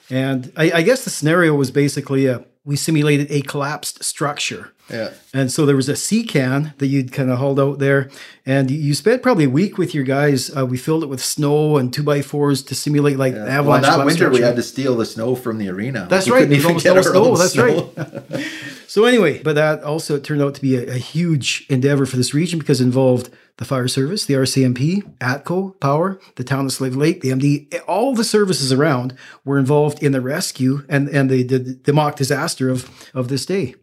And 0.08 0.52
I, 0.56 0.70
I 0.72 0.82
guess 0.82 1.04
the 1.04 1.10
scenario 1.10 1.54
was 1.54 1.70
basically 1.70 2.26
a, 2.26 2.44
we 2.64 2.76
simulated 2.76 3.30
a 3.30 3.42
collapsed 3.42 4.04
structure. 4.04 4.72
Yeah. 4.90 5.10
And 5.32 5.52
so 5.52 5.64
there 5.66 5.76
was 5.76 5.88
a 5.88 5.96
sea 5.96 6.24
can 6.24 6.72
that 6.78 6.88
you'd 6.88 7.12
kind 7.12 7.30
of 7.30 7.38
hauled 7.38 7.60
out 7.60 7.78
there, 7.78 8.10
and 8.44 8.70
you- 8.70 8.94
spent 8.94 9.22
probably 9.22 9.44
a 9.44 9.50
week 9.50 9.78
with 9.78 9.94
your 9.94 10.04
guys. 10.04 10.50
Uh, 10.56 10.66
we 10.66 10.76
filled 10.76 11.04
it 11.04 11.06
with 11.08 11.22
snow 11.22 11.76
and 11.78 11.92
two 11.92 12.02
by 12.02 12.22
fours 12.22 12.62
to 12.64 12.74
simulate 12.74 13.16
like 13.16 13.34
Well, 13.34 13.46
avalanche. 13.48 13.82
that 13.84 13.92
collapse 13.92 14.06
winter 14.06 14.30
we 14.30 14.40
had 14.40 14.56
to 14.56 14.62
steal 14.62 14.96
the 14.96 15.06
snow 15.06 15.34
from 15.36 15.58
the 15.58 15.68
arena. 15.68 16.06
That's 16.10 16.26
We 16.26 16.32
right. 16.32 16.38
couldn't 16.40 16.56
even 16.56 16.76
get 16.78 16.96
our 16.96 17.02
snow. 17.02 17.36
That's 17.36 17.52
snow. 17.52 17.92
right. 17.96 18.44
So 18.90 19.04
anyway, 19.04 19.40
but 19.40 19.54
that 19.54 19.84
also 19.84 20.18
turned 20.18 20.42
out 20.42 20.56
to 20.56 20.60
be 20.60 20.74
a, 20.74 20.94
a 20.94 20.98
huge 20.98 21.64
endeavor 21.68 22.06
for 22.06 22.16
this 22.16 22.34
region 22.34 22.58
because 22.58 22.80
it 22.80 22.84
involved 22.86 23.30
the 23.58 23.64
fire 23.64 23.86
service, 23.86 24.24
the 24.24 24.34
RCMP, 24.34 25.04
ATCO, 25.20 25.78
Power, 25.78 26.18
the 26.34 26.42
town 26.42 26.64
of 26.66 26.72
Slave 26.72 26.96
Lake, 26.96 27.20
the 27.20 27.30
MD, 27.30 27.72
all 27.86 28.16
the 28.16 28.24
services 28.24 28.72
around 28.72 29.14
were 29.44 29.60
involved 29.60 30.02
in 30.02 30.10
the 30.10 30.20
rescue 30.20 30.84
and 30.88 31.08
and 31.08 31.30
the 31.30 31.44
the, 31.44 31.58
the 31.84 31.92
mock 31.92 32.16
disaster 32.16 32.68
of 32.68 32.90
of 33.14 33.28
this 33.28 33.46
day. 33.46 33.76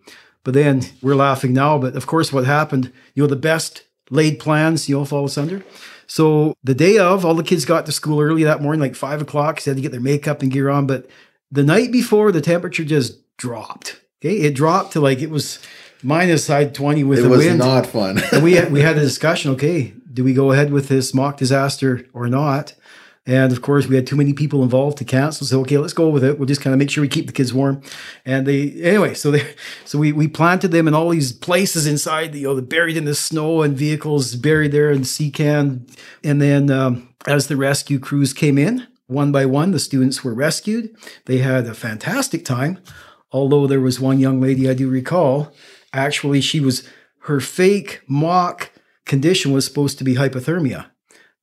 But 0.47 0.53
then 0.53 0.83
we're 1.01 1.13
laughing 1.15 1.51
now, 1.51 1.77
but 1.77 1.97
of 1.97 2.07
course, 2.07 2.31
what 2.31 2.45
happened? 2.45 2.93
You 3.13 3.23
know, 3.23 3.27
the 3.27 3.35
best 3.35 3.83
laid 4.09 4.39
plans, 4.39 4.87
you 4.87 4.95
know, 4.97 5.03
fall 5.03 5.25
asunder. 5.25 5.61
So 6.07 6.55
the 6.63 6.73
day 6.73 6.97
of, 6.97 7.25
all 7.25 7.33
the 7.35 7.43
kids 7.43 7.65
got 7.65 7.85
to 7.85 7.91
school 7.91 8.21
early 8.21 8.45
that 8.45 8.61
morning, 8.61 8.79
like 8.79 8.95
five 8.95 9.21
o'clock. 9.21 9.59
So 9.59 9.65
they 9.65 9.71
had 9.71 9.75
to 9.75 9.81
get 9.81 9.91
their 9.91 9.99
makeup 9.99 10.41
and 10.41 10.49
gear 10.49 10.69
on. 10.69 10.87
But 10.87 11.09
the 11.51 11.63
night 11.63 11.91
before, 11.91 12.31
the 12.31 12.39
temperature 12.39 12.85
just 12.85 13.19
dropped. 13.35 13.99
Okay, 14.23 14.37
it 14.37 14.55
dropped 14.55 14.93
to 14.93 15.01
like 15.01 15.19
it 15.19 15.29
was 15.29 15.59
minus 16.01 16.45
side 16.45 16.73
20 16.73 17.03
with 17.03 17.19
It 17.19 17.23
the 17.23 17.27
was 17.29 17.45
not 17.55 17.85
fun. 17.85 18.21
and 18.31 18.41
we 18.41 18.53
had, 18.53 18.71
we 18.71 18.79
had 18.79 18.95
a 18.97 19.01
discussion. 19.11 19.51
Okay, 19.51 19.91
do 20.13 20.23
we 20.23 20.33
go 20.33 20.53
ahead 20.53 20.71
with 20.71 20.87
this 20.87 21.13
mock 21.13 21.35
disaster 21.35 22.07
or 22.13 22.29
not? 22.29 22.73
And 23.27 23.51
of 23.51 23.61
course, 23.61 23.87
we 23.87 23.95
had 23.97 24.07
too 24.07 24.15
many 24.15 24.31
people 24.31 24.63
involved 24.63 24.97
to 24.99 25.05
cancel. 25.05 25.45
So 25.45 25.59
okay, 25.61 25.77
let's 25.77 25.93
go 25.93 26.07
with 26.07 26.23
it. 26.23 26.39
We'll 26.39 26.47
just 26.47 26.61
kind 26.61 26.73
of 26.73 26.79
make 26.79 26.89
sure 26.89 27.01
we 27.01 27.09
keep 27.09 27.27
the 27.27 27.33
kids 27.33 27.53
warm. 27.53 27.81
And 28.25 28.47
they 28.47 28.71
anyway, 28.81 29.13
so 29.13 29.31
they 29.31 29.53
so 29.85 29.99
we 29.99 30.13
we 30.13 30.29
planted 30.29 30.71
them 30.71 30.87
in 30.87 30.93
all 30.93 31.09
these 31.09 31.33
places 31.33 31.85
inside. 31.85 32.33
You 32.33 32.55
know, 32.55 32.61
buried 32.61 32.95
in 32.95 33.03
the 33.03 33.13
snow 33.13 33.61
and 33.61 33.77
vehicles 33.77 34.35
buried 34.35 34.71
there 34.71 34.89
in 34.89 35.03
sea 35.03 35.29
can. 35.29 35.85
And 36.23 36.41
then 36.41 36.71
um, 36.71 37.13
as 37.27 37.47
the 37.47 37.57
rescue 37.57 37.99
crews 37.99 38.31
came 38.33 38.57
in, 38.57 38.87
one 39.07 39.33
by 39.33 39.45
one, 39.45 39.71
the 39.71 39.79
students 39.79 40.23
were 40.23 40.33
rescued. 40.33 40.95
They 41.25 41.39
had 41.39 41.67
a 41.67 41.73
fantastic 41.73 42.45
time. 42.45 42.79
Although 43.33 43.67
there 43.67 43.81
was 43.81 43.99
one 43.99 44.19
young 44.19 44.39
lady 44.39 44.69
I 44.69 44.73
do 44.73 44.89
recall, 44.89 45.53
actually 45.91 46.39
she 46.39 46.61
was 46.61 46.87
her 47.23 47.41
fake 47.41 48.01
mock 48.07 48.71
condition 49.05 49.51
was 49.51 49.65
supposed 49.65 49.97
to 49.97 50.05
be 50.05 50.15
hypothermia. 50.15 50.87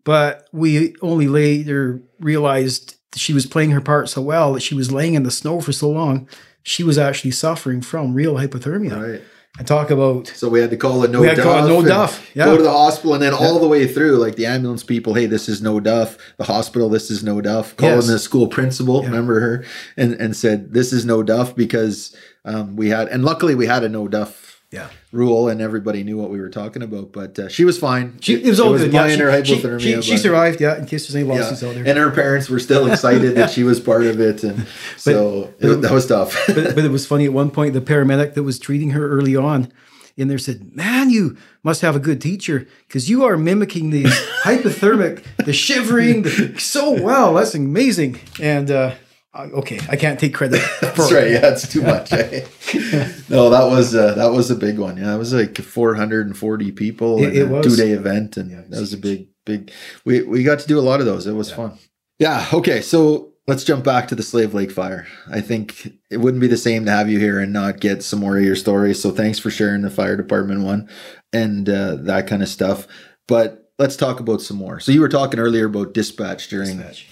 But 0.05 0.49
we 0.53 0.95
only 1.03 1.29
later 1.29 2.03
realized 2.21 2.97
she 3.17 3.33
was 3.33 3.47
playing 3.47 3.71
her 3.71 3.81
part 3.81 4.09
so 4.09 4.21
well 4.21 4.53
that 4.55 4.61
she 4.61 4.75
was 4.75 4.93
laying 4.93 5.15
in 5.15 5.23
the 5.23 5.31
snow 5.31 5.61
for 5.61 5.73
so 5.73 5.89
long, 5.91 6.29
she 6.63 6.83
was 6.83 6.99
actually 6.99 7.31
suffering 7.31 7.81
from 7.81 8.15
real 8.15 8.35
hypothermia. 8.35 9.13
right. 9.13 9.23
And 9.57 9.69
talk 9.69 9.89
about 9.91 10.27
So 10.27 10.49
we 10.49 10.59
had 10.61 10.71
to 10.71 10.77
call 10.77 11.05
a 11.05 11.09
no 11.09 11.21
We 11.21 11.29
had 11.29 11.37
to 11.37 11.43
duff. 11.45 11.53
call 11.61 11.65
a 11.65 11.69
no 11.69 11.87
duff, 11.89 12.29
yeah. 12.35 12.47
Go 12.47 12.57
to 12.57 12.63
the 12.65 12.73
hospital 12.73 13.15
and 13.15 13.23
then 13.23 13.33
all 13.33 13.61
the 13.61 13.69
way 13.69 13.87
through, 13.87 14.17
like 14.17 14.35
the 14.35 14.47
ambulance 14.47 14.83
people, 14.83 15.15
hey, 15.15 15.27
this 15.27 15.49
is 15.49 15.63
no 15.63 15.79
duff. 15.79 16.19
The 16.39 16.45
hospital, 16.45 16.89
this 16.89 17.09
is 17.09 17.23
no 17.23 17.41
duff. 17.41 17.77
Calling 17.77 17.95
Yes. 17.95 18.09
the 18.09 18.19
school 18.19 18.49
principal, 18.49 19.03
Yeah. 19.03 19.11
remember 19.11 19.39
her, 19.39 19.65
and 19.97 20.15
and 20.15 20.35
said 20.35 20.73
this 20.75 20.93
is 20.93 21.05
no 21.07 21.23
duff 21.23 21.55
because 21.55 22.17
um, 22.45 22.75
we 22.75 22.89
had, 22.89 23.07
and 23.09 23.25
luckily 23.25 23.55
we 23.55 23.67
had 23.67 23.85
a 23.85 23.89
no 23.89 24.09
duff 24.09 24.44
yeah. 24.71 24.89
rule 25.13 25.49
and 25.49 25.61
everybody 25.61 26.03
knew 26.03 26.19
what 26.19 26.31
we 26.31 26.41
were 26.41 26.51
talking 26.51 26.83
about. 26.83 27.13
But 27.13 27.39
uh, 27.39 27.49
she 27.49 27.65
was 27.65 27.79
fine. 27.79 28.19
She, 28.21 28.35
it 28.35 28.49
was 28.49 28.61
all 28.61 28.77
good. 28.77 28.93
Yeah, 28.93 29.03
minor 29.03 29.45
she, 29.45 29.57
hypothermia. 29.57 29.81
she, 29.81 29.93
she, 29.95 30.03
she 30.03 30.17
survived. 30.17 30.61
Yeah, 30.61 30.77
in 30.79 30.87
case 30.87 31.07
there's 31.07 31.17
any 31.17 31.29
yeah. 31.29 31.45
out 31.45 31.59
there. 31.59 31.87
And 31.87 31.99
her 31.99 32.11
parents 32.11 32.49
were 32.49 32.59
still 32.59 32.91
excited 32.91 33.37
that 33.37 33.51
she 33.51 33.63
was 33.63 33.81
part 33.81 34.05
of 34.05 34.21
it, 34.21 34.43
and 34.43 34.67
so 34.97 35.55
it- 35.59 35.83
that 35.83 35.93
was 35.93 36.07
tough. 36.07 36.37
but, 36.47 36.75
but 36.75 36.85
it 36.85 36.91
was 36.91 37.07
funny 37.07 37.25
at 37.25 37.33
one 37.33 37.51
point 37.51 37.75
the 37.75 37.81
paramedic 37.81 38.35
that 38.35 38.43
was 38.43 38.59
treating 38.59 38.91
her 38.91 39.09
early 39.09 39.37
on 39.37 39.73
in 40.17 40.29
there 40.29 40.39
said 40.39 40.75
man 40.77 41.11
you 41.11 41.37
must 41.63 41.81
have 41.81 41.97
a 41.97 41.99
good 41.99 42.21
teacher 42.21 42.69
because 42.87 43.11
you 43.11 43.25
are 43.25 43.37
mimicking 43.37 43.91
the 43.91 44.05
hypothermic 44.45 45.25
the 45.45 45.53
shivering 45.53 46.23
the, 46.23 46.57
so 46.59 47.03
well 47.03 47.35
that's 47.35 47.55
amazing 47.55 48.21
and 48.41 48.71
uh 48.71 48.95
okay 49.37 49.79
i 49.89 49.97
can't 49.97 50.19
take 50.21 50.33
credit 50.35 50.59
for 50.81 50.87
That's 50.87 51.13
right. 51.13 51.31
Yeah, 51.31 51.49
it's 51.53 51.69
too 51.69 51.83
much. 51.83 52.13
eh? 52.13 52.45
no, 53.29 53.51
that 53.51 53.67
was 53.69 53.95
uh, 53.95 54.15
that 54.15 54.31
was 54.33 54.51
a 54.51 54.55
big 54.55 54.79
one. 54.79 54.97
Yeah, 54.97 55.15
it 55.15 55.19
was 55.19 55.33
like 55.33 55.57
440 55.59 56.73
people 56.73 57.23
It- 57.23 57.35
in 57.35 57.37
it 57.37 57.51
a 57.51 57.53
was. 57.55 57.67
two 57.67 57.77
day 57.77 57.91
event, 57.93 58.37
and 58.37 58.51
Yeah, 58.51 58.63
that 58.69 58.81
was 58.81 58.93
a 58.93 58.99
big, 58.99 59.29
big. 59.45 59.71
We 60.05 60.23
we 60.23 60.43
got 60.45 60.59
to 60.61 60.67
do 60.67 60.79
a 60.79 60.83
lot 60.89 61.01
of 61.01 61.07
those. 61.07 61.27
It 61.27 61.33
was 61.33 61.51
fun. 61.53 61.79
Yeah. 62.19 62.47
Okay. 62.53 62.81
So 62.81 63.33
let's 63.49 63.65
jump 63.65 63.85
back 63.85 64.09
to 64.09 64.15
the 64.15 64.23
Slave 64.23 64.55
Lake 64.55 64.71
fire. 64.71 65.07
I 65.31 65.41
think 65.41 65.89
it 66.11 66.19
wouldn't 66.19 66.41
be 66.41 66.47
the 66.47 66.57
same 66.57 66.85
to 66.85 66.91
have 66.93 67.11
you 67.11 67.19
here 67.19 67.41
and 67.41 67.53
not 67.53 67.81
get 67.81 68.03
some 68.03 68.21
more 68.21 68.39
of 68.39 68.45
your 68.45 68.57
stories. 68.57 69.03
So 69.03 69.11
thanks 69.11 69.39
for 69.39 69.51
sharing 69.51 69.83
the 69.83 69.91
fire 69.91 70.17
department 70.17 70.63
one 70.63 70.89
and 71.33 71.69
uh, 71.69 71.97
that 71.97 72.27
kind 72.29 72.43
of 72.43 72.49
stuff. 72.49 72.87
But 73.27 73.71
let's 73.79 73.97
talk 73.97 74.21
about 74.21 74.41
some 74.43 74.57
more. 74.59 74.79
So 74.81 74.93
you 74.93 75.01
were 75.01 75.09
talking 75.09 75.41
earlier 75.41 75.67
about 75.67 75.93
dispatch 75.95 76.49
during. 76.49 76.77
Dispatch. 76.79 77.09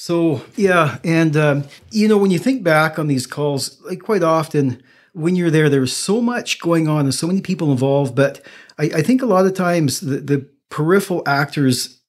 So 0.00 0.40
yeah, 0.56 0.96
and 1.04 1.36
um, 1.36 1.64
you 1.90 2.08
know 2.08 2.16
when 2.16 2.30
you 2.30 2.38
think 2.38 2.62
back 2.62 2.98
on 2.98 3.06
these 3.06 3.26
calls, 3.26 3.78
like 3.82 4.00
quite 4.00 4.22
often 4.22 4.82
when 5.12 5.36
you're 5.36 5.50
there, 5.50 5.68
there's 5.68 5.94
so 5.94 6.22
much 6.22 6.58
going 6.58 6.88
on 6.88 7.00
and 7.00 7.14
so 7.14 7.26
many 7.26 7.42
people 7.42 7.70
involved. 7.70 8.14
But 8.14 8.40
I, 8.78 8.84
I 8.84 9.02
think 9.02 9.20
a 9.20 9.26
lot 9.26 9.44
of 9.44 9.52
times 9.52 10.00
the, 10.00 10.16
the 10.16 10.48
peripheral 10.70 11.22
actors 11.26 12.00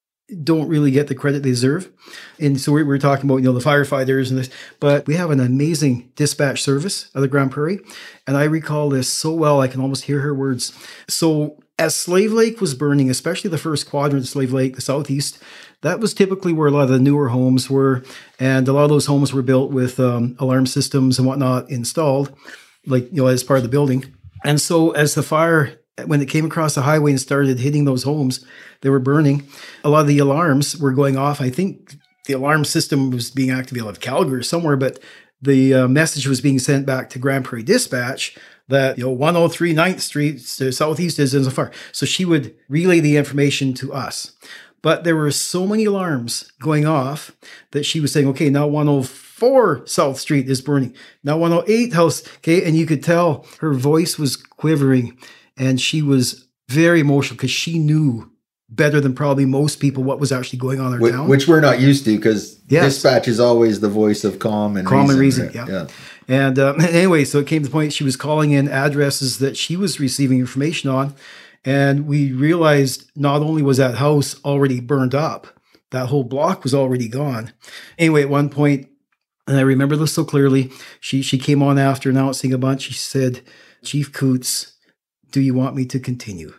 don't 0.41 0.69
really 0.69 0.89
get 0.91 1.07
the 1.07 1.15
credit 1.15 1.43
they 1.43 1.49
deserve. 1.49 1.91
And 2.39 2.61
so 2.61 2.71
we 2.71 2.81
we're 2.83 2.97
talking 2.97 3.29
about 3.29 3.39
you 3.39 3.51
know 3.51 3.59
the 3.59 3.69
firefighters 3.69 4.29
and 4.29 4.39
this, 4.39 4.49
but 4.79 5.05
we 5.05 5.15
have 5.15 5.29
an 5.29 5.41
amazing 5.41 6.13
dispatch 6.15 6.63
service 6.63 7.11
at 7.13 7.19
the 7.19 7.27
Grande 7.27 7.51
Prairie, 7.51 7.81
and 8.25 8.37
I 8.37 8.45
recall 8.45 8.89
this 8.89 9.09
so 9.09 9.33
well 9.33 9.59
I 9.59 9.67
can 9.67 9.81
almost 9.81 10.05
hear 10.05 10.21
her 10.21 10.33
words. 10.33 10.71
So 11.09 11.60
as 11.81 11.95
Slave 11.95 12.31
Lake 12.31 12.61
was 12.61 12.75
burning, 12.75 13.09
especially 13.09 13.49
the 13.49 13.57
first 13.57 13.89
quadrant 13.89 14.23
of 14.23 14.29
Slave 14.29 14.53
Lake, 14.53 14.75
the 14.75 14.81
southeast, 14.81 15.39
that 15.81 15.99
was 15.99 16.13
typically 16.13 16.53
where 16.53 16.67
a 16.67 16.71
lot 16.71 16.83
of 16.83 16.89
the 16.89 16.99
newer 16.99 17.29
homes 17.29 17.71
were, 17.71 18.03
and 18.39 18.67
a 18.67 18.73
lot 18.73 18.83
of 18.83 18.91
those 18.91 19.07
homes 19.07 19.33
were 19.33 19.41
built 19.41 19.71
with 19.71 19.99
um, 19.99 20.35
alarm 20.37 20.67
systems 20.67 21.17
and 21.17 21.27
whatnot 21.27 21.71
installed, 21.71 22.31
like 22.85 23.11
you 23.11 23.23
know 23.23 23.27
as 23.27 23.43
part 23.43 23.57
of 23.57 23.63
the 23.63 23.69
building. 23.69 24.13
And 24.45 24.61
so 24.61 24.91
as 24.91 25.15
the 25.15 25.23
fire 25.23 25.79
when 26.05 26.21
it 26.21 26.29
came 26.29 26.45
across 26.45 26.75
the 26.75 26.83
highway 26.83 27.11
and 27.11 27.19
started 27.19 27.59
hitting 27.59 27.85
those 27.85 28.03
homes, 28.03 28.45
they 28.81 28.89
were 28.89 28.99
burning. 28.99 29.47
A 29.83 29.89
lot 29.89 30.01
of 30.01 30.07
the 30.07 30.19
alarms 30.19 30.77
were 30.77 30.91
going 30.91 31.17
off. 31.17 31.41
I 31.41 31.49
think 31.49 31.95
the 32.27 32.33
alarm 32.33 32.63
system 32.63 33.09
was 33.09 33.31
being 33.31 33.49
activated 33.49 33.87
out 33.87 33.91
of 33.91 33.99
Calgary 34.01 34.39
or 34.39 34.43
somewhere, 34.43 34.77
but 34.77 34.99
the 35.41 35.73
uh, 35.73 35.87
message 35.87 36.27
was 36.27 36.41
being 36.41 36.59
sent 36.59 36.85
back 36.85 37.09
to 37.09 37.19
Grande 37.19 37.45
Prairie 37.45 37.63
Dispatch 37.63 38.37
that 38.71 38.97
you 38.97 39.03
know 39.05 39.11
103 39.11 39.73
9th 39.73 39.99
Street 40.01 40.37
the 40.57 40.69
uh, 40.69 40.71
southeast 40.71 41.19
is 41.19 41.33
in 41.33 41.45
a 41.45 41.51
fire. 41.51 41.71
So 41.91 42.05
she 42.05 42.25
would 42.25 42.55
relay 42.67 42.99
the 42.99 43.15
information 43.17 43.73
to 43.75 43.93
us. 43.93 44.31
But 44.81 45.03
there 45.03 45.15
were 45.15 45.29
so 45.29 45.67
many 45.67 45.85
alarms 45.85 46.51
going 46.59 46.87
off 46.87 47.31
that 47.69 47.85
she 47.85 47.99
was 47.99 48.11
saying, 48.11 48.27
okay, 48.29 48.49
now 48.49 48.65
104 48.65 49.85
South 49.85 50.19
Street 50.19 50.49
is 50.49 50.61
burning. 50.61 50.95
Now 51.23 51.37
108 51.37 51.93
house. 51.93 52.27
Okay. 52.37 52.63
And 52.65 52.75
you 52.75 52.85
could 52.85 53.03
tell 53.03 53.45
her 53.59 53.73
voice 53.73 54.17
was 54.17 54.35
quivering 54.35 55.17
and 55.57 55.79
she 55.79 56.01
was 56.01 56.47
very 56.69 56.99
emotional 57.01 57.35
because 57.37 57.51
she 57.51 57.77
knew 57.77 58.31
better 58.69 59.01
than 59.01 59.13
probably 59.13 59.45
most 59.45 59.79
people 59.81 60.01
what 60.03 60.19
was 60.19 60.31
actually 60.31 60.57
going 60.57 60.79
on 60.79 60.87
in 60.87 60.93
our 60.93 60.99
Which, 60.99 61.13
town. 61.13 61.27
which 61.27 61.47
we're 61.47 61.59
not 61.59 61.79
used 61.81 62.05
to 62.05 62.15
because 62.15 62.57
Yes. 62.69 62.85
dispatch 62.85 63.27
is 63.27 63.39
always 63.39 63.81
the 63.81 63.89
voice 63.89 64.23
of 64.23 64.39
calm 64.39 64.77
and 64.77 64.87
Calm 64.87 65.09
and 65.09 65.19
reason. 65.19 65.47
reason, 65.47 65.61
right? 65.61 65.69
yeah. 65.69 65.87
And 66.27 66.57
um, 66.59 66.81
anyway, 66.81 67.25
so 67.25 67.39
it 67.39 67.47
came 67.47 67.61
to 67.63 67.67
the 67.67 67.71
point 67.71 67.93
she 67.93 68.03
was 68.03 68.15
calling 68.15 68.51
in 68.51 68.67
addresses 68.67 69.39
that 69.39 69.57
she 69.57 69.75
was 69.75 69.99
receiving 69.99 70.39
information 70.39 70.89
on. 70.89 71.15
And 71.63 72.07
we 72.07 72.31
realized 72.31 73.11
not 73.15 73.41
only 73.41 73.61
was 73.61 73.77
that 73.77 73.95
house 73.95 74.41
already 74.43 74.79
burned 74.79 75.13
up, 75.13 75.47
that 75.91 76.07
whole 76.07 76.23
block 76.23 76.63
was 76.63 76.73
already 76.73 77.07
gone. 77.07 77.53
Anyway, 77.99 78.23
at 78.23 78.29
one 78.29 78.49
point, 78.49 78.87
and 79.47 79.57
I 79.57 79.61
remember 79.61 79.95
this 79.95 80.13
so 80.13 80.23
clearly, 80.23 80.71
she 80.99 81.21
she 81.21 81.37
came 81.37 81.61
on 81.61 81.77
after 81.77 82.09
announcing 82.09 82.53
a 82.53 82.57
bunch. 82.57 82.83
She 82.83 82.93
said, 82.93 83.41
Chief 83.83 84.11
Coutts, 84.11 84.73
do 85.31 85.41
you 85.41 85.53
want 85.53 85.75
me 85.75 85.85
to 85.85 85.99
continue? 85.99 86.53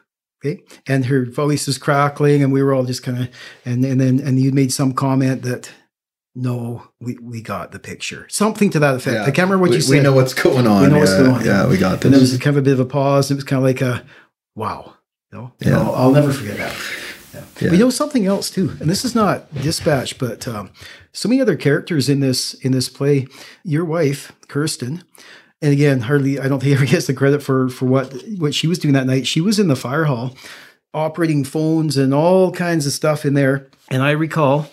Okay. 0.44 0.62
And 0.86 1.06
her 1.06 1.24
voice 1.24 1.66
was 1.66 1.78
crackling, 1.78 2.42
and 2.42 2.52
we 2.52 2.62
were 2.62 2.74
all 2.74 2.84
just 2.84 3.02
kind 3.02 3.22
of, 3.22 3.28
and, 3.64 3.84
and 3.84 4.00
then, 4.00 4.18
and 4.20 4.40
you 4.40 4.50
made 4.50 4.72
some 4.72 4.92
comment 4.92 5.42
that, 5.42 5.70
no, 6.34 6.88
we, 7.00 7.18
we 7.18 7.42
got 7.42 7.72
the 7.72 7.78
picture. 7.78 8.26
Something 8.30 8.70
to 8.70 8.78
that 8.78 8.94
effect. 8.96 9.14
Yeah. 9.14 9.22
I 9.22 9.26
can't 9.26 9.50
remember 9.50 9.58
what 9.58 9.70
we, 9.70 9.76
you 9.76 9.82
said. 9.82 9.96
We 9.96 10.00
know 10.00 10.14
what's 10.14 10.34
going 10.34 10.66
on. 10.66 10.82
We 10.82 10.88
know 10.88 10.94
yeah, 10.94 11.00
what's 11.00 11.14
going 11.14 11.30
on. 11.30 11.44
Yeah, 11.44 11.68
we 11.68 11.76
got 11.76 12.04
and 12.04 12.12
there 12.14 12.20
this. 12.20 12.32
was 12.32 12.40
kind 12.40 12.56
of 12.56 12.62
a 12.62 12.64
bit 12.64 12.74
of 12.74 12.80
a 12.80 12.86
pause. 12.86 13.30
It 13.30 13.34
was 13.34 13.44
kind 13.44 13.58
of 13.58 13.64
like 13.64 13.80
a, 13.80 14.04
wow. 14.54 14.94
No, 15.30 15.52
Yeah. 15.60 15.78
I'll, 15.78 15.94
I'll 15.94 16.10
never 16.12 16.32
forget 16.32 16.56
that. 16.58 16.76
Yeah. 17.34 17.44
Yeah. 17.60 17.70
We 17.70 17.78
know 17.78 17.88
something 17.90 18.26
else 18.26 18.50
too, 18.50 18.76
and 18.80 18.90
this 18.90 19.04
is 19.04 19.14
not 19.14 19.52
dispatch, 19.54 20.18
but 20.18 20.46
um, 20.46 20.70
so 21.12 21.28
many 21.28 21.40
other 21.40 21.56
characters 21.56 22.10
in 22.10 22.20
this 22.20 22.52
in 22.54 22.72
this 22.72 22.90
play. 22.90 23.26
Your 23.64 23.86
wife, 23.86 24.32
Kirsten, 24.48 25.02
and 25.62 25.72
again, 25.72 26.00
hardly 26.00 26.38
I 26.38 26.48
don't 26.48 26.60
think 26.60 26.74
ever 26.76 26.84
gets 26.84 27.06
the 27.06 27.14
credit 27.14 27.42
for 27.42 27.70
for 27.70 27.86
what 27.86 28.12
what 28.36 28.54
she 28.54 28.66
was 28.66 28.78
doing 28.78 28.92
that 28.92 29.06
night. 29.06 29.26
She 29.26 29.40
was 29.40 29.58
in 29.58 29.68
the 29.68 29.76
fire 29.76 30.04
hall, 30.04 30.36
operating 30.92 31.44
phones 31.44 31.96
and 31.96 32.12
all 32.12 32.52
kinds 32.52 32.86
of 32.86 32.92
stuff 32.92 33.24
in 33.24 33.32
there. 33.32 33.68
And 33.90 34.02
I 34.02 34.10
recall 34.10 34.68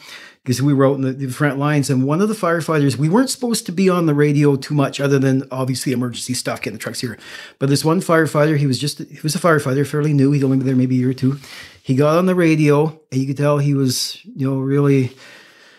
because 0.50 0.64
we 0.64 0.74
were 0.74 0.88
out 0.88 0.96
in 0.96 1.02
the, 1.02 1.12
the 1.14 1.28
front 1.28 1.60
lines, 1.60 1.92
and 1.92 2.08
one 2.08 2.22
of 2.22 2.28
the 2.28 2.34
firefighters, 2.34 2.98
we 2.98 3.08
weren't 3.08 3.30
supposed 3.30 3.68
to 3.68 3.72
be 3.72 3.88
on 3.88 4.08
the 4.08 4.16
radio 4.16 4.56
too 4.56 4.74
much, 4.74 5.00
other 5.00 5.20
than 5.20 5.44
obviously 5.52 5.92
emergency 5.92 6.34
stuff, 6.34 6.60
getting 6.60 6.74
the 6.76 6.82
trucks 6.82 7.00
here. 7.02 7.20
But 7.60 7.70
this 7.70 7.86
one 7.86 8.00
firefighter, 8.02 8.58
he 8.58 8.66
was 8.66 8.80
just 8.80 8.98
he 8.98 9.20
was 9.22 9.36
a 9.36 9.40
firefighter, 9.40 9.86
fairly 9.86 10.12
new. 10.12 10.32
He'd 10.32 10.44
only 10.44 10.58
been 10.58 10.66
there 10.66 10.76
maybe 10.76 10.96
a 10.96 11.00
year 11.02 11.12
or 11.12 11.14
two. 11.14 11.38
He 11.84 11.94
got 11.94 12.18
on 12.18 12.26
the 12.26 12.34
radio, 12.34 13.00
and 13.12 13.22
you 13.22 13.28
could 13.28 13.38
tell 13.38 13.60
he 13.60 13.76
was, 13.76 14.18
you 14.26 14.50
know, 14.50 14.58
really 14.58 15.16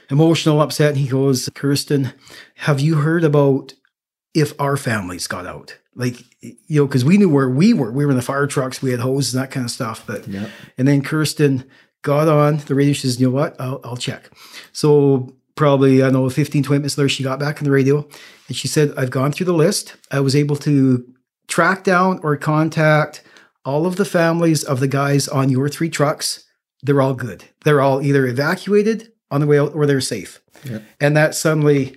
emotional, 0.08 0.60
upset. 0.60 0.90
And 0.90 0.98
he 0.98 1.08
goes, 1.08 1.48
Kirsten, 1.52 2.12
have 2.54 2.78
you 2.78 2.94
heard 2.94 3.24
about 3.24 3.74
if 4.34 4.52
our 4.60 4.76
families 4.76 5.26
got 5.26 5.46
out? 5.46 5.76
Like, 5.96 6.14
you 6.42 6.54
know, 6.80 6.86
because 6.86 7.04
we 7.04 7.18
knew 7.18 7.28
where 7.28 7.50
we 7.50 7.72
were. 7.74 7.90
We 7.90 8.04
were 8.04 8.12
in 8.12 8.16
the 8.16 8.22
fire 8.22 8.46
trucks, 8.46 8.80
we 8.80 8.92
had 8.92 9.00
hoses 9.00 9.34
and 9.34 9.42
that 9.42 9.50
kind 9.50 9.66
of 9.66 9.72
stuff. 9.72 10.04
But 10.06 10.28
Yeah. 10.28 10.48
and 10.78 10.86
then 10.86 11.02
Kirsten 11.02 11.64
got 12.02 12.28
on 12.28 12.58
the 12.58 12.74
radio. 12.74 12.92
She 12.92 13.02
says, 13.02 13.20
you 13.20 13.28
know 13.28 13.34
what? 13.34 13.60
I'll, 13.60 13.80
I'll 13.84 13.96
check. 13.96 14.30
So 14.72 15.34
probably, 15.54 16.02
I 16.02 16.06
don't 16.06 16.14
know, 16.14 16.30
15, 16.30 16.62
20 16.62 16.78
minutes 16.78 16.96
later, 16.96 17.08
she 17.08 17.22
got 17.22 17.38
back 17.38 17.58
on 17.58 17.64
the 17.64 17.70
radio 17.70 18.06
and 18.48 18.56
she 18.56 18.68
said, 18.68 18.92
I've 18.96 19.10
gone 19.10 19.32
through 19.32 19.46
the 19.46 19.52
list. 19.52 19.96
I 20.10 20.20
was 20.20 20.34
able 20.34 20.56
to 20.56 21.06
track 21.48 21.84
down 21.84 22.20
or 22.22 22.36
contact 22.36 23.22
all 23.64 23.86
of 23.86 23.96
the 23.96 24.04
families 24.04 24.64
of 24.64 24.80
the 24.80 24.88
guys 24.88 25.28
on 25.28 25.50
your 25.50 25.68
three 25.68 25.90
trucks. 25.90 26.44
They're 26.82 27.02
all 27.02 27.14
good. 27.14 27.44
They're 27.64 27.80
all 27.80 28.00
either 28.00 28.26
evacuated 28.26 29.12
on 29.30 29.40
the 29.40 29.46
way 29.46 29.58
out 29.58 29.74
or 29.74 29.86
they're 29.86 30.00
safe. 30.00 30.40
Yeah. 30.64 30.78
And 30.98 31.16
that 31.16 31.34
suddenly 31.34 31.96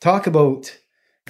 talk 0.00 0.26
about 0.26 0.74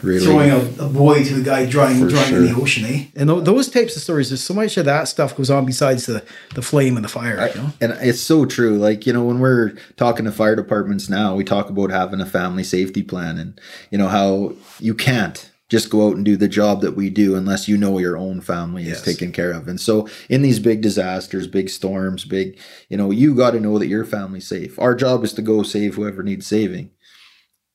Really? 0.02 0.24
throwing 0.26 0.50
a, 0.50 0.58
a 0.84 0.88
buoy 0.88 1.24
to 1.24 1.34
the 1.34 1.42
guy 1.42 1.66
drawing 1.66 1.98
For 2.00 2.08
drawing 2.08 2.34
in 2.34 2.46
the 2.46 2.60
ocean, 2.60 2.84
eh? 2.84 3.04
And 3.16 3.28
tho- 3.28 3.40
those 3.40 3.68
types 3.70 3.96
of 3.96 4.02
stories, 4.02 4.28
there's 4.28 4.42
so 4.42 4.52
much 4.52 4.76
of 4.76 4.84
that 4.84 5.08
stuff 5.08 5.36
goes 5.36 5.50
on 5.50 5.64
besides 5.64 6.06
the 6.06 6.24
the 6.54 6.62
flame 6.62 6.96
and 6.96 7.04
the 7.04 7.08
fire. 7.08 7.48
you 7.54 7.62
know? 7.62 7.70
And 7.80 7.92
it's 8.00 8.20
so 8.20 8.44
true. 8.44 8.76
Like, 8.76 9.06
you 9.06 9.12
know, 9.12 9.24
when 9.24 9.38
we're 9.38 9.76
talking 9.96 10.24
to 10.24 10.32
fire 10.32 10.56
departments 10.56 11.08
now, 11.08 11.34
we 11.34 11.44
talk 11.44 11.70
about 11.70 11.90
having 11.90 12.20
a 12.20 12.26
family 12.26 12.64
safety 12.64 13.02
plan 13.02 13.38
and, 13.38 13.58
you 13.90 13.96
know, 13.98 14.08
how 14.08 14.54
you 14.78 14.94
can't 14.94 15.50
just 15.70 15.88
go 15.90 16.08
out 16.08 16.16
and 16.16 16.24
do 16.24 16.36
the 16.36 16.48
job 16.48 16.82
that 16.82 16.94
we 16.94 17.08
do 17.08 17.34
unless 17.36 17.68
you 17.68 17.76
know 17.76 17.98
your 17.98 18.16
own 18.18 18.40
family 18.40 18.86
is 18.86 19.00
taken 19.00 19.32
care 19.32 19.50
of. 19.50 19.66
And 19.66 19.80
so 19.80 20.06
in 20.28 20.42
these 20.42 20.58
big 20.60 20.82
disasters, 20.82 21.46
big 21.46 21.70
storms, 21.70 22.24
big, 22.24 22.58
you 22.90 22.96
know, 22.96 23.10
you 23.10 23.34
got 23.34 23.52
to 23.52 23.60
know 23.60 23.78
that 23.78 23.86
your 23.86 24.04
family's 24.04 24.46
safe. 24.46 24.78
Our 24.78 24.94
job 24.94 25.24
is 25.24 25.32
to 25.32 25.42
go 25.42 25.62
save 25.62 25.94
whoever 25.94 26.22
needs 26.22 26.46
saving. 26.46 26.90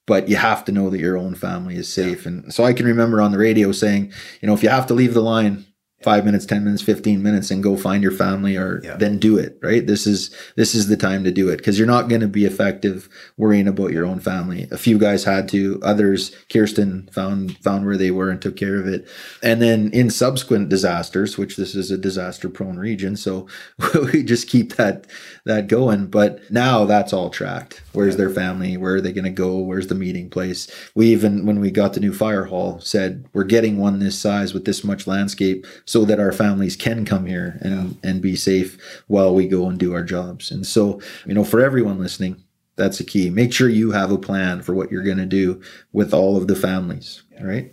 But 0.10 0.28
you 0.28 0.38
have 0.38 0.66
to 0.66 0.72
know 0.72 0.90
that 0.90 1.00
your 1.00 1.18
own 1.18 1.36
family 1.36 1.76
is 1.76 1.94
safe. 1.94 2.26
And 2.26 2.52
so 2.52 2.64
I 2.64 2.74
can 2.74 2.88
remember 2.88 3.22
on 3.22 3.32
the 3.32 3.38
radio 3.38 3.72
saying, 3.72 4.12
you 4.42 4.48
know, 4.48 4.56
if 4.56 4.64
you 4.64 4.70
have 4.70 4.88
to 4.88 4.96
leave 4.96 5.14
the 5.14 5.22
line 5.22 5.68
five 6.02 6.24
minutes, 6.24 6.46
10 6.46 6.64
minutes, 6.64 6.82
15 6.82 7.22
minutes 7.22 7.52
and 7.52 7.62
go 7.62 7.76
find 7.76 8.02
your 8.02 8.12
family 8.12 8.56
or 8.56 8.82
Yeah. 8.84 8.96
then 8.96 9.18
do 9.20 9.38
it, 9.38 9.58
right? 9.62 9.86
This 9.86 10.08
is, 10.08 10.32
this 10.56 10.74
is 10.74 10.88
the 10.88 10.96
time 10.96 11.24
to 11.26 11.32
do 11.32 11.50
it 11.50 11.58
because 11.58 11.78
you're 11.78 11.88
not 11.88 12.08
going 12.08 12.22
to 12.22 12.28
be 12.28 12.46
effective 12.46 13.10
worrying 13.38 13.68
about 13.68 13.92
your 13.92 14.06
own 14.06 14.20
family. 14.22 14.68
A 14.72 14.78
few 14.78 14.98
guys 14.98 15.26
had 15.26 15.50
to, 15.50 15.80
others, 15.84 16.32
Kirsten 16.52 17.10
found, 17.12 17.58
found 17.58 17.86
where 17.86 17.98
they 17.98 18.12
were 18.12 18.30
and 18.30 18.42
took 18.42 18.56
care 18.56 18.78
of 18.80 18.88
it. 18.88 19.08
And 19.44 19.62
then 19.62 19.90
in 19.92 20.10
subsequent 20.10 20.70
disasters, 20.70 21.38
which 21.38 21.58
this 21.58 21.76
is 21.76 21.92
a 21.92 21.98
disaster 21.98 22.48
prone 22.50 22.78
region. 22.78 23.18
So 23.18 23.48
we 24.14 24.24
just 24.24 24.48
keep 24.48 24.76
that, 24.78 25.06
that 25.46 25.68
going. 25.68 26.08
But 26.08 26.40
now 26.50 26.86
that's 26.86 27.12
all 27.12 27.30
tracked. 27.30 27.82
Where's 27.92 28.16
their 28.16 28.30
family? 28.30 28.78
Where 28.78 28.96
are 28.96 29.02
they 29.02 29.12
going 29.12 29.26
to 29.26 29.30
go? 29.32 29.58
Where's 29.58 29.88
the 29.88 29.96
meeting 29.96 30.30
place? 30.30 30.70
We 30.96 31.08
even, 31.08 31.46
when 31.46 31.60
we 31.60 31.72
got 31.72 31.94
the 31.94 32.00
new 32.00 32.14
fire 32.14 32.46
hall, 32.46 32.80
said 32.80 33.26
we're 33.34 33.44
getting 33.44 33.78
one 33.78 34.00
this 34.00 34.18
size 34.18 34.54
with 34.54 34.64
this 34.66 34.84
much 34.84 35.06
landscape 35.06 35.66
so 35.90 36.06
that 36.06 36.20
our 36.20 36.32
families 36.32 36.76
can 36.76 37.04
come 37.04 37.26
here 37.26 37.58
and, 37.62 37.98
and 38.04 38.22
be 38.22 38.36
safe 38.36 38.78
while 39.08 39.34
we 39.34 39.48
go 39.48 39.68
and 39.68 39.80
do 39.80 39.92
our 39.92 40.04
jobs. 40.04 40.52
And 40.52 40.64
so, 40.68 41.02
you 41.26 41.34
know, 41.34 41.44
for 41.44 41.62
everyone 41.62 41.98
listening, 41.98 42.44
that's 42.76 43.00
a 43.00 43.04
key. 43.04 43.32
Make 43.32 43.52
sure 43.52 43.68
you 43.70 43.90
have 43.90 44.12
a 44.12 44.18
plan 44.20 44.62
for 44.62 44.76
what 44.76 44.92
you're 44.92 45.02
going 45.04 45.18
to 45.18 45.26
do 45.26 45.60
with 45.92 46.14
all 46.14 46.38
of 46.38 46.48
the 46.48 46.56
families, 46.56 47.24
right? 47.42 47.72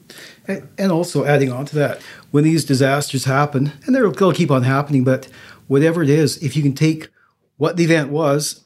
And- 0.49 0.67
And 0.79 0.91
also 0.91 1.27
adding 1.27 1.53
on 1.53 1.67
to 1.67 1.75
that, 1.75 2.01
when 2.31 2.43
these 2.43 2.65
disasters 2.65 3.27
happen, 3.27 3.73
and 3.85 3.95
they'll, 3.95 4.11
they'll 4.13 4.33
keep 4.33 4.51
on 4.51 4.63
happening, 4.63 5.05
but 5.05 5.29
whatever 5.67 6.03
it 6.03 6.09
is, 6.09 6.39
if 6.43 6.57
you 6.57 6.63
can 6.63 6.73
take 6.73 7.11
what 7.59 7.77
the 7.77 7.85
event 7.85 8.09
was 8.09 8.65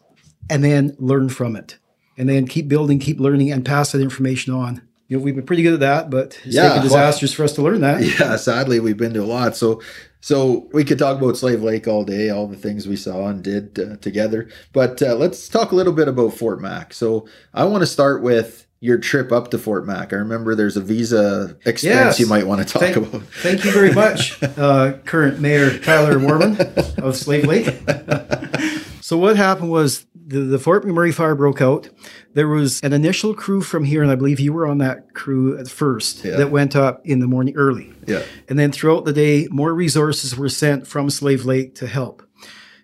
and 0.48 0.62
then 0.62 0.94
learn 1.01 1.28
from 1.28 1.57
it, 1.57 1.76
and 2.16 2.28
then 2.28 2.46
keep 2.46 2.68
building, 2.68 3.01
keep 3.01 3.18
learning, 3.18 3.51
and 3.51 3.64
pass 3.64 3.90
that 3.90 4.01
information 4.01 4.55
on. 4.55 4.82
You 5.11 5.16
know, 5.18 5.24
we've 5.24 5.34
been 5.34 5.44
pretty 5.44 5.64
good 5.64 5.74
at 5.74 5.80
that, 5.80 6.08
but 6.08 6.38
it's 6.44 6.54
Yeah, 6.54 6.68
taken 6.68 6.82
disasters 6.84 7.32
for 7.34 7.42
us 7.42 7.52
to 7.54 7.62
learn 7.62 7.80
that. 7.80 8.00
Yeah, 8.20 8.36
sadly, 8.36 8.78
we've 8.78 8.96
been 8.96 9.12
to 9.14 9.22
a 9.22 9.26
lot. 9.26 9.56
So, 9.56 9.82
so 10.20 10.68
we 10.72 10.84
could 10.84 11.00
talk 11.00 11.18
about 11.20 11.36
Slave 11.36 11.62
Lake 11.64 11.88
all 11.88 12.04
day, 12.04 12.30
all 12.30 12.46
the 12.46 12.56
things 12.56 12.86
we 12.86 12.94
saw 12.94 13.26
and 13.26 13.42
did 13.42 13.76
uh, 13.78 13.96
together. 13.96 14.48
But 14.72 15.02
uh, 15.02 15.16
let's 15.16 15.48
talk 15.48 15.72
a 15.72 15.74
little 15.74 15.92
bit 15.92 16.06
about 16.06 16.34
Fort 16.34 16.61
Mac. 16.61 16.94
So, 16.94 17.26
I 17.52 17.64
want 17.64 17.82
to 17.82 17.86
start 17.86 18.22
with 18.22 18.68
your 18.78 18.98
trip 18.98 19.32
up 19.32 19.50
to 19.50 19.58
Fort 19.58 19.84
Mac. 19.84 20.12
I 20.12 20.16
remember 20.16 20.54
there's 20.54 20.76
a 20.76 20.80
visa 20.80 21.56
expense 21.66 21.82
Yes. 21.82 22.20
you 22.20 22.26
might 22.26 22.46
want 22.46 22.66
to 22.66 22.72
talk 22.72 22.80
Thank, 22.82 22.96
about. 22.96 23.22
thank 23.42 23.64
you 23.64 23.72
very 23.72 23.92
much, 23.92 24.40
uh, 24.58 24.92
current 25.04 25.40
Mayor 25.40 25.76
Tyler 25.80 26.18
Warman 26.20 26.56
of 26.98 27.16
Slave 27.16 27.44
Lake. 27.46 27.66
so 29.00 29.18
what 29.18 29.36
happened 29.36 29.70
was 29.70 30.06
the, 30.27 30.41
the 30.41 30.59
Fort 30.59 30.85
McMurray 30.85 31.12
fire 31.12 31.35
broke 31.35 31.61
out. 31.61 31.89
There 32.35 32.49
was 32.49 32.81
an 32.83 32.93
initial 32.93 33.35
crew 33.35 33.62
from 33.62 33.85
here, 33.85 34.03
and 34.03 34.11
I 34.11 34.14
believe 34.14 34.39
you 34.41 34.53
were 34.53 34.66
on 34.66 34.79
that 34.79 35.14
crew 35.14 35.59
at 35.59 35.68
first 35.68 36.25
Yeah. 36.25 36.37
that 36.37 36.51
went 36.51 36.77
up 36.77 37.01
in 37.05 37.18
the 37.21 37.27
morning 37.27 37.57
early. 37.57 37.93
Yeah. 38.07 38.23
And 38.49 38.59
then 38.59 38.71
throughout 38.73 39.05
the 39.05 39.12
day, 39.12 39.49
more 39.51 39.75
resources 39.75 40.37
were 40.37 40.49
sent 40.49 40.87
from 40.87 41.11
Slave 41.11 41.45
Lake 41.45 41.75
to 41.77 41.87
help. 41.87 42.23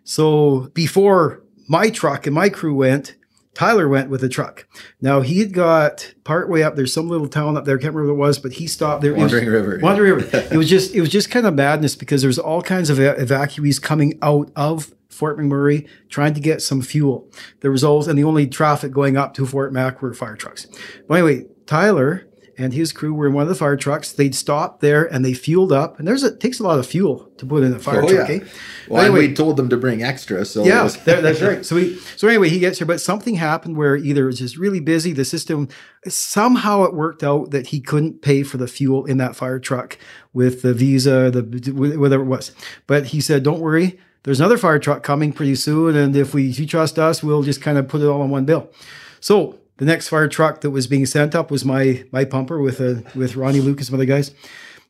So 0.04 0.70
before 0.74 1.42
my 1.68 1.90
truck 1.90 2.26
and 2.26 2.34
my 2.34 2.48
crew 2.48 2.74
went, 2.74 3.16
Tyler 3.54 3.88
went 3.88 4.10
with 4.10 4.22
a 4.22 4.28
truck. 4.28 4.66
Now 5.00 5.22
he 5.22 5.38
had 5.38 5.52
got 5.54 6.12
part 6.24 6.50
way 6.50 6.62
up. 6.62 6.76
There's 6.76 6.92
some 6.92 7.08
little 7.08 7.26
town 7.28 7.56
up 7.56 7.64
there. 7.64 7.78
I 7.78 7.80
can't 7.80 7.94
remember 7.94 8.12
what 8.14 8.24
it 8.24 8.28
was, 8.28 8.38
but 8.38 8.52
he 8.52 8.66
stopped 8.66 9.00
there. 9.02 9.12
It 9.12 9.14
was- 9.14 9.32
Wandering 9.32 9.46
River. 9.48 9.78
Wandering 9.82 10.14
River. 10.16 10.36
it 10.52 10.56
was 10.58 10.68
just 10.68 10.94
it 10.94 11.00
was 11.00 11.08
just 11.08 11.30
kind 11.30 11.46
of 11.46 11.54
madness 11.54 11.96
because 11.96 12.20
there's 12.22 12.38
all 12.38 12.60
kinds 12.60 12.90
of 12.90 12.98
evacuees 12.98 13.80
coming 13.80 14.18
out 14.20 14.50
of 14.56 14.92
Fort 15.16 15.38
McMurray 15.38 15.88
trying 16.08 16.34
to 16.34 16.40
get 16.40 16.62
some 16.62 16.82
fuel. 16.82 17.28
There 17.60 17.70
was 17.70 17.82
always 17.82 18.06
and 18.06 18.18
the 18.18 18.24
only 18.24 18.46
traffic 18.46 18.92
going 18.92 19.16
up 19.16 19.34
to 19.34 19.46
Fort 19.46 19.72
Mac 19.72 20.02
were 20.02 20.12
fire 20.14 20.36
trucks. 20.36 20.66
But 21.08 21.14
anyway, 21.14 21.46
Tyler 21.66 22.26
and 22.58 22.72
his 22.72 22.90
crew 22.90 23.12
were 23.12 23.26
in 23.26 23.34
one 23.34 23.42
of 23.42 23.50
the 23.50 23.54
fire 23.54 23.76
trucks. 23.76 24.12
They'd 24.12 24.34
stopped 24.34 24.80
there 24.80 25.04
and 25.12 25.22
they 25.22 25.34
fueled 25.34 25.72
up. 25.72 25.98
And 25.98 26.08
there's 26.08 26.22
a, 26.22 26.28
it 26.28 26.40
takes 26.40 26.58
a 26.58 26.62
lot 26.62 26.78
of 26.78 26.86
fuel 26.86 27.30
to 27.36 27.44
put 27.44 27.62
in 27.62 27.74
a 27.74 27.78
fire 27.78 28.02
Oh, 28.02 28.08
truck. 28.08 28.28
yeah. 28.30 28.34
eh? 28.36 28.44
Well, 28.88 29.02
Anyway- 29.04 29.20
and 29.24 29.28
we 29.28 29.34
told 29.34 29.58
them 29.58 29.68
to 29.68 29.76
bring 29.76 30.02
extra. 30.02 30.42
So, 30.46 30.64
yeah, 30.64 30.82
was- 30.82 30.96
that- 31.04 31.22
that's 31.22 31.42
right. 31.42 31.62
So 31.66 31.76
we, 31.76 31.98
so 32.16 32.28
anyway, 32.28 32.48
he 32.48 32.58
gets 32.58 32.78
here, 32.78 32.86
but 32.86 32.98
something 33.02 33.34
happened 33.34 33.76
where 33.76 33.94
either 33.94 34.22
it 34.22 34.26
was 34.26 34.38
just 34.38 34.56
really 34.56 34.80
busy. 34.80 35.12
The 35.12 35.26
system 35.26 35.68
somehow 36.08 36.84
it 36.84 36.94
worked 36.94 37.22
out 37.22 37.50
that 37.50 37.66
he 37.68 37.80
couldn't 37.80 38.22
pay 38.22 38.42
for 38.42 38.56
the 38.56 38.68
fuel 38.68 39.04
in 39.04 39.18
that 39.18 39.36
fire 39.36 39.58
truck 39.58 39.98
with 40.32 40.62
the 40.62 40.72
visa, 40.72 41.30
the 41.30 41.72
whatever 41.72 42.22
it 42.22 42.26
was. 42.26 42.52
But 42.86 43.06
he 43.08 43.20
said, 43.20 43.42
"Don't 43.42 43.60
worry, 43.60 43.98
there's 44.26 44.40
another 44.40 44.58
fire 44.58 44.78
truck 44.78 45.02
coming 45.02 45.32
pretty 45.32 45.54
soon, 45.54 45.96
and 45.96 46.14
if 46.14 46.34
we 46.34 46.50
if 46.50 46.58
you 46.58 46.66
trust 46.66 46.98
us, 46.98 47.22
we'll 47.22 47.42
just 47.42 47.62
kind 47.62 47.78
of 47.78 47.88
put 47.88 48.02
it 48.02 48.06
all 48.06 48.20
on 48.20 48.28
one 48.28 48.44
bill." 48.44 48.68
So 49.20 49.58
the 49.78 49.86
next 49.86 50.08
fire 50.08 50.28
truck 50.28 50.60
that 50.60 50.70
was 50.70 50.86
being 50.86 51.06
sent 51.06 51.34
up 51.34 51.50
was 51.50 51.64
my 51.64 52.04
my 52.12 52.24
pumper 52.26 52.60
with 52.60 52.80
a 52.80 53.02
with 53.14 53.36
Ronnie 53.36 53.60
Lucas 53.60 53.86
and 53.88 53.92
some 53.92 53.94
other 53.94 54.04
guys. 54.04 54.32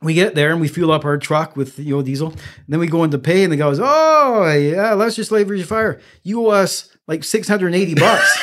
We 0.02 0.14
get 0.14 0.34
there 0.34 0.50
and 0.50 0.60
we 0.60 0.68
fuel 0.68 0.90
up 0.90 1.04
our 1.04 1.18
truck 1.18 1.56
with 1.56 1.78
you 1.78 1.96
know 1.96 2.02
diesel. 2.02 2.30
And 2.30 2.38
then 2.68 2.80
we 2.80 2.86
go 2.88 3.04
into 3.04 3.18
pay, 3.18 3.44
and 3.44 3.52
the 3.52 3.56
guy 3.56 3.64
goes, 3.64 3.78
"Oh 3.80 4.52
yeah, 4.52 4.94
let's 4.94 5.14
just 5.14 5.30
leverage 5.30 5.58
your 5.60 5.66
fire. 5.66 6.00
You 6.22 6.46
owe 6.46 6.50
us 6.50 6.88
like 7.06 7.22
six 7.22 7.46
hundred 7.46 7.68
and 7.68 7.76
eighty 7.76 7.94
bucks." 7.94 8.38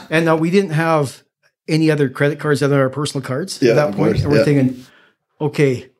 and 0.10 0.24
now 0.24 0.36
we 0.36 0.50
didn't 0.50 0.70
have 0.70 1.22
any 1.68 1.90
other 1.90 2.08
credit 2.08 2.38
cards 2.38 2.62
other 2.62 2.74
than 2.74 2.80
our 2.80 2.90
personal 2.90 3.24
cards 3.26 3.60
Yeah, 3.62 3.70
at 3.70 3.74
that 3.76 3.94
point. 3.96 4.20
And 4.20 4.30
we're 4.30 4.38
yeah. 4.38 4.44
thinking, 4.44 4.84
okay, 5.40 5.90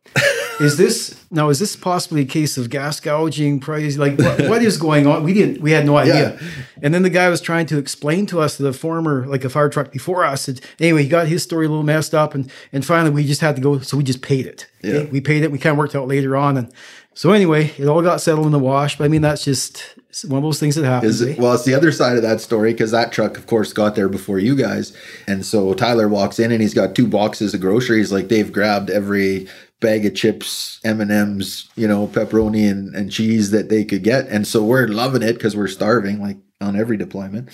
is 0.61 0.77
this 0.77 1.25
now? 1.31 1.49
Is 1.49 1.59
this 1.59 1.77
possibly 1.77 2.23
a 2.23 2.25
case 2.25 2.57
of 2.57 2.71
gas 2.71 3.01
gouging? 3.01 3.61
Price 3.61 3.97
like 3.97 4.19
what, 4.19 4.49
what 4.49 4.63
is 4.63 4.77
going 4.77 5.07
on? 5.07 5.23
We 5.23 5.33
didn't. 5.33 5.61
We 5.61 5.73
had 5.73 5.87
no 5.87 5.97
idea. 5.97 6.39
And 6.83 6.93
then 6.93 7.03
the 7.03 7.11
guy 7.11 7.29
was 7.29 7.41
trying 7.41 7.67
to 7.67 7.79
explain 7.79 8.27
to 8.27 8.41
us 8.41 8.57
the 8.59 8.73
former 8.73 9.27
like 9.27 9.45
a 9.45 9.49
fire 9.49 9.69
truck 9.69 9.93
before 9.93 10.25
us. 10.25 10.49
And 10.49 10.61
anyway, 10.81 11.03
he 11.05 11.09
got 11.09 11.27
his 11.27 11.43
story 11.43 11.67
a 11.67 11.69
little 11.69 11.85
messed 11.85 12.15
up, 12.15 12.35
and 12.35 12.51
and 12.73 12.85
finally 12.85 13.11
we 13.11 13.25
just 13.25 13.41
had 13.41 13.57
to 13.57 13.63
go. 13.63 13.79
So 13.81 13.97
we 13.97 14.05
just 14.05 14.23
paid 14.23 14.47
it. 14.47 14.67
Yeah. 14.83 15.05
we 15.05 15.21
paid 15.21 15.43
it. 15.43 15.51
We 15.51 15.59
kind 15.59 15.73
of 15.73 15.79
worked 15.79 15.95
out 15.95 16.09
later 16.09 16.37
on, 16.37 16.57
and 16.57 16.73
so 17.15 17.31
anyway, 17.31 17.73
it 17.79 17.87
all 17.87 18.03
got 18.03 18.21
settled 18.21 18.47
in 18.47 18.53
the 18.53 18.59
wash. 18.59 18.99
But 18.99 19.05
I 19.05 19.09
mean, 19.09 19.23
that's 19.23 19.45
just 19.45 19.97
one 20.27 20.39
of 20.39 20.43
those 20.43 20.61
things 20.61 20.75
that 20.75 20.85
happens. 20.85 21.21
Is 21.21 21.29
eh? 21.29 21.31
it, 21.33 21.39
well, 21.39 21.55
it's 21.55 21.65
the 21.65 21.75
other 21.75 21.93
side 21.93 22.17
of 22.17 22.23
that 22.23 22.41
story 22.41 22.73
because 22.73 22.91
that 22.91 23.13
truck, 23.13 23.39
of 23.39 23.47
course, 23.47 23.73
got 23.73 23.95
there 23.95 24.09
before 24.09 24.39
you 24.39 24.57
guys, 24.57 24.97
and 25.27 25.47
so 25.47 25.75
Tyler 25.75 26.09
walks 26.09 26.39
in 26.39 26.53
and 26.53 26.61
he's 26.61 26.75
got 26.75 26.95
two 26.95 27.07
boxes 27.07 27.55
of 27.55 27.61
groceries. 27.61 28.13
Like 28.13 28.29
they've 28.29 28.53
grabbed 28.53 28.91
every 28.91 29.49
bag 29.85 30.07
of 30.07 30.15
chips, 30.15 30.81
M 30.83 31.01
and 31.01 31.13
M's, 31.13 31.69
you 31.77 31.87
know, 31.87 32.07
pepperoni 32.07 32.71
and, 32.71 32.95
and 32.95 33.13
cheese 33.13 33.51
that 33.51 33.69
they 33.69 33.85
could 33.85 34.03
get, 34.03 34.27
and 34.29 34.47
so 34.47 34.65
we're 34.65 34.89
loving 34.89 35.23
it 35.23 35.35
because 35.35 35.55
we're 35.55 35.69
starving, 35.69 36.21
like 36.21 36.39
on 36.61 36.77
every 36.77 36.97
deployment, 36.97 37.51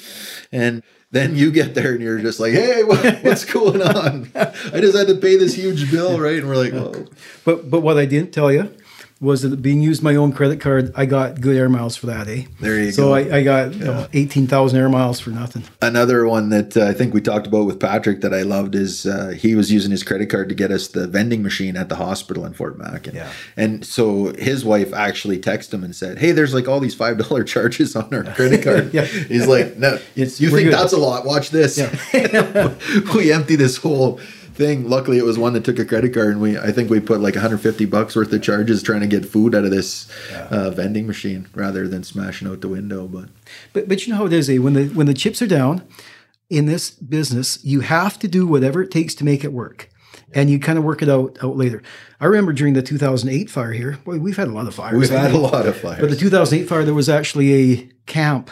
and. 0.52 0.82
Then 1.12 1.34
you 1.34 1.50
get 1.50 1.74
there 1.74 1.90
and 1.94 2.00
you're 2.00 2.20
just 2.20 2.38
like, 2.38 2.52
"Hey, 2.52 2.84
what, 2.84 3.24
what's 3.24 3.44
going 3.44 3.82
on? 3.82 4.30
I 4.36 4.80
just 4.80 4.96
had 4.96 5.08
to 5.08 5.16
pay 5.16 5.34
this 5.34 5.54
huge 5.54 5.90
bill, 5.90 6.20
right?" 6.20 6.38
And 6.38 6.46
we're 6.46 6.54
like, 6.54 6.72
"Oh, 6.72 7.04
But 7.44 7.68
but 7.68 7.80
what 7.80 7.98
I 7.98 8.06
didn't 8.06 8.32
tell 8.32 8.52
you 8.52 8.72
was 9.20 9.44
being 9.56 9.82
used 9.82 10.02
my 10.02 10.16
own 10.16 10.32
credit 10.32 10.60
card, 10.62 10.92
I 10.96 11.04
got 11.04 11.42
good 11.42 11.54
air 11.54 11.68
miles 11.68 11.94
for 11.94 12.06
that, 12.06 12.26
eh? 12.26 12.44
There 12.58 12.80
you 12.82 12.90
so 12.90 13.08
go. 13.08 13.14
I, 13.14 13.36
I 13.38 13.42
got 13.42 13.74
you 13.74 13.84
know, 13.84 14.06
eighteen 14.14 14.46
thousand 14.46 14.78
air 14.78 14.88
miles 14.88 15.20
for 15.20 15.28
nothing. 15.28 15.62
Another 15.82 16.26
one 16.26 16.48
that 16.48 16.74
uh, 16.74 16.86
I 16.86 16.94
think 16.94 17.12
we 17.12 17.20
talked 17.20 17.46
about 17.46 17.66
with 17.66 17.78
Patrick 17.78 18.22
that 18.22 18.32
I 18.32 18.40
loved 18.42 18.74
is 18.74 19.04
uh, 19.04 19.28
he 19.36 19.54
was 19.54 19.70
using 19.70 19.90
his 19.90 20.02
credit 20.02 20.30
card 20.30 20.48
to 20.48 20.54
get 20.54 20.70
us 20.70 20.88
the 20.88 21.06
vending 21.06 21.42
machine 21.42 21.76
at 21.76 21.90
the 21.90 21.96
hospital 21.96 22.46
in 22.46 22.54
Fort 22.54 22.78
Mac. 22.78 23.06
And, 23.08 23.16
Yeah. 23.16 23.30
and 23.58 23.84
so 23.84 24.32
his 24.38 24.64
wife 24.64 24.94
actually 24.94 25.38
texted 25.38 25.74
him 25.74 25.84
and 25.84 25.94
said, 25.94 26.18
Hey, 26.18 26.32
there's 26.32 26.54
like 26.54 26.66
all 26.66 26.80
these 26.80 26.96
$5 26.96 27.46
charges 27.46 27.94
on 27.94 28.12
our 28.14 28.24
credit 28.24 28.64
card. 28.64 28.94
Yeah. 28.94 29.04
He's 29.04 29.46
like, 29.46 29.76
No, 29.76 29.94
It's- 30.16 30.40
you 30.40 30.48
think 30.48 30.70
good." 30.70 30.72
that's 30.72 30.94
a 30.94 30.98
lot? 30.98 31.26
Watch 31.26 31.50
this. 31.50 31.76
we 33.14 33.32
empty 33.32 33.56
this 33.56 33.76
whole 33.76 34.18
thing. 34.61 34.88
Luckily, 34.88 35.18
it 35.18 35.24
was 35.24 35.38
one 35.38 35.54
that 35.54 35.64
took 35.64 35.78
a 35.78 35.84
credit 35.84 36.14
card, 36.14 36.32
and 36.32 36.40
we 36.40 36.56
I 36.58 36.70
think 36.70 36.90
we 36.90 37.00
put 37.00 37.20
like 37.20 37.34
150 37.34 37.86
bucks 37.86 38.14
worth 38.14 38.32
of 38.32 38.42
charges 38.42 38.82
trying 38.82 39.00
to 39.00 39.06
get 39.06 39.24
food 39.26 39.54
out 39.54 39.64
of 39.64 39.70
this 39.70 40.08
uh, 40.50 40.70
vending 40.70 41.06
machine 41.06 41.48
rather 41.54 41.88
than 41.88 42.04
smashing 42.04 42.46
out 42.46 42.61
the 42.61 42.68
window. 42.68 43.08
But 43.08 43.30
But 43.72 43.88
but 43.88 44.06
you 44.06 44.12
know 44.12 44.18
how 44.18 44.26
it 44.26 44.32
is, 44.32 44.48
eh? 44.48 44.58
When 44.58 44.74
the 44.74 44.88
when 44.88 45.06
the 45.06 45.14
chips 45.14 45.42
are 45.42 45.46
down 45.46 45.82
in 46.48 46.66
this 46.66 46.90
business, 46.90 47.64
you 47.64 47.80
have 47.80 48.18
to 48.20 48.28
do 48.28 48.46
whatever 48.46 48.82
it 48.82 48.90
takes 48.90 49.14
to 49.16 49.24
make 49.24 49.42
it 49.42 49.52
work. 49.52 49.88
And 50.32 50.48
you 50.48 50.61
kind 50.61 50.78
of 50.78 50.84
work 50.84 51.02
it 51.02 51.08
out 51.08 51.38
out 51.42 51.56
later. 51.56 51.82
I 52.20 52.26
remember 52.26 52.52
during 52.52 52.74
the 52.74 52.82
2008 52.82 53.50
fire 53.50 53.72
here. 53.72 53.98
Boy, 54.04 54.18
we've 54.18 54.36
had 54.36 54.46
a 54.46 54.52
lot 54.52 54.68
of 54.68 54.74
fires. 54.74 54.98
we've 54.98 55.11
had 55.11 55.32
a 55.32 55.38
lot 55.50 55.66
of 55.66 55.76
fires. 55.76 56.00
But 56.00 56.11
the 56.11 56.16
2008 56.16 56.68
fire, 56.68 56.84
there 56.84 56.94
was 56.94 57.08
actually 57.08 57.52
a 57.54 57.88
camp 58.06 58.50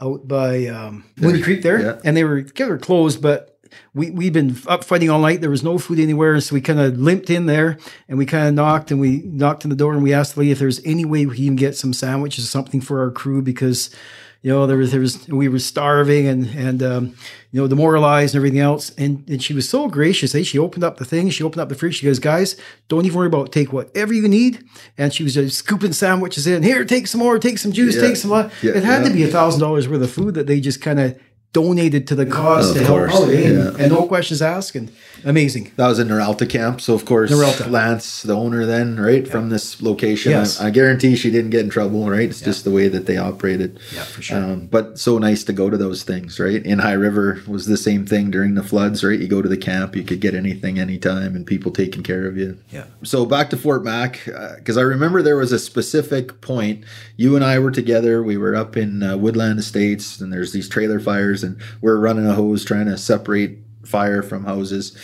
out 0.00 0.26
by 0.26 0.66
um, 0.66 1.04
Mooney 1.16 1.42
Creek 1.42 1.62
there, 1.62 1.80
yeah. 1.80 2.00
and 2.04 2.16
they 2.16 2.24
were 2.24 2.42
they 2.42 2.64
were 2.64 2.78
closed, 2.78 3.20
but 3.20 3.51
we 3.94 4.10
we'd 4.10 4.32
been 4.32 4.56
up 4.66 4.84
fighting 4.84 5.10
all 5.10 5.20
night. 5.20 5.40
There 5.40 5.50
was 5.50 5.62
no 5.62 5.78
food 5.78 5.98
anywhere, 5.98 6.40
so 6.40 6.54
we 6.54 6.60
kind 6.60 6.80
of 6.80 6.98
limped 6.98 7.30
in 7.30 7.46
there 7.46 7.78
and 8.08 8.18
we 8.18 8.26
kind 8.26 8.48
of 8.48 8.54
knocked 8.54 8.90
and 8.90 9.00
we 9.00 9.22
knocked 9.24 9.64
on 9.64 9.70
the 9.70 9.76
door 9.76 9.92
and 9.92 10.02
we 10.02 10.12
asked 10.12 10.34
the 10.34 10.40
lady 10.40 10.52
if 10.52 10.58
there's 10.58 10.84
any 10.84 11.04
way 11.04 11.26
we 11.26 11.36
can 11.36 11.56
get 11.56 11.76
some 11.76 11.92
sandwiches 11.92 12.44
or 12.44 12.48
something 12.48 12.80
for 12.80 13.00
our 13.00 13.10
crew 13.10 13.42
because 13.42 13.94
you 14.42 14.50
know, 14.50 14.66
there 14.66 14.76
was 14.76 14.90
there 14.90 15.00
was 15.00 15.28
we 15.28 15.48
were 15.48 15.60
starving 15.60 16.26
and 16.26 16.46
and 16.56 16.82
um, 16.82 17.14
you 17.52 17.60
know 17.60 17.68
demoralized 17.68 18.34
and 18.34 18.40
everything 18.40 18.58
else. 18.58 18.90
And 18.98 19.24
and 19.28 19.40
she 19.40 19.54
was 19.54 19.68
so 19.68 19.88
gracious. 19.88 20.34
Eh? 20.34 20.42
She 20.42 20.58
opened 20.58 20.82
up 20.82 20.96
the 20.96 21.04
thing. 21.04 21.30
She 21.30 21.44
opened 21.44 21.60
up 21.60 21.68
the 21.68 21.76
fridge. 21.76 21.94
She 21.94 22.06
goes, 22.06 22.18
guys, 22.18 22.56
don't 22.88 23.06
even 23.06 23.16
worry 23.16 23.28
about 23.28 23.46
it. 23.46 23.52
take 23.52 23.72
whatever 23.72 24.12
you 24.12 24.26
need. 24.26 24.64
And 24.98 25.14
she 25.14 25.22
was 25.22 25.34
just 25.34 25.58
scooping 25.58 25.92
sandwiches 25.92 26.48
in. 26.48 26.64
Here, 26.64 26.84
take 26.84 27.06
some 27.06 27.20
more. 27.20 27.38
Take 27.38 27.58
some 27.58 27.70
juice. 27.70 27.94
Yeah. 27.94 28.02
Take 28.02 28.16
some. 28.16 28.30
Yeah, 28.32 28.72
it 28.72 28.82
had 28.82 29.02
yeah. 29.02 29.08
to 29.08 29.14
be 29.14 29.22
a 29.22 29.28
thousand 29.28 29.60
dollars 29.60 29.88
worth 29.88 30.02
of 30.02 30.10
food 30.10 30.34
that 30.34 30.48
they 30.48 30.60
just 30.60 30.82
kind 30.82 30.98
of 30.98 31.20
donated 31.52 32.06
to 32.08 32.14
the 32.14 32.26
cause 32.26 32.70
Of 32.70 32.76
to 32.76 32.84
help 32.84 32.98
course, 32.98 33.14
out. 33.14 33.28
And, 33.28 33.78
yeah. 33.78 33.84
and 33.84 33.92
no 33.92 34.06
questions 34.06 34.40
asked. 34.42 34.74
And 34.74 34.90
amazing. 35.24 35.72
That 35.76 35.88
was 35.88 35.98
in 35.98 36.08
Noralta 36.08 36.46
camp. 36.46 36.80
So, 36.80 36.94
of 36.94 37.04
course, 37.04 37.30
Noralta. 37.30 37.68
Lance, 37.68 38.22
the 38.22 38.34
owner, 38.34 38.66
then, 38.66 38.98
right, 38.98 39.26
from 39.26 39.48
this 39.48 39.80
location. 39.82 40.32
Yes. 40.32 40.60
I, 40.60 40.66
I 40.66 40.70
guarantee 40.70 41.16
she 41.16 41.30
didn't 41.30 41.50
get 41.50 41.60
in 41.60 41.70
trouble, 41.70 42.08
right? 42.08 42.28
It's 42.28 42.40
just 42.40 42.64
the 42.64 42.70
way 42.70 42.88
that 42.88 43.06
they 43.06 43.16
operated. 43.16 43.78
Yeah, 43.94 44.04
for 44.04 44.22
sure. 44.22 44.38
Um, 44.38 44.66
but 44.66 44.98
so 44.98 45.18
nice 45.18 45.44
to 45.44 45.52
go 45.52 45.70
to 45.70 45.76
those 45.76 46.02
things, 46.02 46.38
right? 46.38 46.64
In 46.64 46.78
High 46.78 46.92
River 46.92 47.42
was 47.46 47.66
the 47.66 47.76
same 47.76 48.06
thing 48.06 48.30
during 48.30 48.54
the 48.54 48.62
floods, 48.62 49.04
right? 49.04 49.18
You 49.18 49.28
go 49.28 49.42
to 49.42 49.48
the 49.48 49.56
camp, 49.56 49.96
you 49.96 50.04
could 50.04 50.20
get 50.20 50.34
anything 50.34 50.78
anytime 50.78 51.36
and 51.36 51.46
people 51.46 51.72
taking 51.72 52.02
care 52.02 52.26
of 52.26 52.36
you. 52.36 52.58
Yeah. 52.70 52.84
So 53.02 53.26
back 53.26 53.50
to 53.50 53.56
Fort 53.56 53.84
Mac, 53.84 54.20
because 54.56 54.76
I 54.76 54.82
remember 54.82 55.22
there 55.22 55.36
was 55.36 55.52
a 55.52 55.58
specific 55.58 56.40
point. 56.40 56.84
You 57.16 57.36
and 57.36 57.44
I 57.44 57.58
were 57.58 57.70
together. 57.70 58.22
We 58.22 58.36
were 58.36 58.54
up 58.54 58.76
in 58.76 59.02
uh, 59.02 59.16
Woodland 59.16 59.58
Estates, 59.58 60.20
and 60.20 60.32
there's 60.32 60.52
these 60.52 60.68
trailer 60.68 61.00
fires, 61.00 61.44
and 61.44 61.60
we're 61.80 61.98
running 61.98 62.26
a 62.26 62.34
hose 62.34 62.64
trying 62.64 62.86
to 62.86 62.98
separate 62.98 63.58
fire 63.84 64.22
from 64.22 64.44
hoses. 64.44 64.96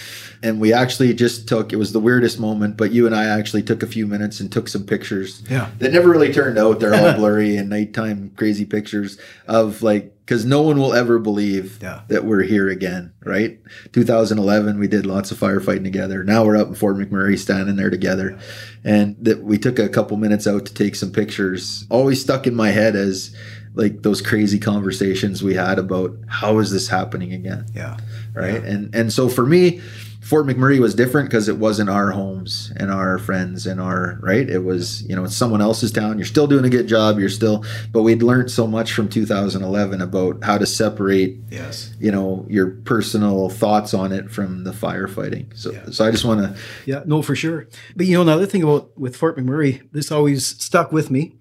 And 0.42 0.60
we 0.60 0.72
actually 0.72 1.12
just 1.14 1.48
took. 1.48 1.72
It 1.72 1.76
was 1.76 1.92
the 1.92 1.98
weirdest 2.00 2.38
moment, 2.38 2.76
but 2.76 2.92
you 2.92 3.06
and 3.06 3.14
I 3.14 3.24
actually 3.24 3.62
took 3.64 3.82
a 3.82 3.86
few 3.88 4.06
minutes 4.06 4.38
and 4.38 4.50
took 4.52 4.68
some 4.68 4.84
pictures. 4.84 5.42
Yeah. 5.50 5.70
That 5.78 5.92
never 5.92 6.08
really 6.08 6.32
turned 6.32 6.58
out. 6.58 6.78
They're 6.78 6.94
all 6.94 7.12
blurry 7.16 7.56
and 7.56 7.68
nighttime 7.68 8.30
crazy 8.36 8.64
pictures 8.64 9.18
of 9.48 9.82
like 9.82 10.14
because 10.24 10.44
no 10.44 10.60
one 10.60 10.78
will 10.78 10.92
ever 10.92 11.18
believe 11.18 11.78
Yeah. 11.80 12.02
that 12.08 12.24
we're 12.26 12.42
here 12.42 12.68
again, 12.68 13.14
right? 13.24 13.58
2011, 13.92 14.78
we 14.78 14.86
did 14.86 15.06
lots 15.06 15.30
of 15.30 15.38
firefighting 15.38 15.84
together. 15.84 16.22
Now 16.22 16.44
we're 16.44 16.58
up 16.58 16.68
in 16.68 16.74
Fort 16.74 16.96
McMurray 16.98 17.38
standing 17.38 17.76
there 17.76 17.88
together. 17.90 18.38
And 18.84 19.16
that 19.22 19.42
we 19.42 19.56
took 19.58 19.78
a 19.78 19.88
couple 19.88 20.16
minutes 20.18 20.46
out 20.46 20.66
to 20.66 20.74
take 20.74 20.96
some 20.96 21.12
pictures. 21.12 21.86
Always 21.90 22.20
stuck 22.20 22.46
in 22.46 22.54
my 22.54 22.68
head 22.70 22.94
as 22.94 23.34
like 23.74 24.02
those 24.02 24.20
crazy 24.22 24.58
conversations 24.58 25.42
we 25.42 25.54
had 25.54 25.78
about 25.78 26.16
how 26.26 26.58
is 26.58 26.70
this 26.70 26.88
happening 26.88 27.32
again? 27.32 27.66
Yeah. 27.74 27.96
right? 28.34 28.62
And 28.62 28.94
and 28.94 29.12
so 29.12 29.28
for 29.28 29.44
me, 29.46 29.80
Fort 30.20 30.46
McMurray 30.46 30.78
was 30.78 30.94
different 30.94 31.30
because 31.30 31.48
it 31.48 31.56
wasn't 31.56 31.88
our 31.88 32.10
homes 32.10 32.70
and 32.76 32.90
our 32.90 33.18
friends 33.18 33.66
and 33.66 33.80
our 33.80 34.18
right. 34.20 34.46
It 34.48 34.58
was 34.64 35.02
you 35.08 35.16
know 35.16 35.24
it's 35.24 35.34
someone 35.36 35.62
else's 35.62 35.90
town. 35.90 36.18
You're 36.18 36.26
still 36.26 36.46
doing 36.46 36.64
a 36.66 36.68
good 36.68 36.86
job. 36.86 37.18
You're 37.18 37.30
still, 37.30 37.64
but 37.92 38.02
we'd 38.02 38.22
learned 38.22 38.50
so 38.50 38.66
much 38.66 38.92
from 38.92 39.08
2011 39.08 40.02
about 40.02 40.44
how 40.44 40.58
to 40.58 40.66
separate 40.66 41.38
Yes. 41.50 41.94
you 41.98 42.12
know 42.12 42.44
your 42.50 42.72
personal 42.84 43.48
thoughts 43.48 43.94
on 43.94 44.12
it 44.12 44.30
from 44.30 44.64
the 44.64 44.72
firefighting. 44.72 45.46
So 45.56 45.72
Yeah. 45.72 45.86
so 45.90 46.04
I 46.04 46.10
just 46.10 46.26
want 46.26 46.40
to 46.42 46.60
Yeah, 46.84 47.02
no, 47.06 47.22
for 47.22 47.34
sure. 47.34 47.66
But 47.96 48.04
you 48.06 48.14
know, 48.14 48.22
another 48.22 48.44
thing 48.46 48.62
about 48.62 48.98
with 48.98 49.16
Fort 49.16 49.38
McMurray, 49.38 49.80
this 49.92 50.12
always 50.12 50.44
stuck 50.46 50.92
with 50.92 51.10
me, 51.10 51.36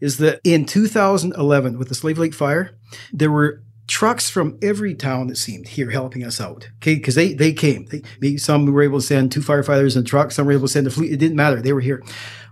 is 0.00 0.18
that 0.18 0.40
in 0.44 0.64
2011 0.64 1.78
with 1.78 1.88
the 1.88 1.94
Slave 1.94 2.18
Lake 2.18 2.34
fire, 2.34 2.76
there 3.12 3.30
were 3.30 3.62
trucks 3.86 4.30
from 4.30 4.58
every 4.62 4.94
town 4.94 5.30
it 5.30 5.36
seemed 5.36 5.68
here 5.68 5.90
helping 5.90 6.24
us 6.24 6.40
out. 6.40 6.70
Okay, 6.76 6.96
because 6.96 7.14
they 7.14 7.34
they 7.34 7.52
came. 7.52 7.88
They, 8.20 8.36
some 8.36 8.66
were 8.66 8.82
able 8.82 9.00
to 9.00 9.06
send 9.06 9.32
two 9.32 9.40
firefighters 9.40 9.96
in 9.96 10.02
a 10.02 10.04
truck. 10.04 10.32
Some 10.32 10.46
were 10.46 10.52
able 10.52 10.66
to 10.66 10.72
send 10.72 10.86
a 10.86 10.90
fleet. 10.90 11.12
It 11.12 11.18
didn't 11.18 11.36
matter. 11.36 11.60
They 11.60 11.72
were 11.72 11.80
here. 11.80 12.02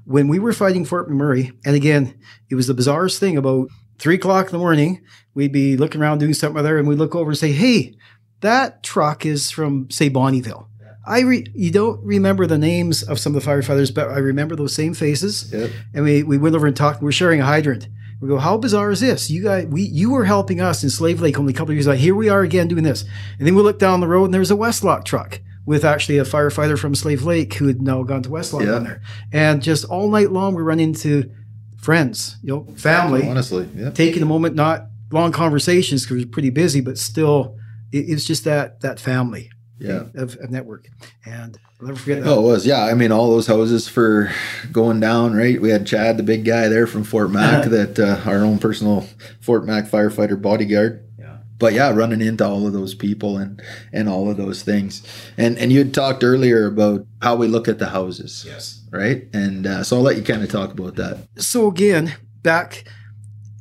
When 0.05 0.29
we 0.29 0.39
were 0.39 0.53
fighting 0.53 0.85
Fort 0.85 1.09
McMurray, 1.09 1.53
and 1.65 1.77
again, 1.77 2.19
it 2.51 2.57
was 2.57 2.67
the 2.67 2.75
bizarrest 2.75 3.19
thing. 3.19 3.37
About 3.37 3.69
three 3.99 4.17
o'clock 4.17 4.47
in 4.47 4.53
the 4.53 4.59
morning, 4.59 5.03
we'd 5.35 5.53
be 5.53 5.77
looking 5.77 6.01
around 6.01 6.19
doing 6.19 6.35
something 6.35 6.63
there, 6.63 6.79
and 6.79 6.89
we'd 6.89 6.99
look 6.99 7.15
over 7.15 7.31
and 7.31 7.39
say, 7.39 7.53
"Hey, 7.53 7.95
that 8.41 8.83
truck 8.83 9.25
is 9.25 9.51
from 9.51 9.91
say 9.91 10.11
Bonnyville." 10.11 10.67
I 11.07 11.21
re- 11.21 11.47
you 11.55 11.71
don't 11.71 12.01
remember 12.05 12.47
the 12.47 12.59
names 12.59 13.03
of 13.03 13.19
some 13.19 13.35
of 13.35 13.43
the 13.43 13.51
firefighters, 13.51 13.93
but 13.95 14.09
I 14.09 14.19
remember 14.19 14.55
those 14.57 14.75
same 14.75 14.95
faces. 14.95 15.53
Yep. 15.53 15.71
And 15.95 16.05
we, 16.05 16.23
we 16.23 16.39
went 16.39 16.55
over 16.55 16.67
and 16.67 16.77
talked. 16.77 17.03
We're 17.03 17.13
sharing 17.13 17.41
a 17.41 17.45
hydrant. 17.45 17.89
We 18.21 18.29
go, 18.29 18.39
how 18.39 18.57
bizarre 18.57 18.93
is 18.93 19.01
this? 19.01 19.29
You 19.31 19.43
guys, 19.43 19.67
we 19.67 19.83
you 19.83 20.13
were 20.13 20.25
helping 20.25 20.61
us 20.61 20.85
in 20.85 20.91
Slave 20.91 21.21
Lake 21.21 21.41
only 21.41 21.53
a 21.53 21.57
couple 21.57 21.73
of 21.73 21.77
years 21.77 21.89
ago. 21.89 21.97
Here 21.97 22.15
we 22.15 22.29
are 22.29 22.43
again 22.43 22.69
doing 22.69 22.85
this. 22.85 23.05
And 23.39 23.47
then 23.49 23.57
we 23.57 23.63
look 23.63 23.81
down 23.81 23.99
the 24.01 24.07
road 24.07 24.27
and 24.27 24.35
there's 24.35 24.53
a 24.53 24.55
Westlock 24.57 25.05
truck 25.05 25.41
with 25.67 25.85
actually 25.85 26.19
a 26.19 26.25
firefighter 26.25 26.79
from 26.79 26.95
Slave 26.95 27.25
Lake 27.25 27.55
who 27.55 27.67
had 27.67 27.83
now 27.83 28.05
gone 28.05 28.23
to 28.23 28.29
Westlock 28.29 28.65
Yeah. 28.65 28.75
on 28.75 28.85
there. 28.85 29.03
And 29.33 29.61
just 29.61 29.85
all 29.87 30.09
night 30.09 30.31
long 30.31 30.55
we 30.55 30.63
run 30.63 30.79
into 30.79 31.31
friends, 31.79 32.37
you 32.45 32.55
know, 32.55 32.75
family, 32.77 33.29
honestly, 33.29 33.69
yeah. 33.75 33.91
taking 33.91 34.23
a 34.23 34.27
moment, 34.27 34.55
not 34.55 34.87
long 35.11 35.33
conversations 35.33 36.05
because 36.05 36.19
we're 36.25 36.31
pretty 36.31 36.51
busy, 36.51 36.81
but 36.81 36.99
still, 36.99 37.57
it, 37.91 38.05
it's 38.09 38.25
just 38.25 38.45
that 38.45 38.81
that 38.83 39.01
family 39.01 39.51
Yeah. 39.83 40.05
of, 40.15 40.37
of 40.41 40.51
network. 40.51 40.87
And 41.27 41.59
I'll 41.81 41.87
never 41.89 41.99
forget 41.99 42.23
that. 42.23 42.29
Oh, 42.31 42.41
it 42.41 42.43
was. 42.43 42.67
Yeah. 42.67 42.85
I 42.85 42.95
mean, 42.95 43.13
all 43.13 43.31
those 43.31 43.47
houses 43.47 43.89
for 43.89 44.31
going 44.71 45.01
down, 45.01 45.35
right? 45.35 45.61
We 45.61 45.71
had 45.71 45.87
Chad, 45.87 46.17
the 46.17 46.23
big 46.23 46.45
guy 46.45 46.69
there 46.69 46.87
from 46.87 47.05
Fort 47.05 47.31
Mac, 47.31 47.65
that 47.67 47.99
uh, 47.99 48.21
our 48.29 48.39
own 48.45 48.59
personal 48.59 49.07
Fort 49.41 49.65
Mac 49.67 49.87
firefighter 49.87 50.41
bodyguard. 50.41 51.05
Yeah. 51.19 51.39
But 51.59 51.73
yeah, 51.75 51.91
running 51.91 52.21
into 52.21 52.45
all 52.47 52.67
of 52.67 52.73
those 52.73 52.95
people 52.95 53.37
and 53.39 53.61
and 53.93 54.09
all 54.09 54.31
of 54.31 54.37
those 54.37 54.63
things. 54.63 55.03
And 55.37 55.59
and 55.59 55.73
you 55.73 55.79
had 55.79 55.93
talked 55.95 56.23
earlier 56.25 56.67
about 56.67 57.07
how 57.21 57.37
we 57.37 57.47
look 57.49 57.69
at 57.69 57.79
the 57.79 57.89
houses, 57.89 58.45
Yes. 58.47 58.81
right? 58.91 59.25
And 59.33 59.67
uh, 59.67 59.83
so 59.85 59.97
I'll 59.97 60.03
let 60.03 60.17
you 60.17 60.23
kind 60.23 60.43
of 60.43 60.51
talk 60.51 60.73
about 60.73 60.95
that. 60.97 61.27
So 61.39 61.67
again, 61.69 62.15
back 62.43 62.85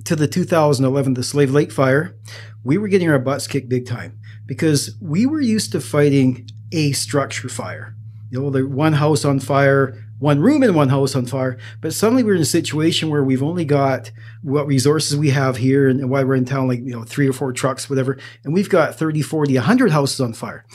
to 0.05 0.15
the 0.15 0.28
2011, 0.28 1.13
the 1.13 1.24
Slave 1.24 1.51
Lake 1.51 1.72
fire, 1.72 2.15
we 2.63 2.78
were 2.78 2.88
getting 2.88 3.09
our 3.09 3.19
butts 3.19 3.47
kicked 3.47 3.69
big 3.69 3.86
time 3.86 4.19
because 4.45 4.95
we 5.01 5.25
were 5.25 5.41
used 5.41 5.71
to 5.71 5.81
fighting 5.81 6.47
a 6.71 6.91
structure 6.93 7.49
fire. 7.49 7.95
You 8.29 8.41
know, 8.41 8.49
the 8.49 8.65
one 8.65 8.93
house 8.93 9.25
on 9.25 9.39
fire, 9.39 9.97
one 10.19 10.39
room 10.39 10.63
in 10.63 10.73
one 10.73 10.89
house 10.89 11.15
on 11.15 11.25
fire. 11.25 11.57
But 11.81 11.93
suddenly 11.93 12.23
we're 12.23 12.35
in 12.35 12.41
a 12.41 12.45
situation 12.45 13.09
where 13.09 13.23
we've 13.23 13.43
only 13.43 13.65
got 13.65 14.11
what 14.41 14.67
resources 14.67 15.17
we 15.17 15.31
have 15.31 15.57
here 15.57 15.89
and, 15.89 16.09
why 16.09 16.23
we're 16.23 16.35
in 16.35 16.45
town, 16.45 16.67
like, 16.67 16.79
you 16.79 16.91
know, 16.91 17.03
three 17.03 17.27
or 17.27 17.33
four 17.33 17.51
trucks, 17.51 17.89
whatever. 17.89 18.17
And 18.43 18.53
we've 18.53 18.69
got 18.69 18.95
30, 18.95 19.21
40, 19.21 19.55
100 19.55 19.91
houses 19.91 20.21
on 20.21 20.33
fire. 20.33 20.65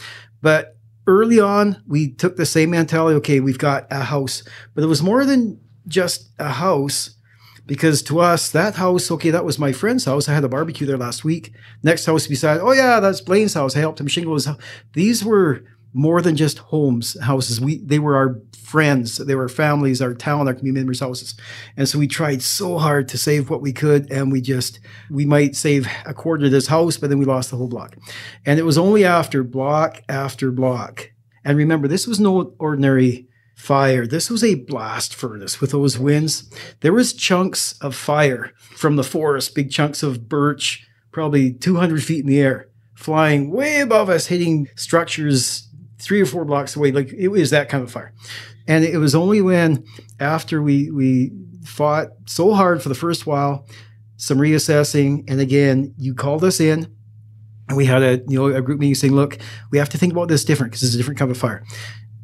But 0.42 0.76
early 1.06 1.40
on, 1.40 1.82
we 1.86 2.12
took 2.12 2.36
the 2.36 2.44
same 2.44 2.70
mentality. 2.70 3.16
Okay, 3.16 3.40
we've 3.40 3.58
got 3.58 3.86
a 3.90 4.04
house, 4.04 4.42
but 4.74 4.84
it 4.84 4.88
was 4.88 5.02
more 5.02 5.24
than 5.24 5.60
just 5.86 6.28
a 6.38 6.50
house 6.50 7.15
because 7.66 8.02
to 8.02 8.20
us, 8.20 8.50
that 8.50 8.76
house, 8.76 9.10
okay, 9.10 9.30
that 9.30 9.44
was 9.44 9.58
my 9.58 9.72
friend's 9.72 10.04
house. 10.04 10.28
I 10.28 10.34
had 10.34 10.44
a 10.44 10.48
barbecue 10.48 10.86
there 10.86 10.96
last 10.96 11.24
week. 11.24 11.52
Next 11.82 12.06
house 12.06 12.26
beside, 12.26 12.60
oh 12.60 12.72
yeah, 12.72 13.00
that's 13.00 13.20
Blaine's 13.20 13.54
house. 13.54 13.76
I 13.76 13.80
helped 13.80 14.00
him 14.00 14.06
shingle 14.06 14.34
his 14.34 14.46
house. 14.46 14.60
These 14.92 15.24
were 15.24 15.64
more 15.92 16.20
than 16.20 16.36
just 16.36 16.58
homes, 16.58 17.18
houses. 17.22 17.60
We 17.60 17.78
they 17.78 17.98
were 17.98 18.16
our 18.16 18.38
friends, 18.58 19.16
they 19.16 19.34
were 19.34 19.48
families, 19.48 20.02
our 20.02 20.12
town, 20.12 20.46
our 20.46 20.54
community 20.54 20.82
members' 20.82 21.00
houses. 21.00 21.34
And 21.76 21.88
so 21.88 21.98
we 21.98 22.06
tried 22.06 22.42
so 22.42 22.78
hard 22.78 23.08
to 23.08 23.18
save 23.18 23.48
what 23.48 23.62
we 23.62 23.72
could, 23.72 24.10
and 24.12 24.30
we 24.30 24.42
just 24.42 24.78
we 25.10 25.24
might 25.24 25.56
save 25.56 25.88
a 26.04 26.12
quarter 26.12 26.44
of 26.44 26.50
this 26.50 26.66
house, 26.66 26.98
but 26.98 27.08
then 27.08 27.18
we 27.18 27.24
lost 27.24 27.50
the 27.50 27.56
whole 27.56 27.68
block. 27.68 27.96
And 28.44 28.58
it 28.58 28.64
was 28.64 28.76
only 28.76 29.04
after 29.04 29.42
block 29.42 30.02
after 30.08 30.50
block. 30.50 31.10
And 31.44 31.56
remember, 31.56 31.88
this 31.88 32.06
was 32.06 32.20
no 32.20 32.54
ordinary 32.58 33.28
fire. 33.56 34.06
This 34.06 34.30
was 34.30 34.44
a 34.44 34.54
blast 34.54 35.14
furnace 35.14 35.60
with 35.60 35.72
those 35.72 35.98
winds. 35.98 36.48
There 36.80 36.92
was 36.92 37.14
chunks 37.14 37.76
of 37.80 37.96
fire 37.96 38.52
from 38.76 38.96
the 38.96 39.02
forest, 39.02 39.54
big 39.54 39.70
chunks 39.70 40.02
of 40.02 40.28
birch, 40.28 40.86
probably 41.10 41.52
200 41.52 42.04
feet 42.04 42.20
in 42.20 42.26
the 42.26 42.38
air, 42.38 42.68
flying 42.94 43.50
way 43.50 43.80
above 43.80 44.10
us, 44.10 44.26
hitting 44.26 44.68
structures 44.76 45.68
three 45.98 46.20
or 46.20 46.26
four 46.26 46.44
blocks 46.44 46.76
away. 46.76 46.92
Like 46.92 47.12
it 47.12 47.28
was 47.28 47.50
that 47.50 47.68
kind 47.68 47.82
of 47.82 47.90
fire. 47.90 48.12
And 48.68 48.84
it 48.84 48.98
was 48.98 49.14
only 49.14 49.40
when, 49.40 49.84
after 50.20 50.60
we 50.62 50.90
we 50.90 51.32
fought 51.64 52.08
so 52.26 52.52
hard 52.52 52.82
for 52.82 52.88
the 52.88 52.94
first 52.94 53.26
while, 53.26 53.66
some 54.16 54.38
reassessing, 54.38 55.24
and 55.28 55.40
again, 55.40 55.94
you 55.98 56.14
called 56.14 56.44
us 56.44 56.60
in, 56.60 56.94
and 57.68 57.76
we 57.76 57.86
had 57.86 58.02
a 58.02 58.22
you 58.28 58.38
know 58.38 58.54
a 58.54 58.60
group 58.60 58.80
meeting 58.80 58.94
saying, 58.94 59.14
look, 59.14 59.38
we 59.70 59.78
have 59.78 59.88
to 59.90 59.98
think 59.98 60.12
about 60.12 60.28
this 60.28 60.44
different 60.44 60.72
because 60.72 60.82
it's 60.82 60.94
a 60.94 60.96
different 60.96 61.18
kind 61.18 61.30
of 61.30 61.38
fire. 61.38 61.64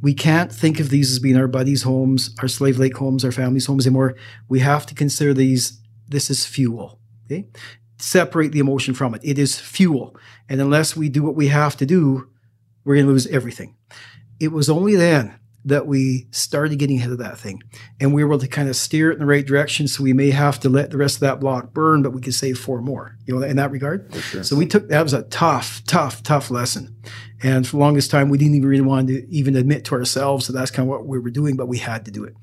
We 0.02 0.12
can't 0.14 0.52
think 0.52 0.80
of 0.80 0.90
these 0.90 1.10
as 1.12 1.20
being 1.20 1.36
our 1.36 1.48
buddies' 1.48 1.84
homes, 1.84 2.34
our 2.40 2.48
slave 2.48 2.78
lake 2.78 2.96
homes, 2.96 3.24
our 3.24 3.32
families' 3.32 3.66
homes 3.66 3.86
anymore. 3.86 4.16
We 4.48 4.58
have 4.58 4.84
to 4.86 4.94
consider 4.94 5.32
these. 5.32 5.80
This 6.08 6.28
is 6.28 6.44
fuel. 6.44 6.98
Okay, 7.26 7.46
separate 7.98 8.52
the 8.52 8.58
emotion 8.58 8.94
from 8.94 9.14
it. 9.14 9.22
It 9.24 9.38
is 9.38 9.58
fuel, 9.58 10.16
and 10.48 10.60
unless 10.60 10.96
we 10.96 11.08
do 11.08 11.22
what 11.22 11.36
we 11.36 11.48
have 11.48 11.76
to 11.76 11.86
do, 11.86 12.28
we're 12.84 12.96
going 12.96 13.06
to 13.06 13.12
lose 13.12 13.28
everything. 13.28 13.76
It 14.40 14.48
was 14.48 14.68
only 14.68 14.96
then 14.96 15.38
that 15.64 15.86
we 15.86 16.26
started 16.30 16.78
getting 16.78 16.98
ahead 16.98 17.12
of 17.12 17.18
that 17.18 17.38
thing. 17.38 17.62
And 18.00 18.12
we 18.12 18.24
were 18.24 18.30
able 18.30 18.40
to 18.40 18.48
kind 18.48 18.68
of 18.68 18.76
steer 18.76 19.10
it 19.10 19.14
in 19.14 19.20
the 19.20 19.26
right 19.26 19.46
direction 19.46 19.86
so 19.86 20.02
we 20.02 20.12
may 20.12 20.30
have 20.30 20.58
to 20.60 20.68
let 20.68 20.90
the 20.90 20.96
rest 20.96 21.16
of 21.16 21.20
that 21.20 21.40
block 21.40 21.72
burn 21.72 22.02
but 22.02 22.12
we 22.12 22.20
could 22.20 22.34
save 22.34 22.58
four 22.58 22.80
more 22.80 23.16
you 23.26 23.34
know 23.34 23.42
in 23.42 23.56
that 23.56 23.70
regard. 23.70 24.12
Sure. 24.14 24.42
so 24.42 24.56
we 24.56 24.66
took 24.66 24.88
that 24.88 25.02
was 25.02 25.12
a 25.12 25.22
tough 25.24 25.82
tough 25.86 26.22
tough 26.22 26.50
lesson. 26.50 26.96
And 27.44 27.66
for 27.66 27.72
the 27.72 27.80
longest 27.80 28.10
time 28.10 28.28
we 28.28 28.38
didn't 28.38 28.56
even 28.56 28.68
really 28.68 28.82
want 28.82 29.08
to 29.08 29.28
even 29.28 29.56
admit 29.56 29.84
to 29.86 29.94
ourselves 29.94 30.46
that 30.46 30.52
that's 30.54 30.70
kind 30.70 30.88
of 30.88 30.90
what 30.90 31.06
we 31.06 31.18
were 31.18 31.30
doing 31.30 31.56
but 31.56 31.66
we 31.66 31.78
had 31.78 32.04
to 32.06 32.10
do 32.10 32.24
it. 32.24 32.34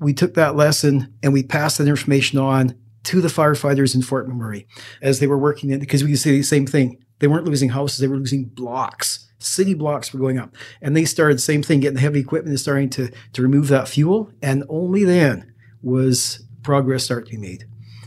We 0.00 0.12
took 0.12 0.34
that 0.34 0.56
lesson 0.56 1.14
and 1.22 1.32
we 1.32 1.42
passed 1.42 1.78
that 1.78 1.88
information 1.88 2.38
on 2.38 2.74
to 3.04 3.20
the 3.20 3.28
firefighters 3.28 3.94
in 3.94 4.02
Fort 4.02 4.28
McMurray 4.28 4.66
as 5.00 5.20
they 5.20 5.26
were 5.26 5.38
working 5.38 5.70
in 5.70 5.78
because 5.78 6.02
we 6.02 6.10
could 6.10 6.18
say 6.18 6.32
the 6.32 6.42
same 6.42 6.66
thing. 6.66 7.02
They 7.18 7.28
weren't 7.28 7.46
losing 7.46 7.70
houses 7.70 7.98
they 7.98 8.08
were 8.08 8.18
losing 8.18 8.44
blocks 8.44 9.25
city 9.38 9.74
blocks 9.74 10.12
were 10.12 10.18
going 10.20 10.38
up 10.38 10.54
and 10.80 10.96
they 10.96 11.04
started 11.04 11.36
the 11.36 11.42
same 11.42 11.62
thing 11.62 11.80
getting 11.80 11.94
the 11.96 12.00
heavy 12.00 12.20
equipment 12.20 12.50
and 12.50 12.60
starting 12.60 12.88
to 12.88 13.10
to 13.32 13.42
remove 13.42 13.68
that 13.68 13.86
fuel 13.88 14.30
and 14.42 14.64
only 14.68 15.04
then 15.04 15.52
was 15.82 16.44
progress 16.62 17.04
start 17.04 17.26
to 17.26 17.32
be 17.32 17.38
made 17.38 17.64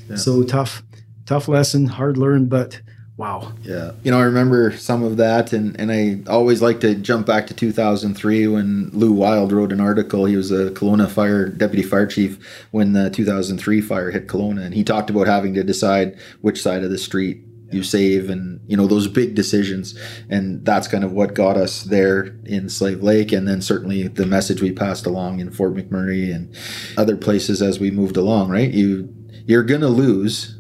Yeah. 0.10 0.16
so 0.16 0.44
tough 0.44 0.84
tough 1.26 1.48
lesson 1.48 1.86
hard 1.86 2.18
learned 2.18 2.50
but 2.50 2.82
wow 3.16 3.52
Yeah. 3.64 3.92
You 4.04 4.12
know, 4.12 4.20
I 4.20 4.24
remember 4.24 4.72
some 4.78 5.04
of 5.04 5.18
that, 5.18 5.52
and, 5.52 5.78
and 5.80 5.92
I 5.92 6.22
always 6.32 6.62
like 6.62 6.80
to 6.80 6.96
jump 6.96 7.28
back 7.28 7.48
to 7.48 7.54
2003 7.54 8.48
when 8.48 8.90
Lou 8.94 9.12
Wild 9.12 9.52
wrote 9.52 9.74
an 9.74 9.82
article. 9.82 10.24
He 10.24 10.38
was 10.38 10.52
a 10.52 10.72
Kelowna 10.72 11.10
fire 11.10 11.50
deputy 11.50 11.84
fire 11.84 12.08
chief 12.08 12.40
when 12.72 12.94
the 12.94 13.10
2003 13.10 13.82
fire 13.82 14.10
hit 14.12 14.28
Kelowna, 14.30 14.62
and 14.64 14.74
he 14.74 14.86
talked 14.86 15.10
about 15.10 15.28
having 15.28 15.54
to 15.56 15.64
decide 15.66 16.18
which 16.40 16.62
side 16.62 16.82
of 16.86 16.92
the 16.92 16.98
street 16.98 17.44
you 17.72 17.84
save 17.84 18.30
and 18.30 18.60
you 18.68 18.76
know 18.76 18.88
those 18.88 19.08
big 19.08 19.36
decisions 19.36 19.98
and 20.30 20.66
that's 20.66 20.88
kind 20.88 21.04
of 21.04 21.12
what 21.12 21.34
got 21.34 21.58
us 21.58 21.84
there 21.84 22.36
in 22.46 22.70
slave 22.70 23.02
lake 23.04 23.32
and 23.32 23.48
then 23.48 23.62
certainly 23.62 24.08
the 24.08 24.26
message 24.26 24.62
we 24.62 24.72
passed 24.72 25.06
along 25.06 25.40
in 25.40 25.52
fort 25.52 25.74
mcmurray 25.74 26.34
and 26.34 26.56
other 26.98 27.16
places 27.16 27.62
as 27.62 27.80
we 27.80 27.92
moved 27.92 28.18
along 28.18 28.50
right 28.50 28.72
you 28.72 29.14
you're 29.46 29.64
gonna 29.64 29.88
lose 29.88 30.60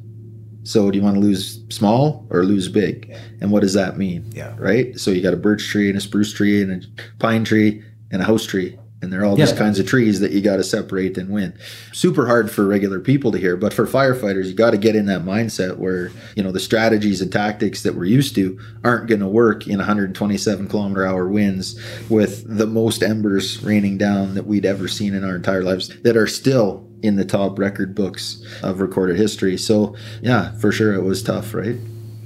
so 0.69 0.91
do 0.91 0.99
you 0.99 1.03
want 1.03 1.15
to 1.15 1.21
lose 1.21 1.63
small 1.69 2.27
or 2.29 2.43
lose 2.43 2.67
big? 2.67 3.15
And 3.41 3.51
what 3.51 3.61
does 3.61 3.73
that 3.73 3.97
mean? 3.97 4.31
Yeah. 4.35 4.55
Right? 4.59 4.99
So 4.99 5.09
you 5.09 5.23
got 5.23 5.33
a 5.33 5.37
birch 5.37 5.67
tree 5.67 5.89
and 5.89 5.97
a 5.97 6.01
spruce 6.01 6.31
tree 6.31 6.61
and 6.61 6.71
a 6.71 7.01
pine 7.17 7.43
tree 7.43 7.83
and 8.11 8.21
a 8.21 8.25
house 8.25 8.45
tree. 8.45 8.77
And 9.01 9.13
they're 9.13 9.23
all 9.23 9.39
Yeah. 9.39 9.49
kinds 9.55 9.79
of 9.79 9.85
trees 9.85 10.19
that 10.19 10.33
you 10.33 10.41
got 10.41 10.57
to 10.57 10.63
separate 10.63 11.17
and 11.17 11.29
win. 11.29 11.53
Super 11.93 12.27
hard 12.27 12.51
for 12.51 12.65
regular 12.65 12.99
people 12.99 13.31
to 13.31 13.37
hear, 13.37 13.55
but 13.55 13.71
for 13.73 13.87
firefighters, 13.87 14.47
you 14.47 14.53
got 14.53 14.71
to 14.71 14.77
get 14.77 14.93
in 14.93 15.05
that 15.05 15.23
mindset 15.23 15.77
where, 15.77 16.11
you 16.35 16.43
know, 16.43 16.51
the 16.51 16.59
strategies 16.59 17.21
and 17.21 17.31
tactics 17.31 17.81
that 17.83 17.95
we're 17.95 18.03
used 18.03 18.35
to 18.35 18.59
aren't 18.83 19.07
going 19.07 19.21
to 19.21 19.27
work 19.27 19.67
in 19.67 19.77
127 19.77 20.67
kilometer 20.67 21.05
hour 21.05 21.29
winds 21.29 21.79
with 22.09 22.43
the 22.45 22.67
most 22.67 23.01
embers 23.01 23.63
raining 23.63 23.97
down 23.97 24.35
that 24.35 24.45
we'd 24.45 24.65
ever 24.65 24.89
seen 24.89 25.13
in 25.13 25.23
our 25.23 25.37
entire 25.37 25.63
lives 25.63 25.89
that 26.03 26.17
are 26.17 26.27
still 26.27 26.85
in 27.01 27.15
the 27.15 27.23
top 27.23 27.57
record 27.57 27.95
books 27.95 28.43
of 28.61 28.81
recorded 28.81 29.15
history. 29.15 29.55
So, 29.55 29.95
yeah, 30.21 30.51
for 30.57 30.73
sure 30.73 30.93
it 30.93 31.03
was 31.03 31.23
tough, 31.23 31.53
right? 31.53 31.77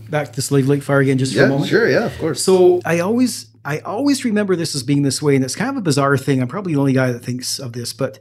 back 0.09 0.31
to 0.31 0.43
slave 0.43 0.67
lake 0.67 0.83
fire 0.83 0.99
again 0.99 1.17
just 1.17 1.33
for 1.35 1.43
a 1.43 1.47
moment 1.49 1.67
sure, 1.67 1.89
yeah, 1.89 2.05
of 2.05 2.15
course. 2.19 2.43
So 2.43 2.81
I 2.85 2.99
always 2.99 3.47
I 3.65 3.79
always 3.79 4.25
remember 4.25 4.55
this 4.55 4.75
as 4.75 4.83
being 4.83 5.03
this 5.03 5.21
way, 5.21 5.35
and 5.35 5.43
it's 5.43 5.55
kind 5.55 5.69
of 5.69 5.77
a 5.77 5.81
bizarre 5.81 6.17
thing. 6.17 6.41
I'm 6.41 6.47
probably 6.47 6.73
the 6.73 6.79
only 6.79 6.93
guy 6.93 7.11
that 7.11 7.23
thinks 7.23 7.59
of 7.59 7.73
this, 7.73 7.93
but 7.93 8.19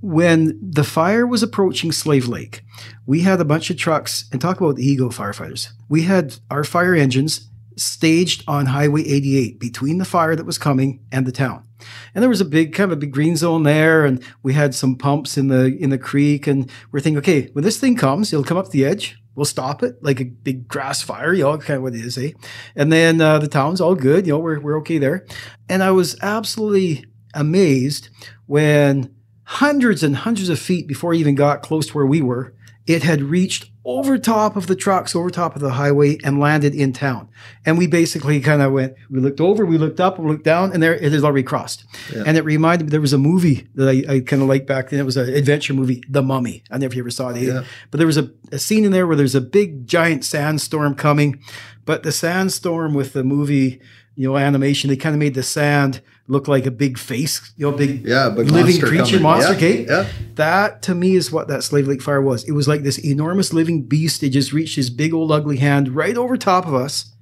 when 0.00 0.58
the 0.60 0.84
fire 0.84 1.26
was 1.26 1.42
approaching 1.42 1.90
Slave 1.90 2.28
Lake, 2.28 2.62
we 3.06 3.20
had 3.20 3.40
a 3.40 3.44
bunch 3.44 3.70
of 3.70 3.78
trucks, 3.78 4.26
and 4.32 4.40
talk 4.40 4.60
about 4.60 4.76
the 4.76 4.86
ego 4.86 5.08
firefighters. 5.08 5.68
We 5.88 6.02
had 6.02 6.36
our 6.50 6.64
fire 6.64 6.94
engines 6.94 7.48
staged 7.76 8.44
on 8.46 8.66
Highway 8.66 9.02
88 9.02 9.58
between 9.58 9.98
the 9.98 10.04
fire 10.04 10.36
that 10.36 10.46
was 10.46 10.58
coming 10.58 11.04
and 11.10 11.26
the 11.26 11.32
town. 11.32 11.66
And 12.14 12.22
there 12.22 12.28
was 12.28 12.40
a 12.40 12.44
big 12.44 12.74
kind 12.74 12.92
of 12.92 12.98
a 12.98 13.00
big 13.00 13.12
green 13.12 13.36
zone 13.36 13.62
there, 13.62 14.04
and 14.04 14.22
we 14.42 14.52
had 14.54 14.74
some 14.74 14.96
pumps 14.96 15.36
in 15.36 15.48
the 15.48 15.76
in 15.78 15.90
the 15.90 15.98
creek, 15.98 16.46
and 16.46 16.70
we're 16.92 17.00
thinking, 17.00 17.18
okay, 17.18 17.48
when 17.52 17.64
this 17.64 17.78
thing 17.78 17.96
comes, 17.96 18.32
it'll 18.32 18.44
come 18.44 18.58
up 18.58 18.70
the 18.70 18.84
edge. 18.84 19.16
We'll 19.34 19.44
stop 19.44 19.82
it 19.82 20.02
like 20.02 20.20
a 20.20 20.24
big 20.24 20.68
grass 20.68 21.02
fire, 21.02 21.32
you 21.32 21.42
know, 21.42 21.58
kind 21.58 21.78
of 21.78 21.82
what 21.82 21.94
it 21.94 22.04
is, 22.04 22.16
eh? 22.16 22.32
And 22.76 22.92
then 22.92 23.20
uh, 23.20 23.38
the 23.38 23.48
town's 23.48 23.80
all 23.80 23.94
good, 23.94 24.26
you 24.26 24.32
know, 24.32 24.38
we're 24.38 24.60
we're 24.60 24.78
okay 24.78 24.98
there. 24.98 25.26
And 25.68 25.82
I 25.82 25.90
was 25.90 26.16
absolutely 26.22 27.04
amazed 27.34 28.08
when 28.46 29.14
hundreds 29.44 30.02
and 30.02 30.16
hundreds 30.16 30.48
of 30.48 30.58
feet 30.58 30.86
before 30.86 31.14
it 31.14 31.18
even 31.18 31.34
got 31.34 31.62
close 31.62 31.86
to 31.88 31.94
where 31.94 32.06
we 32.06 32.22
were, 32.22 32.54
it 32.86 33.02
had 33.02 33.22
reached 33.22 33.70
over 33.86 34.16
top 34.16 34.56
of 34.56 34.66
the 34.66 34.74
trucks, 34.74 35.14
over 35.14 35.28
top 35.28 35.54
of 35.54 35.60
the 35.60 35.72
highway, 35.72 36.16
and 36.24 36.40
landed 36.40 36.74
in 36.74 36.92
town. 36.92 37.28
And 37.66 37.76
we 37.76 37.86
basically 37.86 38.40
kind 38.40 38.62
of 38.62 38.72
went, 38.72 38.94
we 39.10 39.20
looked 39.20 39.40
over, 39.40 39.66
we 39.66 39.76
looked 39.76 40.00
up, 40.00 40.18
we 40.18 40.26
looked 40.30 40.44
down, 40.44 40.72
and 40.72 40.82
there 40.82 40.94
it 40.94 41.12
is 41.12 41.22
already 41.22 41.42
crossed. 41.42 41.84
Yeah. 42.14 42.22
And 42.26 42.36
it 42.38 42.44
reminded 42.44 42.84
me, 42.86 42.90
there 42.90 43.00
was 43.00 43.12
a 43.12 43.18
movie 43.18 43.68
that 43.74 43.88
I, 43.88 44.14
I 44.14 44.20
kind 44.20 44.40
of 44.40 44.48
liked 44.48 44.66
back 44.66 44.88
then. 44.88 45.00
It 45.00 45.04
was 45.04 45.18
an 45.18 45.28
adventure 45.34 45.74
movie, 45.74 46.02
The 46.08 46.22
Mummy. 46.22 46.62
I 46.70 46.74
don't 46.74 46.80
know 46.80 46.86
if 46.86 46.94
you 46.96 47.02
ever 47.02 47.10
saw 47.10 47.28
it. 47.28 47.36
eh? 47.36 47.40
Yeah. 47.52 47.64
But 47.90 47.98
there 47.98 48.06
was 48.06 48.16
a, 48.16 48.30
a 48.50 48.58
scene 48.58 48.84
in 48.84 48.92
there 48.92 49.06
where 49.06 49.16
there's 49.16 49.34
a 49.34 49.40
big 49.42 49.86
giant 49.86 50.24
sandstorm 50.24 50.94
coming. 50.94 51.40
But 51.84 52.04
the 52.04 52.12
sandstorm 52.12 52.94
with 52.94 53.12
the 53.12 53.22
movie, 53.22 53.80
you 54.14 54.28
know, 54.28 54.38
animation, 54.38 54.88
they 54.88 54.96
kind 54.96 55.14
of 55.14 55.18
made 55.18 55.34
the 55.34 55.42
sand 55.42 56.00
look 56.26 56.48
like 56.48 56.64
a 56.66 56.70
big 56.70 56.96
face, 56.98 57.52
you 57.56 57.70
know, 57.70 57.76
big 57.76 58.06
Yeah, 58.06 58.30
but 58.30 58.46
living 58.46 58.76
monster 58.80 58.86
creature 58.86 59.04
coming. 59.18 59.22
monster 59.22 59.52
Yeah, 59.52 59.58
cake. 59.58 59.86
yeah. 59.88 60.06
That 60.36 60.82
to 60.82 60.94
me 60.94 61.16
is 61.16 61.30
what 61.30 61.48
that 61.48 61.62
Slave 61.62 61.86
Lake 61.86 62.00
fire 62.02 62.22
was. 62.22 62.44
It 62.44 62.52
was 62.52 62.66
like 62.66 62.82
this 62.82 62.98
enormous 62.98 63.52
living 63.52 63.82
beast. 63.82 64.22
It 64.22 64.30
just 64.30 64.52
reached 64.52 64.76
his 64.76 64.88
big 64.90 65.12
old 65.12 65.30
ugly 65.30 65.58
hand 65.58 65.94
right 65.94 66.16
over 66.16 66.36
top 66.36 66.66
of 66.66 66.74
us, 66.74 67.12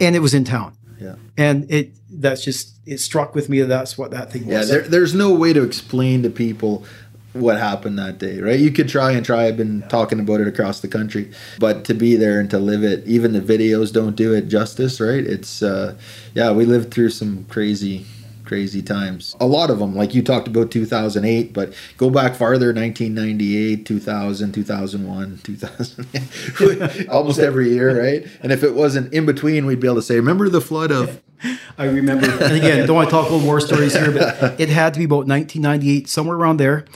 and 0.00 0.16
it 0.16 0.20
was 0.20 0.34
in 0.34 0.44
town. 0.44 0.76
Yeah. 1.00 1.14
And 1.38 1.70
it 1.70 1.92
that's 2.10 2.44
just 2.44 2.74
it 2.86 2.98
struck 2.98 3.34
with 3.36 3.48
me 3.48 3.60
that 3.60 3.66
that's 3.68 3.96
what 3.96 4.10
that 4.10 4.32
thing 4.32 4.48
Yeah, 4.48 4.58
was. 4.58 4.68
there, 4.68 4.82
there's 4.82 5.14
no 5.14 5.32
way 5.32 5.52
to 5.52 5.62
explain 5.62 6.22
to 6.24 6.30
people 6.30 6.84
what 7.32 7.56
happened 7.58 7.96
that 8.00 8.18
day, 8.18 8.40
right? 8.40 8.58
You 8.58 8.72
could 8.72 8.88
try 8.88 9.12
and 9.12 9.24
try. 9.24 9.46
I've 9.46 9.56
been 9.56 9.82
talking 9.88 10.18
about 10.18 10.40
it 10.40 10.48
across 10.48 10.80
the 10.80 10.88
country, 10.88 11.30
but 11.60 11.84
to 11.84 11.94
be 11.94 12.16
there 12.16 12.40
and 12.40 12.50
to 12.50 12.58
live 12.58 12.82
it, 12.82 13.06
even 13.06 13.32
the 13.32 13.40
videos 13.40 13.92
don't 13.92 14.16
do 14.16 14.34
it 14.34 14.48
justice, 14.48 15.00
right? 15.00 15.24
It's, 15.24 15.62
uh, 15.62 15.94
yeah, 16.34 16.50
we 16.50 16.64
lived 16.64 16.92
through 16.92 17.10
some 17.10 17.44
crazy, 17.48 18.04
crazy 18.50 18.82
times. 18.82 19.36
A 19.38 19.46
lot 19.46 19.70
of 19.70 19.78
them, 19.78 19.94
like 19.94 20.12
you 20.12 20.24
talked 20.24 20.48
about 20.48 20.72
2008, 20.72 21.52
but 21.52 21.72
go 21.96 22.10
back 22.10 22.34
farther 22.34 22.74
1998, 22.74 23.86
2000, 23.86 24.52
2001, 24.52 25.38
2000, 25.44 27.06
almost 27.10 27.38
every 27.38 27.68
year, 27.68 28.02
right? 28.02 28.26
And 28.40 28.50
if 28.50 28.64
it 28.64 28.74
wasn't 28.74 29.14
in 29.14 29.24
between, 29.24 29.66
we'd 29.66 29.78
be 29.78 29.86
able 29.86 29.98
to 29.98 30.02
say, 30.02 30.16
remember 30.16 30.48
the 30.48 30.60
flood 30.60 30.90
of 30.90 31.22
I 31.78 31.84
remember, 31.84 32.28
and 32.28 32.56
again, 32.56 32.88
don't 32.88 32.96
want 32.96 33.08
to 33.08 33.12
talk 33.12 33.30
old 33.30 33.44
war 33.44 33.60
stories 33.60 33.94
here, 33.94 34.10
but 34.10 34.60
it 34.60 34.68
had 34.68 34.94
to 34.94 34.98
be 34.98 35.04
about 35.04 35.28
1998, 35.28 36.08
somewhere 36.08 36.36
around 36.36 36.56
there. 36.56 36.86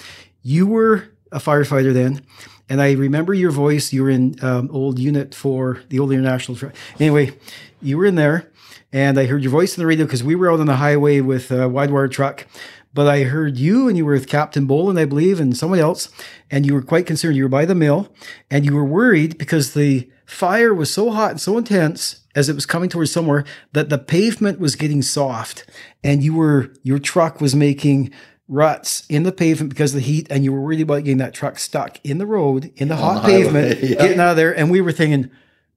You 0.43 0.67
were 0.67 1.05
a 1.31 1.39
firefighter 1.39 1.95
then, 1.95 2.21
and 2.69 2.83
I 2.83 2.93
remember 2.95 3.33
your 3.33 3.53
voice. 3.53 3.93
You 3.93 4.03
were 4.03 4.11
in 4.11 4.45
um, 4.45 4.71
old 4.73 4.99
unit 4.99 5.37
for 5.37 5.83
the 5.89 6.01
old 6.01 6.11
international. 6.11 6.59
Anyway, 6.99 7.39
you 7.81 7.97
were 7.97 8.07
in 8.07 8.17
there, 8.17 8.51
and 8.95 9.19
I 9.19 9.27
heard 9.27 9.43
your 9.43 9.51
voice 9.51 9.77
on 9.77 9.83
the 9.83 9.87
radio 9.89 10.07
because 10.07 10.23
we 10.23 10.37
were 10.37 10.53
out 10.53 10.61
on 10.61 10.67
the 10.67 10.77
highway 10.77 11.21
with 11.21 11.51
a 11.51 11.69
wide 11.69 11.91
wire 11.91 12.07
truck. 12.07 12.47
But 12.95 13.09
I 13.09 13.25
heard 13.25 13.57
you, 13.59 13.89
and 13.89 13.99
you 13.99 14.07
were 14.07 14.13
with 14.13 14.29
Captain 14.29 14.67
Boland, 14.67 15.01
I 15.01 15.05
believe, 15.05 15.41
and 15.41 15.57
someone 15.57 15.81
else, 15.81 16.11
and 16.49 16.65
you 16.65 16.75
were 16.75 16.81
quite 16.81 17.05
concerned. 17.05 17.35
You 17.35 17.43
were 17.43 17.49
by 17.49 17.65
the 17.65 17.75
mill, 17.75 18.15
and 18.53 18.65
you 18.65 18.73
were 18.73 18.85
worried 18.85 19.37
because 19.37 19.75
the 19.75 20.09
fire 20.27 20.73
was 20.73 20.95
so 20.95 21.11
hot 21.11 21.33
and 21.33 21.41
so 21.41 21.59
intense 21.59 22.21
as 22.37 22.49
it 22.49 22.55
was 22.55 22.67
coming 22.67 22.89
towards 22.89 23.11
somewhere 23.11 23.45
that 23.73 23.89
the 23.89 23.99
pavement 23.99 24.61
was 24.61 24.77
getting 24.77 25.03
soft 25.03 25.69
and 26.03 26.23
you 26.23 26.35
were 26.35 26.73
your 26.83 26.99
truck 26.99 27.41
was 27.41 27.55
making 27.55 28.11
ruts 28.49 29.05
in 29.09 29.23
the 29.23 29.33
pavement 29.33 29.71
because 29.71 29.95
of 29.95 30.01
the 30.01 30.07
heat 30.07 30.27
and 30.31 30.43
you 30.43 30.53
were 30.53 30.61
worried 30.61 30.81
about 30.81 31.05
getting 31.05 31.19
that 31.19 31.35
truck 31.35 31.59
stuck 31.59 31.99
in 32.05 32.19
the 32.19 32.27
road 32.27 32.73
in 32.77 32.89
the 32.89 32.97
hot 32.97 33.23
the 33.23 33.29
pavement 33.29 33.79
yeah. 33.83 33.97
getting 33.97 34.19
out 34.19 34.31
of 34.31 34.37
there 34.37 34.57
and 34.57 34.71
we 34.71 34.81
were 34.81 34.93
thinking 34.93 35.31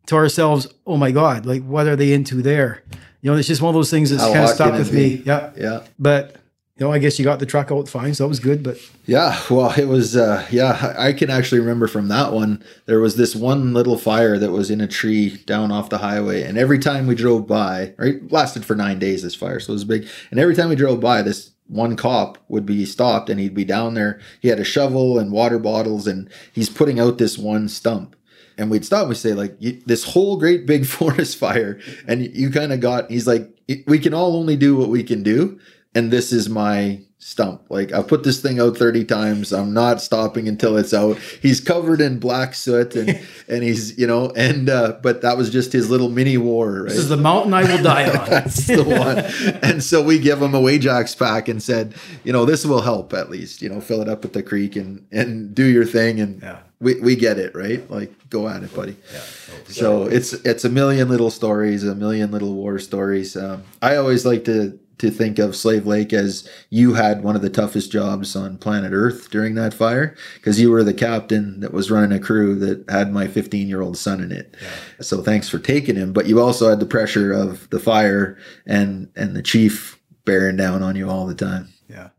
to 0.05 0.15
ourselves 0.15 0.68
oh 0.86 0.97
my 0.97 1.11
god 1.11 1.45
like 1.45 1.63
what 1.63 1.88
are 1.88 1.95
they 1.95 2.13
into 2.13 2.41
there 2.41 2.84
you 3.28 3.34
know 3.34 3.38
it's 3.38 3.49
just 3.49 3.61
one 3.61 3.67
of 3.67 3.75
those 3.75 3.91
things 3.91 4.09
that's 4.09 4.23
kind 4.23 4.45
of 4.45 4.49
stuck 4.49 4.71
with 4.71 4.89
be? 4.89 5.17
me 5.17 5.23
yeah 5.25 5.51
yeah. 5.57 5.84
but 5.99 6.38
you 6.78 6.86
know 6.86 6.93
i 6.93 6.97
guess 6.97 7.19
you 7.19 7.25
got 7.25 7.39
the 7.39 7.45
truck 7.45 7.73
out 7.73 7.89
fine 7.89 8.13
so 8.13 8.23
that 8.23 8.30
was 8.30 8.39
good 8.39 8.63
but 8.63 8.78
Yeah, 9.07 9.39
well, 9.49 9.71
it 9.78 9.88
was. 9.88 10.17
Uh, 10.17 10.45
yeah, 10.51 10.93
I 10.97 11.13
can 11.13 11.30
actually 11.30 11.61
remember 11.61 11.88
from 11.88 12.09
that 12.09 12.34
one. 12.34 12.61
There 12.88 12.99
was 12.99 13.15
this 13.15 13.38
one 13.38 13.73
little 13.73 13.97
fire 13.97 14.38
that 14.38 14.51
was 14.51 14.69
in 14.69 14.82
a 14.82 14.88
tree 14.88 15.38
down 15.45 15.71
off 15.71 15.89
the 15.89 15.99
highway, 15.99 16.43
and 16.43 16.57
every 16.57 16.78
time 16.78 17.07
we 17.07 17.15
drove 17.15 17.47
by, 17.47 17.93
right, 17.97 18.15
it 18.15 18.32
lasted 18.34 18.65
for 18.65 18.75
nine 18.75 18.99
days. 18.99 19.23
This 19.23 19.34
fire, 19.34 19.61
so 19.61 19.71
it 19.71 19.75
was 19.75 19.86
big. 19.86 20.09
And 20.30 20.41
every 20.41 20.55
time 20.55 20.67
we 20.67 20.75
drove 20.75 20.99
by, 20.99 21.21
this 21.21 21.51
one 21.67 21.95
cop 21.95 22.38
would 22.49 22.65
be 22.65 22.86
stopped, 22.86 23.30
and 23.30 23.39
he'd 23.39 23.55
be 23.55 23.63
down 23.63 23.93
there. 23.93 24.19
He 24.41 24.49
had 24.49 24.59
a 24.59 24.65
shovel 24.65 25.17
and 25.17 25.32
water 25.32 25.57
bottles, 25.57 26.05
and 26.05 26.30
he's 26.51 26.69
putting 26.69 26.99
out 26.99 27.17
this 27.17 27.38
one 27.38 27.69
stump. 27.69 28.16
And 28.58 28.72
we'd 28.72 28.86
stop. 28.86 29.01
and 29.01 29.10
We'd 29.10 29.16
say, 29.16 29.34
like, 29.34 29.60
this 29.60 30.03
whole 30.03 30.38
great 30.38 30.66
big 30.66 30.86
forest 30.97 31.38
fire, 31.38 31.80
and 32.08 32.24
you, 32.24 32.32
you 32.34 32.49
kind 32.49 32.74
of 32.74 32.80
got. 32.80 33.12
He's 33.12 33.28
like, 33.28 33.49
we 33.86 33.99
can 33.99 34.14
all 34.14 34.36
only 34.38 34.55
do 34.55 34.76
what 34.76 34.89
we 34.89 35.03
can 35.03 35.24
do 35.24 35.60
and 35.97 36.12
this 36.12 36.32
is 36.32 36.47
my 36.47 37.01
stump. 37.18 37.64
Like 37.70 37.91
I've 37.91 38.08
put 38.08 38.24
this 38.24 38.39
thing 38.39 38.60
out 38.60 38.78
30 38.78 39.03
times. 39.05 39.51
I'm 39.51 39.74
not 39.74 39.99
stopping 39.99 40.47
until 40.47 40.78
it's 40.78 40.93
out. 40.93 41.18
He's 41.41 41.60
covered 41.60 41.99
in 41.99 42.20
black 42.20 42.53
soot 42.53 42.95
and 42.95 43.20
and 43.47 43.64
he's, 43.64 43.97
you 43.97 44.05
know, 44.05 44.30
and 44.36 44.70
uh 44.70 44.99
but 45.01 45.24
that 45.24 45.38
was 45.38 45.49
just 45.49 45.74
his 45.74 45.89
little 45.89 46.10
mini 46.10 46.38
war, 46.38 46.84
right? 46.84 46.89
This 46.89 46.99
is 46.99 47.10
the 47.10 47.18
mountain 47.18 47.53
I 47.53 47.64
will 47.64 47.82
die 47.84 48.10
on. 48.16 48.30
That's 48.30 48.68
the 48.68 48.84
one. 48.84 49.60
and 49.64 49.84
so 49.84 50.03
we 50.03 50.20
give 50.20 50.39
him 50.39 50.53
a 50.53 50.62
Wajax 50.62 51.16
pack 51.16 51.47
and 51.47 51.62
said, 51.64 51.95
you 52.24 52.32
know, 52.32 52.45
this 52.45 52.64
will 52.64 52.82
help 52.82 53.12
at 53.14 53.32
least, 53.32 53.64
you 53.64 53.70
know, 53.70 53.82
fill 53.82 54.01
it 54.01 54.08
up 54.08 54.24
at 54.24 54.34
the 54.34 54.43
creek 54.43 54.76
and 54.76 55.08
and 55.12 55.55
do 55.55 55.66
your 55.66 55.86
thing 55.86 56.20
and 56.20 56.41
Yeah. 56.43 56.60
We, 56.80 56.99
we 56.99 57.15
get 57.15 57.39
it, 57.39 57.55
right? 57.55 57.89
Like 57.89 58.30
go 58.30 58.47
at 58.47 58.63
it, 58.63 58.73
buddy. 58.75 58.95
Yeah. 59.11 59.21
So 59.67 60.03
it's 60.03 60.34
it's 60.34 60.63
a 60.63 60.69
million 60.69 61.09
little 61.09 61.32
stories, 61.32 61.84
a 61.84 61.95
million 61.95 62.32
little 62.32 62.53
war 62.53 62.80
stories. 62.80 63.36
Um, 63.36 63.63
I 63.82 63.95
always 63.95 64.25
like 64.25 64.45
to 64.45 64.80
to 64.99 65.11
think 65.11 65.38
of 65.38 65.55
Slave 65.55 65.86
Lake 65.86 66.11
as 66.11 66.49
you 66.69 66.93
had 66.95 67.23
one 67.23 67.36
of 67.36 67.41
the 67.41 67.49
toughest 67.49 67.91
jobs 67.91 68.36
on 68.36 68.57
planet 68.57 68.91
Earth 68.93 69.30
during 69.30 69.55
that 69.55 69.73
fire 69.73 70.15
because 70.36 70.59
you 70.59 70.71
were 70.71 70.84
the 70.84 70.93
captain 70.93 71.59
that 71.59 71.71
was 71.71 71.91
running 71.91 72.11
a 72.11 72.19
crew 72.19 72.55
that 72.55 72.89
had 72.89 73.13
my 73.13 73.28
15 73.28 73.67
year 73.67 73.82
old 73.82 73.97
son 73.97 74.21
in 74.21 74.32
it. 74.32 74.55
So 74.99 75.21
thanks 75.21 75.49
for 75.49 75.59
taking 75.59 75.95
him, 75.95 76.13
but 76.13 76.25
you 76.25 76.41
also 76.41 76.69
had 76.69 76.80
the 76.80 76.86
pressure 76.86 77.32
of 77.32 77.69
the 77.69 77.80
fire 77.80 78.38
and 78.65 79.09
and 79.15 79.36
the 79.36 79.43
chief 79.43 79.99
bearing 80.25 80.57
down 80.57 80.84
on 80.84 80.95
you 80.95 81.09
all 81.09 81.25
the 81.28 81.36
time. 81.36 81.69
Yeah. 81.88 82.09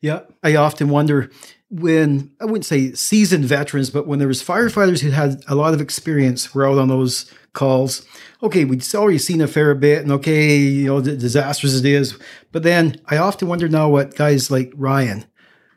Yeah. 0.00 0.20
I 0.42 0.54
often 0.56 0.88
wonder 0.88 1.30
when, 1.68 2.30
I 2.40 2.44
wouldn't 2.44 2.64
say 2.64 2.92
seasoned 2.92 3.44
veterans, 3.44 3.90
but 3.90 4.06
when 4.06 4.18
there 4.18 4.28
was 4.28 4.42
firefighters 4.42 5.00
who 5.00 5.10
had 5.10 5.42
a 5.48 5.54
lot 5.54 5.74
of 5.74 5.80
experience 5.80 6.54
were 6.54 6.66
out 6.66 6.78
on 6.78 6.88
those 6.88 7.30
calls. 7.54 8.06
Okay, 8.42 8.64
we'd 8.64 8.84
already 8.94 9.18
seen 9.18 9.40
a 9.40 9.48
fair 9.48 9.74
bit 9.74 10.02
and 10.02 10.12
okay, 10.12 10.56
you 10.56 10.86
know, 10.86 11.00
the 11.00 11.16
disastrous 11.16 11.74
it 11.78 11.84
is. 11.86 12.18
But 12.52 12.62
then 12.62 12.96
I 13.06 13.16
often 13.16 13.48
wonder 13.48 13.68
now 13.68 13.88
what 13.88 14.14
guys 14.14 14.50
like 14.50 14.72
Ryan 14.76 15.24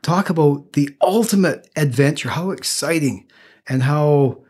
talk 0.02 0.30
about 0.30 0.74
the 0.74 0.90
ultimate 1.02 1.70
adventure, 1.76 2.30
how 2.30 2.52
exciting 2.52 3.26
and 3.68 3.84
how 3.84 4.44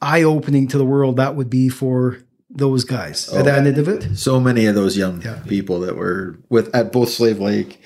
eye-opening 0.00 0.68
to 0.68 0.78
the 0.78 0.84
world 0.84 1.16
that 1.16 1.34
would 1.34 1.48
be 1.50 1.68
for 1.68 2.18
those 2.50 2.84
guys 2.84 3.28
oh, 3.32 3.38
at 3.38 3.46
the 3.46 3.52
end 3.52 3.78
of 3.78 3.88
it. 3.88 4.16
so 4.16 4.38
many 4.38 4.66
of 4.66 4.74
those 4.74 4.96
young 4.96 5.20
Yeah. 5.22 5.40
people 5.48 5.80
that 5.80 5.96
were 5.96 6.38
with 6.50 6.72
at 6.74 6.92
both 6.92 7.08
Slave 7.08 7.40
Lake, 7.40 7.80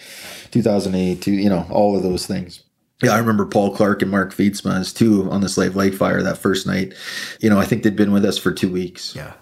2008, 0.51 1.23
to 1.23 1.31
you 1.31 1.49
know 1.49 1.67
all 1.71 1.97
of 1.97 2.03
those 2.03 2.27
things. 2.27 2.63
Yeah, 3.03 3.13
I 3.13 3.19
remember 3.19 3.47
Paul 3.47 3.75
Clark 3.77 4.03
and 4.03 4.11
Mark 4.11 4.35
Fietsma 4.35 4.81
as 4.81 4.93
two 4.93 5.31
on 5.31 5.41
the 5.41 5.49
Slave 5.49 5.77
Lake 5.77 5.95
fire 5.95 6.21
that 6.23 6.39
first 6.39 6.67
night. 6.67 6.95
You 7.41 7.49
know, 7.49 7.59
I 7.59 7.65
think 7.65 7.83
they'd 7.85 7.95
been 7.95 8.11
with 8.13 8.25
us 8.25 8.39
for 8.39 8.51
two 8.53 8.73
weeks. 8.73 9.15
Yeah. 9.15 9.35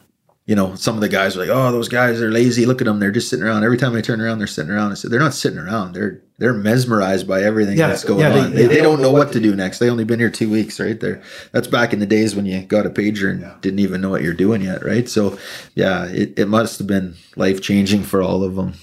You 0.45 0.55
know, 0.55 0.77
some 0.77 0.95
of 0.95 1.01
the 1.01 1.09
guys 1.09 1.35
were 1.35 1.43
like, 1.45 1.51
"Oh, 1.51 1.73
those 1.73 1.89
guys 1.89 2.23
are 2.23 2.31
lazy. 2.31 2.67
Look 2.67 2.81
at 2.81 2.85
them; 2.85 3.01
they're 3.01 3.11
just 3.11 3.29
sitting 3.29 3.45
around." 3.45 3.65
Every 3.65 3.77
time 3.79 3.97
I 3.97 4.01
turn 4.01 4.21
around, 4.21 4.39
they're 4.39 4.47
sitting 4.47 4.71
around. 4.71 4.93
I 4.93 4.95
said, 4.95 5.11
"They're 5.11 5.19
not 5.19 5.35
sitting 5.35 5.59
around. 5.59 5.95
They're 5.95 6.23
they're 6.39 6.53
mesmerized 6.53 7.27
by 7.27 7.43
everything 7.43 7.77
Yeah, 7.77 7.89
that's 7.89 8.05
going 8.05 8.21
yeah, 8.21 8.29
they- 8.29 8.41
on. 8.41 8.51
They, 8.55 8.67
they 8.67 8.75
they 8.77 8.81
don't 8.81 9.01
know 9.03 9.11
what 9.11 9.33
to 9.33 9.41
do 9.41 9.57
next. 9.57 9.81
They 9.81 9.91
only 9.91 10.05
been 10.05 10.21
here 10.21 10.31
two 10.31 10.49
weeks, 10.49 10.79
right? 10.79 11.01
There, 11.01 11.21
that's 11.51 11.67
back 11.67 11.93
in 11.93 11.99
the 11.99 12.07
days 12.07 12.37
when 12.37 12.47
you 12.47 12.63
got 12.63 12.87
a 12.87 12.91
pager 12.91 13.29
and 13.29 13.61
didn't 13.61 13.81
even 13.81 14.01
know 14.01 14.11
what 14.11 14.23
you're 14.23 14.35
doing 14.35 14.63
yet, 14.63 14.85
right? 14.85 15.09
So, 15.09 15.37
yeah, 15.75 16.05
it, 16.07 16.39
it 16.39 16.47
must 16.47 16.79
have 16.79 16.87
been 16.87 17.17
life 17.35 17.61
changing 17.61 18.05
for 18.05 18.23
all 18.23 18.45
of 18.45 18.55
them. 18.55 18.75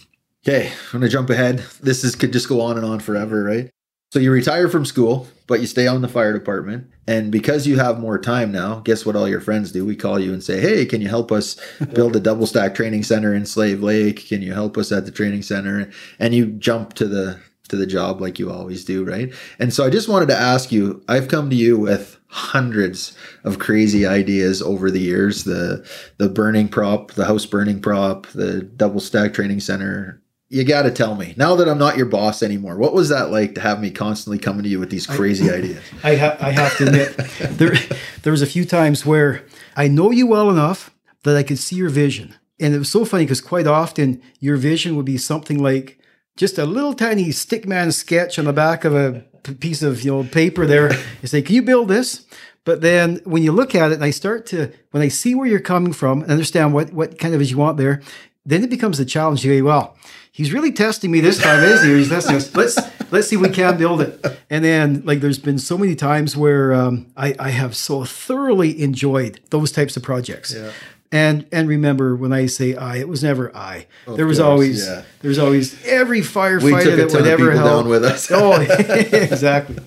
Okay, 0.46 0.68
I'm 0.68 1.00
gonna 1.00 1.08
jump 1.10 1.30
ahead. 1.30 1.60
This 1.82 2.04
is 2.04 2.16
could 2.16 2.34
just 2.34 2.50
go 2.50 2.60
on 2.60 2.76
and 2.76 2.86
on 2.86 3.00
forever, 3.00 3.44
right? 3.44 3.70
So 4.12 4.20
you 4.20 4.30
retire 4.30 4.68
from 4.68 4.86
school, 4.86 5.28
but 5.48 5.62
you 5.62 5.68
stay 5.68 5.88
on 5.88 6.02
the 6.02 6.08
fire 6.08 6.34
department. 6.34 6.88
And 7.08 7.32
because 7.32 7.66
you 7.66 7.80
have 7.80 8.00
more 8.00 8.20
time 8.20 8.52
now, 8.52 8.80
guess 8.82 9.06
what 9.06 9.16
all 9.16 9.28
your 9.28 9.40
friends 9.40 9.72
do? 9.72 9.86
We 9.86 9.96
call 9.96 10.20
you 10.20 10.34
and 10.34 10.44
say, 10.44 10.60
Hey, 10.60 10.86
can 10.86 11.02
you 11.02 11.08
help 11.08 11.32
us 11.32 11.58
build 11.94 12.16
a 12.16 12.20
double 12.20 12.46
stack 12.46 12.76
training 12.76 13.04
center 13.04 13.34
in 13.34 13.46
Slave 13.46 13.82
Lake? 13.82 14.28
Can 14.28 14.42
you 14.42 14.54
help 14.54 14.78
us 14.78 14.92
at 14.92 15.06
the 15.06 15.12
training 15.12 15.44
center? 15.44 15.90
And 16.20 16.36
you 16.36 16.48
jump 16.48 16.94
to 16.96 17.08
the 17.08 17.40
to 17.70 17.78
the 17.78 17.88
job 17.88 18.20
like 18.20 18.38
you 18.38 18.52
always 18.52 18.84
do, 18.84 19.06
right? 19.06 19.34
And 19.58 19.74
so 19.74 19.86
I 19.86 19.90
just 19.90 20.10
wanted 20.10 20.28
to 20.28 20.38
ask 20.38 20.72
you, 20.72 21.02
I've 21.08 21.30
come 21.30 21.50
to 21.50 21.56
you 21.56 21.80
with 21.80 22.20
hundreds 22.28 23.18
of 23.46 23.60
crazy 23.60 24.06
ideas 24.06 24.62
over 24.62 24.92
the 24.92 25.00
years. 25.00 25.46
The 25.46 25.90
the 26.18 26.30
burning 26.30 26.68
prop, 26.68 27.14
the 27.14 27.26
house 27.26 27.46
burning 27.46 27.82
prop, 27.82 28.28
the 28.28 28.62
double 28.62 29.00
stack 29.00 29.34
training 29.34 29.62
center, 29.62 30.22
you 30.50 30.64
got 30.64 30.84
to 30.84 30.92
tell 30.92 31.16
me 31.16 31.34
now 31.38 31.56
that 31.56 31.68
I'm 31.68 31.78
not 31.78 31.98
your 31.98 32.06
boss 32.06 32.44
anymore. 32.44 32.78
What 32.78 32.94
was 32.94 33.10
that 33.10 33.32
like 33.32 33.56
to 33.56 33.62
have 33.62 33.82
me 33.82 33.90
constantly 33.90 34.38
coming 34.38 34.64
to 34.64 34.70
you 34.70 34.80
with 34.80 34.90
these 34.90 35.08
crazy 35.08 35.50
ideas? 35.58 35.84
I, 36.04 36.16
ha- 36.16 36.38
I 36.40 36.52
have 36.52 36.78
to 36.78 36.88
admit, 36.88 37.18
there 37.58 37.74
there 38.22 38.32
was 38.32 38.42
a 38.42 38.48
few 38.48 38.66
times 38.66 39.06
where 39.06 39.44
I 39.76 39.88
know 39.88 40.12
you 40.12 40.28
well 40.28 40.50
enough 40.50 40.92
that 41.24 41.36
I 41.36 41.44
could 41.44 41.58
see 41.58 41.76
your 41.76 41.90
vision, 41.90 42.36
and 42.60 42.74
it 42.74 42.80
was 42.80 42.92
so 42.92 43.06
funny 43.06 43.24
because 43.24 43.42
quite 43.42 43.68
often 43.68 44.22
your 44.40 44.58
vision 44.58 44.96
would 44.96 45.06
be 45.06 45.18
something 45.18 45.62
like 45.62 46.00
just 46.38 46.58
a 46.58 46.66
little 46.66 46.94
tiny 46.94 47.30
stickman 47.30 47.94
sketch 47.94 48.38
on 48.38 48.46
the 48.46 48.54
back 48.54 48.86
of 48.86 48.96
a 48.96 49.26
piece 49.60 49.82
of 49.82 50.04
you 50.04 50.12
know 50.12 50.24
paper. 50.24 50.66
There, 50.66 50.94
you 51.22 51.28
say, 51.28 51.42
"Can 51.42 51.56
you 51.56 51.62
build 51.64 51.88
this?" 51.88 52.26
But 52.66 52.82
then 52.82 53.20
when 53.26 53.44
you 53.44 53.52
look 53.52 53.76
at 53.76 53.92
it, 53.92 53.96
and 53.96 54.04
I 54.04 54.12
start 54.12 54.46
to 54.48 54.72
when 54.92 55.04
I 55.04 55.08
see 55.08 55.36
where 55.36 55.48
you're 55.48 55.60
coming 55.60 55.94
from 55.94 56.22
and 56.22 56.32
understand 56.32 56.74
what 56.74 56.94
what 56.94 57.18
kind 57.18 57.34
of 57.34 57.42
is 57.42 57.52
you 57.52 57.58
want 57.58 57.78
there, 57.78 58.02
then 58.46 58.64
it 58.64 58.70
becomes 58.70 59.00
a 59.00 59.06
challenge. 59.06 59.44
You 59.44 59.60
go, 59.60 59.66
well, 59.66 59.98
he's 60.34 60.52
really 60.52 60.74
testing 60.74 61.12
me 61.12 61.22
this 61.22 61.42
time, 61.42 61.64
isn't 61.64 61.88
he? 61.88 61.96
He's 61.96 62.10
testing 62.10 62.36
us. 62.36 62.54
Let's 62.54 62.78
let's 63.12 63.30
see 63.30 63.38
if 63.38 63.42
we 63.42 63.50
can 63.50 63.78
build 63.78 64.02
it. 64.02 64.26
And 64.50 64.66
then 64.66 65.04
like 65.06 65.22
there's 65.22 65.40
been 65.40 65.60
so 65.60 65.78
many 65.78 65.96
times 65.96 66.36
where 66.36 66.74
um, 66.74 67.08
I, 67.16 67.34
I 67.40 67.50
have 67.52 67.78
so 67.78 68.04
thoroughly 68.04 68.82
enjoyed 68.82 69.40
those 69.52 69.72
types 69.72 69.96
of 69.96 70.04
projects. 70.04 70.54
Yeah. 70.54 70.72
And 71.12 71.46
and 71.52 71.70
remember 71.70 72.16
when 72.16 72.34
I 72.34 72.48
say 72.48 72.74
I, 72.76 72.98
it 72.98 73.08
was 73.08 73.24
never 73.24 73.56
I. 73.56 73.86
there 74.08 74.26
was 74.26 74.40
course, 74.40 74.50
always 74.50 74.88
yeah. 74.88 75.04
there 75.22 75.30
was 75.30 75.38
always 75.38 75.86
every 75.86 76.22
firefighter 76.22 76.98
that 76.98 77.12
would 77.12 77.22
of 77.22 77.28
ever 77.28 77.52
help. 77.52 77.66
down 77.66 77.88
with 77.88 78.04
us. 78.04 78.32
oh, 78.32 78.60
exactly. 79.12 79.78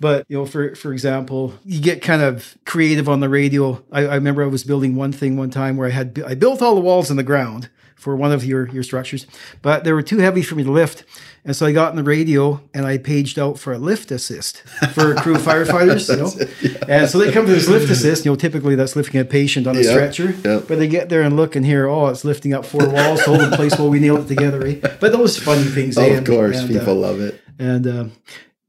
But 0.00 0.26
you 0.28 0.38
know, 0.38 0.44
for 0.44 0.74
for 0.74 0.92
example, 0.92 1.54
you 1.64 1.80
get 1.80 2.02
kind 2.02 2.20
of 2.20 2.58
creative 2.64 3.08
on 3.08 3.20
the 3.20 3.28
radio. 3.28 3.80
I, 3.92 4.06
I 4.06 4.14
remember 4.16 4.42
I 4.42 4.48
was 4.48 4.64
building 4.64 4.96
one 4.96 5.12
thing 5.12 5.36
one 5.36 5.50
time 5.50 5.76
where 5.76 5.86
I 5.86 5.92
had 5.92 6.20
I 6.26 6.34
built 6.34 6.60
all 6.60 6.74
the 6.74 6.80
walls 6.80 7.12
in 7.12 7.16
the 7.16 7.22
ground 7.22 7.68
for 7.96 8.14
one 8.14 8.30
of 8.32 8.44
your 8.44 8.68
your 8.68 8.82
structures, 8.82 9.26
but 9.62 9.82
they 9.84 9.92
were 9.92 10.02
too 10.02 10.18
heavy 10.18 10.42
for 10.42 10.54
me 10.54 10.62
to 10.64 10.70
lift, 10.70 11.04
and 11.44 11.56
so 11.56 11.66
I 11.66 11.72
got 11.72 11.90
in 11.90 11.96
the 11.96 12.02
radio 12.04 12.60
and 12.74 12.86
I 12.86 12.98
paged 12.98 13.38
out 13.38 13.58
for 13.58 13.72
a 13.72 13.78
lift 13.78 14.10
assist 14.10 14.58
for 14.94 15.12
a 15.12 15.16
crew 15.16 15.34
of 15.34 15.42
firefighters. 15.50 16.08
You 16.08 16.16
know, 16.22 16.78
and 16.88 17.08
so 17.10 17.18
they 17.18 17.32
come 17.32 17.46
to 17.46 17.52
this 17.52 17.68
lift 17.68 17.90
assist. 17.90 18.24
You 18.24 18.32
know, 18.32 18.36
typically 18.36 18.74
that's 18.76 18.94
lifting 18.96 19.20
a 19.20 19.24
patient 19.24 19.66
on 19.66 19.76
a 19.76 19.80
Yeah, 19.80 19.90
stretcher, 19.90 20.30
yeah. 20.44 20.60
but 20.68 20.78
they 20.78 20.86
get 20.88 21.08
there 21.08 21.22
and 21.22 21.36
look 21.36 21.56
and 21.56 21.64
hear, 21.66 21.88
oh, 21.88 22.06
it's 22.08 22.24
lifting 22.24 22.52
up 22.54 22.64
four 22.64 22.88
walls, 22.88 23.22
hold 23.22 23.40
in 23.40 23.50
place 23.50 23.76
while 23.78 23.88
we 23.90 23.98
nail 23.98 24.18
it 24.18 24.28
together. 24.28 24.60
Right? 24.60 24.80
But 24.82 25.12
those 25.12 25.38
funny 25.38 25.64
things. 25.64 25.96
eh, 25.98 26.06
of 26.18 26.24
course, 26.24 26.58
and, 26.58 26.70
uh, 26.76 26.78
people 26.80 26.94
love 26.96 27.20
it. 27.20 27.40
and 27.58 27.86
um, 27.86 28.12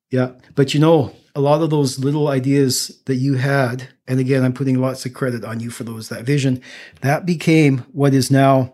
yeah, 0.10 0.32
but 0.56 0.74
you 0.74 0.80
know, 0.80 1.14
a 1.36 1.42
lot 1.42 1.62
of 1.62 1.70
those 1.70 2.00
little 2.00 2.30
ideas 2.30 3.00
that 3.06 3.16
you 3.16 3.36
had, 3.36 3.90
and 4.08 4.20
again, 4.20 4.44
I'm 4.44 4.54
putting 4.54 4.80
lots 4.80 5.06
of 5.06 5.14
credit 5.14 5.44
on 5.44 5.60
you 5.60 5.70
for 5.70 5.84
those, 5.84 6.08
that 6.10 6.24
vision, 6.24 6.62
that 7.02 7.26
became 7.26 7.80
what 7.92 8.14
is 8.14 8.32
now. 8.32 8.74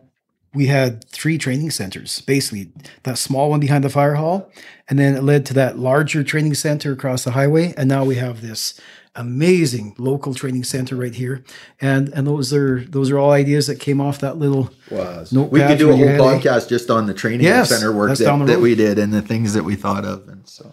We 0.53 0.67
had 0.67 1.03
three 1.05 1.37
training 1.37 1.71
centers, 1.71 2.21
basically 2.21 2.71
that 3.03 3.17
small 3.17 3.49
one 3.49 3.59
behind 3.59 3.83
the 3.83 3.89
fire 3.89 4.15
hall, 4.15 4.51
and 4.87 4.99
then 4.99 5.15
it 5.15 5.23
led 5.23 5.45
to 5.47 5.53
that 5.55 5.79
larger 5.79 6.23
training 6.23 6.53
center 6.53 6.91
across 6.91 7.23
the 7.23 7.31
highway, 7.31 7.73
and 7.75 7.89
now 7.89 8.05
we 8.05 8.15
have 8.15 8.41
this 8.41 8.79
amazing 9.15 9.93
local 9.97 10.33
training 10.33 10.63
center 10.63 10.95
right 10.95 11.13
here, 11.15 11.43
and 11.81 12.09
and 12.09 12.27
those 12.27 12.53
are 12.53 12.81
those 12.81 13.11
are 13.11 13.17
all 13.19 13.31
ideas 13.31 13.67
that 13.67 13.79
came 13.79 13.99
off 14.01 14.19
that 14.19 14.37
little 14.37 14.71
Was. 14.91 15.31
We 15.31 15.59
could 15.59 15.77
do 15.77 15.91
a 15.91 15.95
whole 15.95 16.05
podcast 16.05 16.69
just 16.69 16.89
on 16.89 17.05
the 17.07 17.13
training 17.13 17.41
Yes, 17.41 17.69
center 17.69 17.91
work 17.91 18.17
that, 18.17 18.45
that 18.47 18.59
we 18.59 18.75
did 18.75 18.99
and 18.99 19.13
the 19.13 19.21
things 19.21 19.53
that 19.53 19.63
we 19.63 19.75
thought 19.75 20.05
of. 20.05 20.27
And 20.27 20.47
so, 20.47 20.71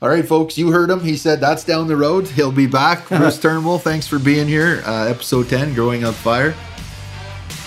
all 0.00 0.08
right, 0.08 0.26
folks, 0.26 0.58
you 0.58 0.70
heard 0.72 0.90
him. 0.90 1.00
He 1.00 1.16
said 1.16 1.40
that's 1.40 1.64
down 1.64 1.86
the 1.88 1.96
road. 1.96 2.28
He'll 2.28 2.52
be 2.52 2.66
back. 2.66 3.08
Bruce 3.08 3.38
Turnbull, 3.40 3.78
thanks 3.78 4.06
for 4.06 4.18
being 4.18 4.48
here. 4.48 4.82
Uh, 4.84 5.06
episode 5.06 5.48
10, 5.48 5.74
Growing 5.74 6.04
Up 6.04 6.14
Fire. 6.14 6.54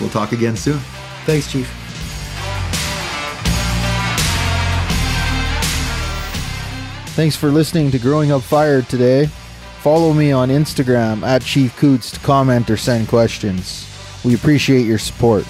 We'll 0.00 0.10
talk 0.10 0.32
again 0.32 0.56
soon. 0.56 0.80
Thanks, 1.26 1.50
Chief. 1.50 1.66
Thanks 7.16 7.34
for 7.34 7.48
listening 7.50 7.90
to 7.90 7.98
Growing 7.98 8.30
Up 8.30 8.42
Fire 8.42 8.82
today. 8.82 9.26
Follow 9.80 10.12
me 10.12 10.30
on 10.30 10.50
Instagram 10.50 11.22
at 11.24 11.42
Chief 11.42 11.76
Coutts 11.76 12.12
to 12.12 12.20
comment 12.20 12.70
or 12.70 12.76
send 12.76 13.08
questions. 13.08 13.90
We 14.24 14.34
appreciate 14.34 14.86
your 14.86 14.98
support. 14.98 15.44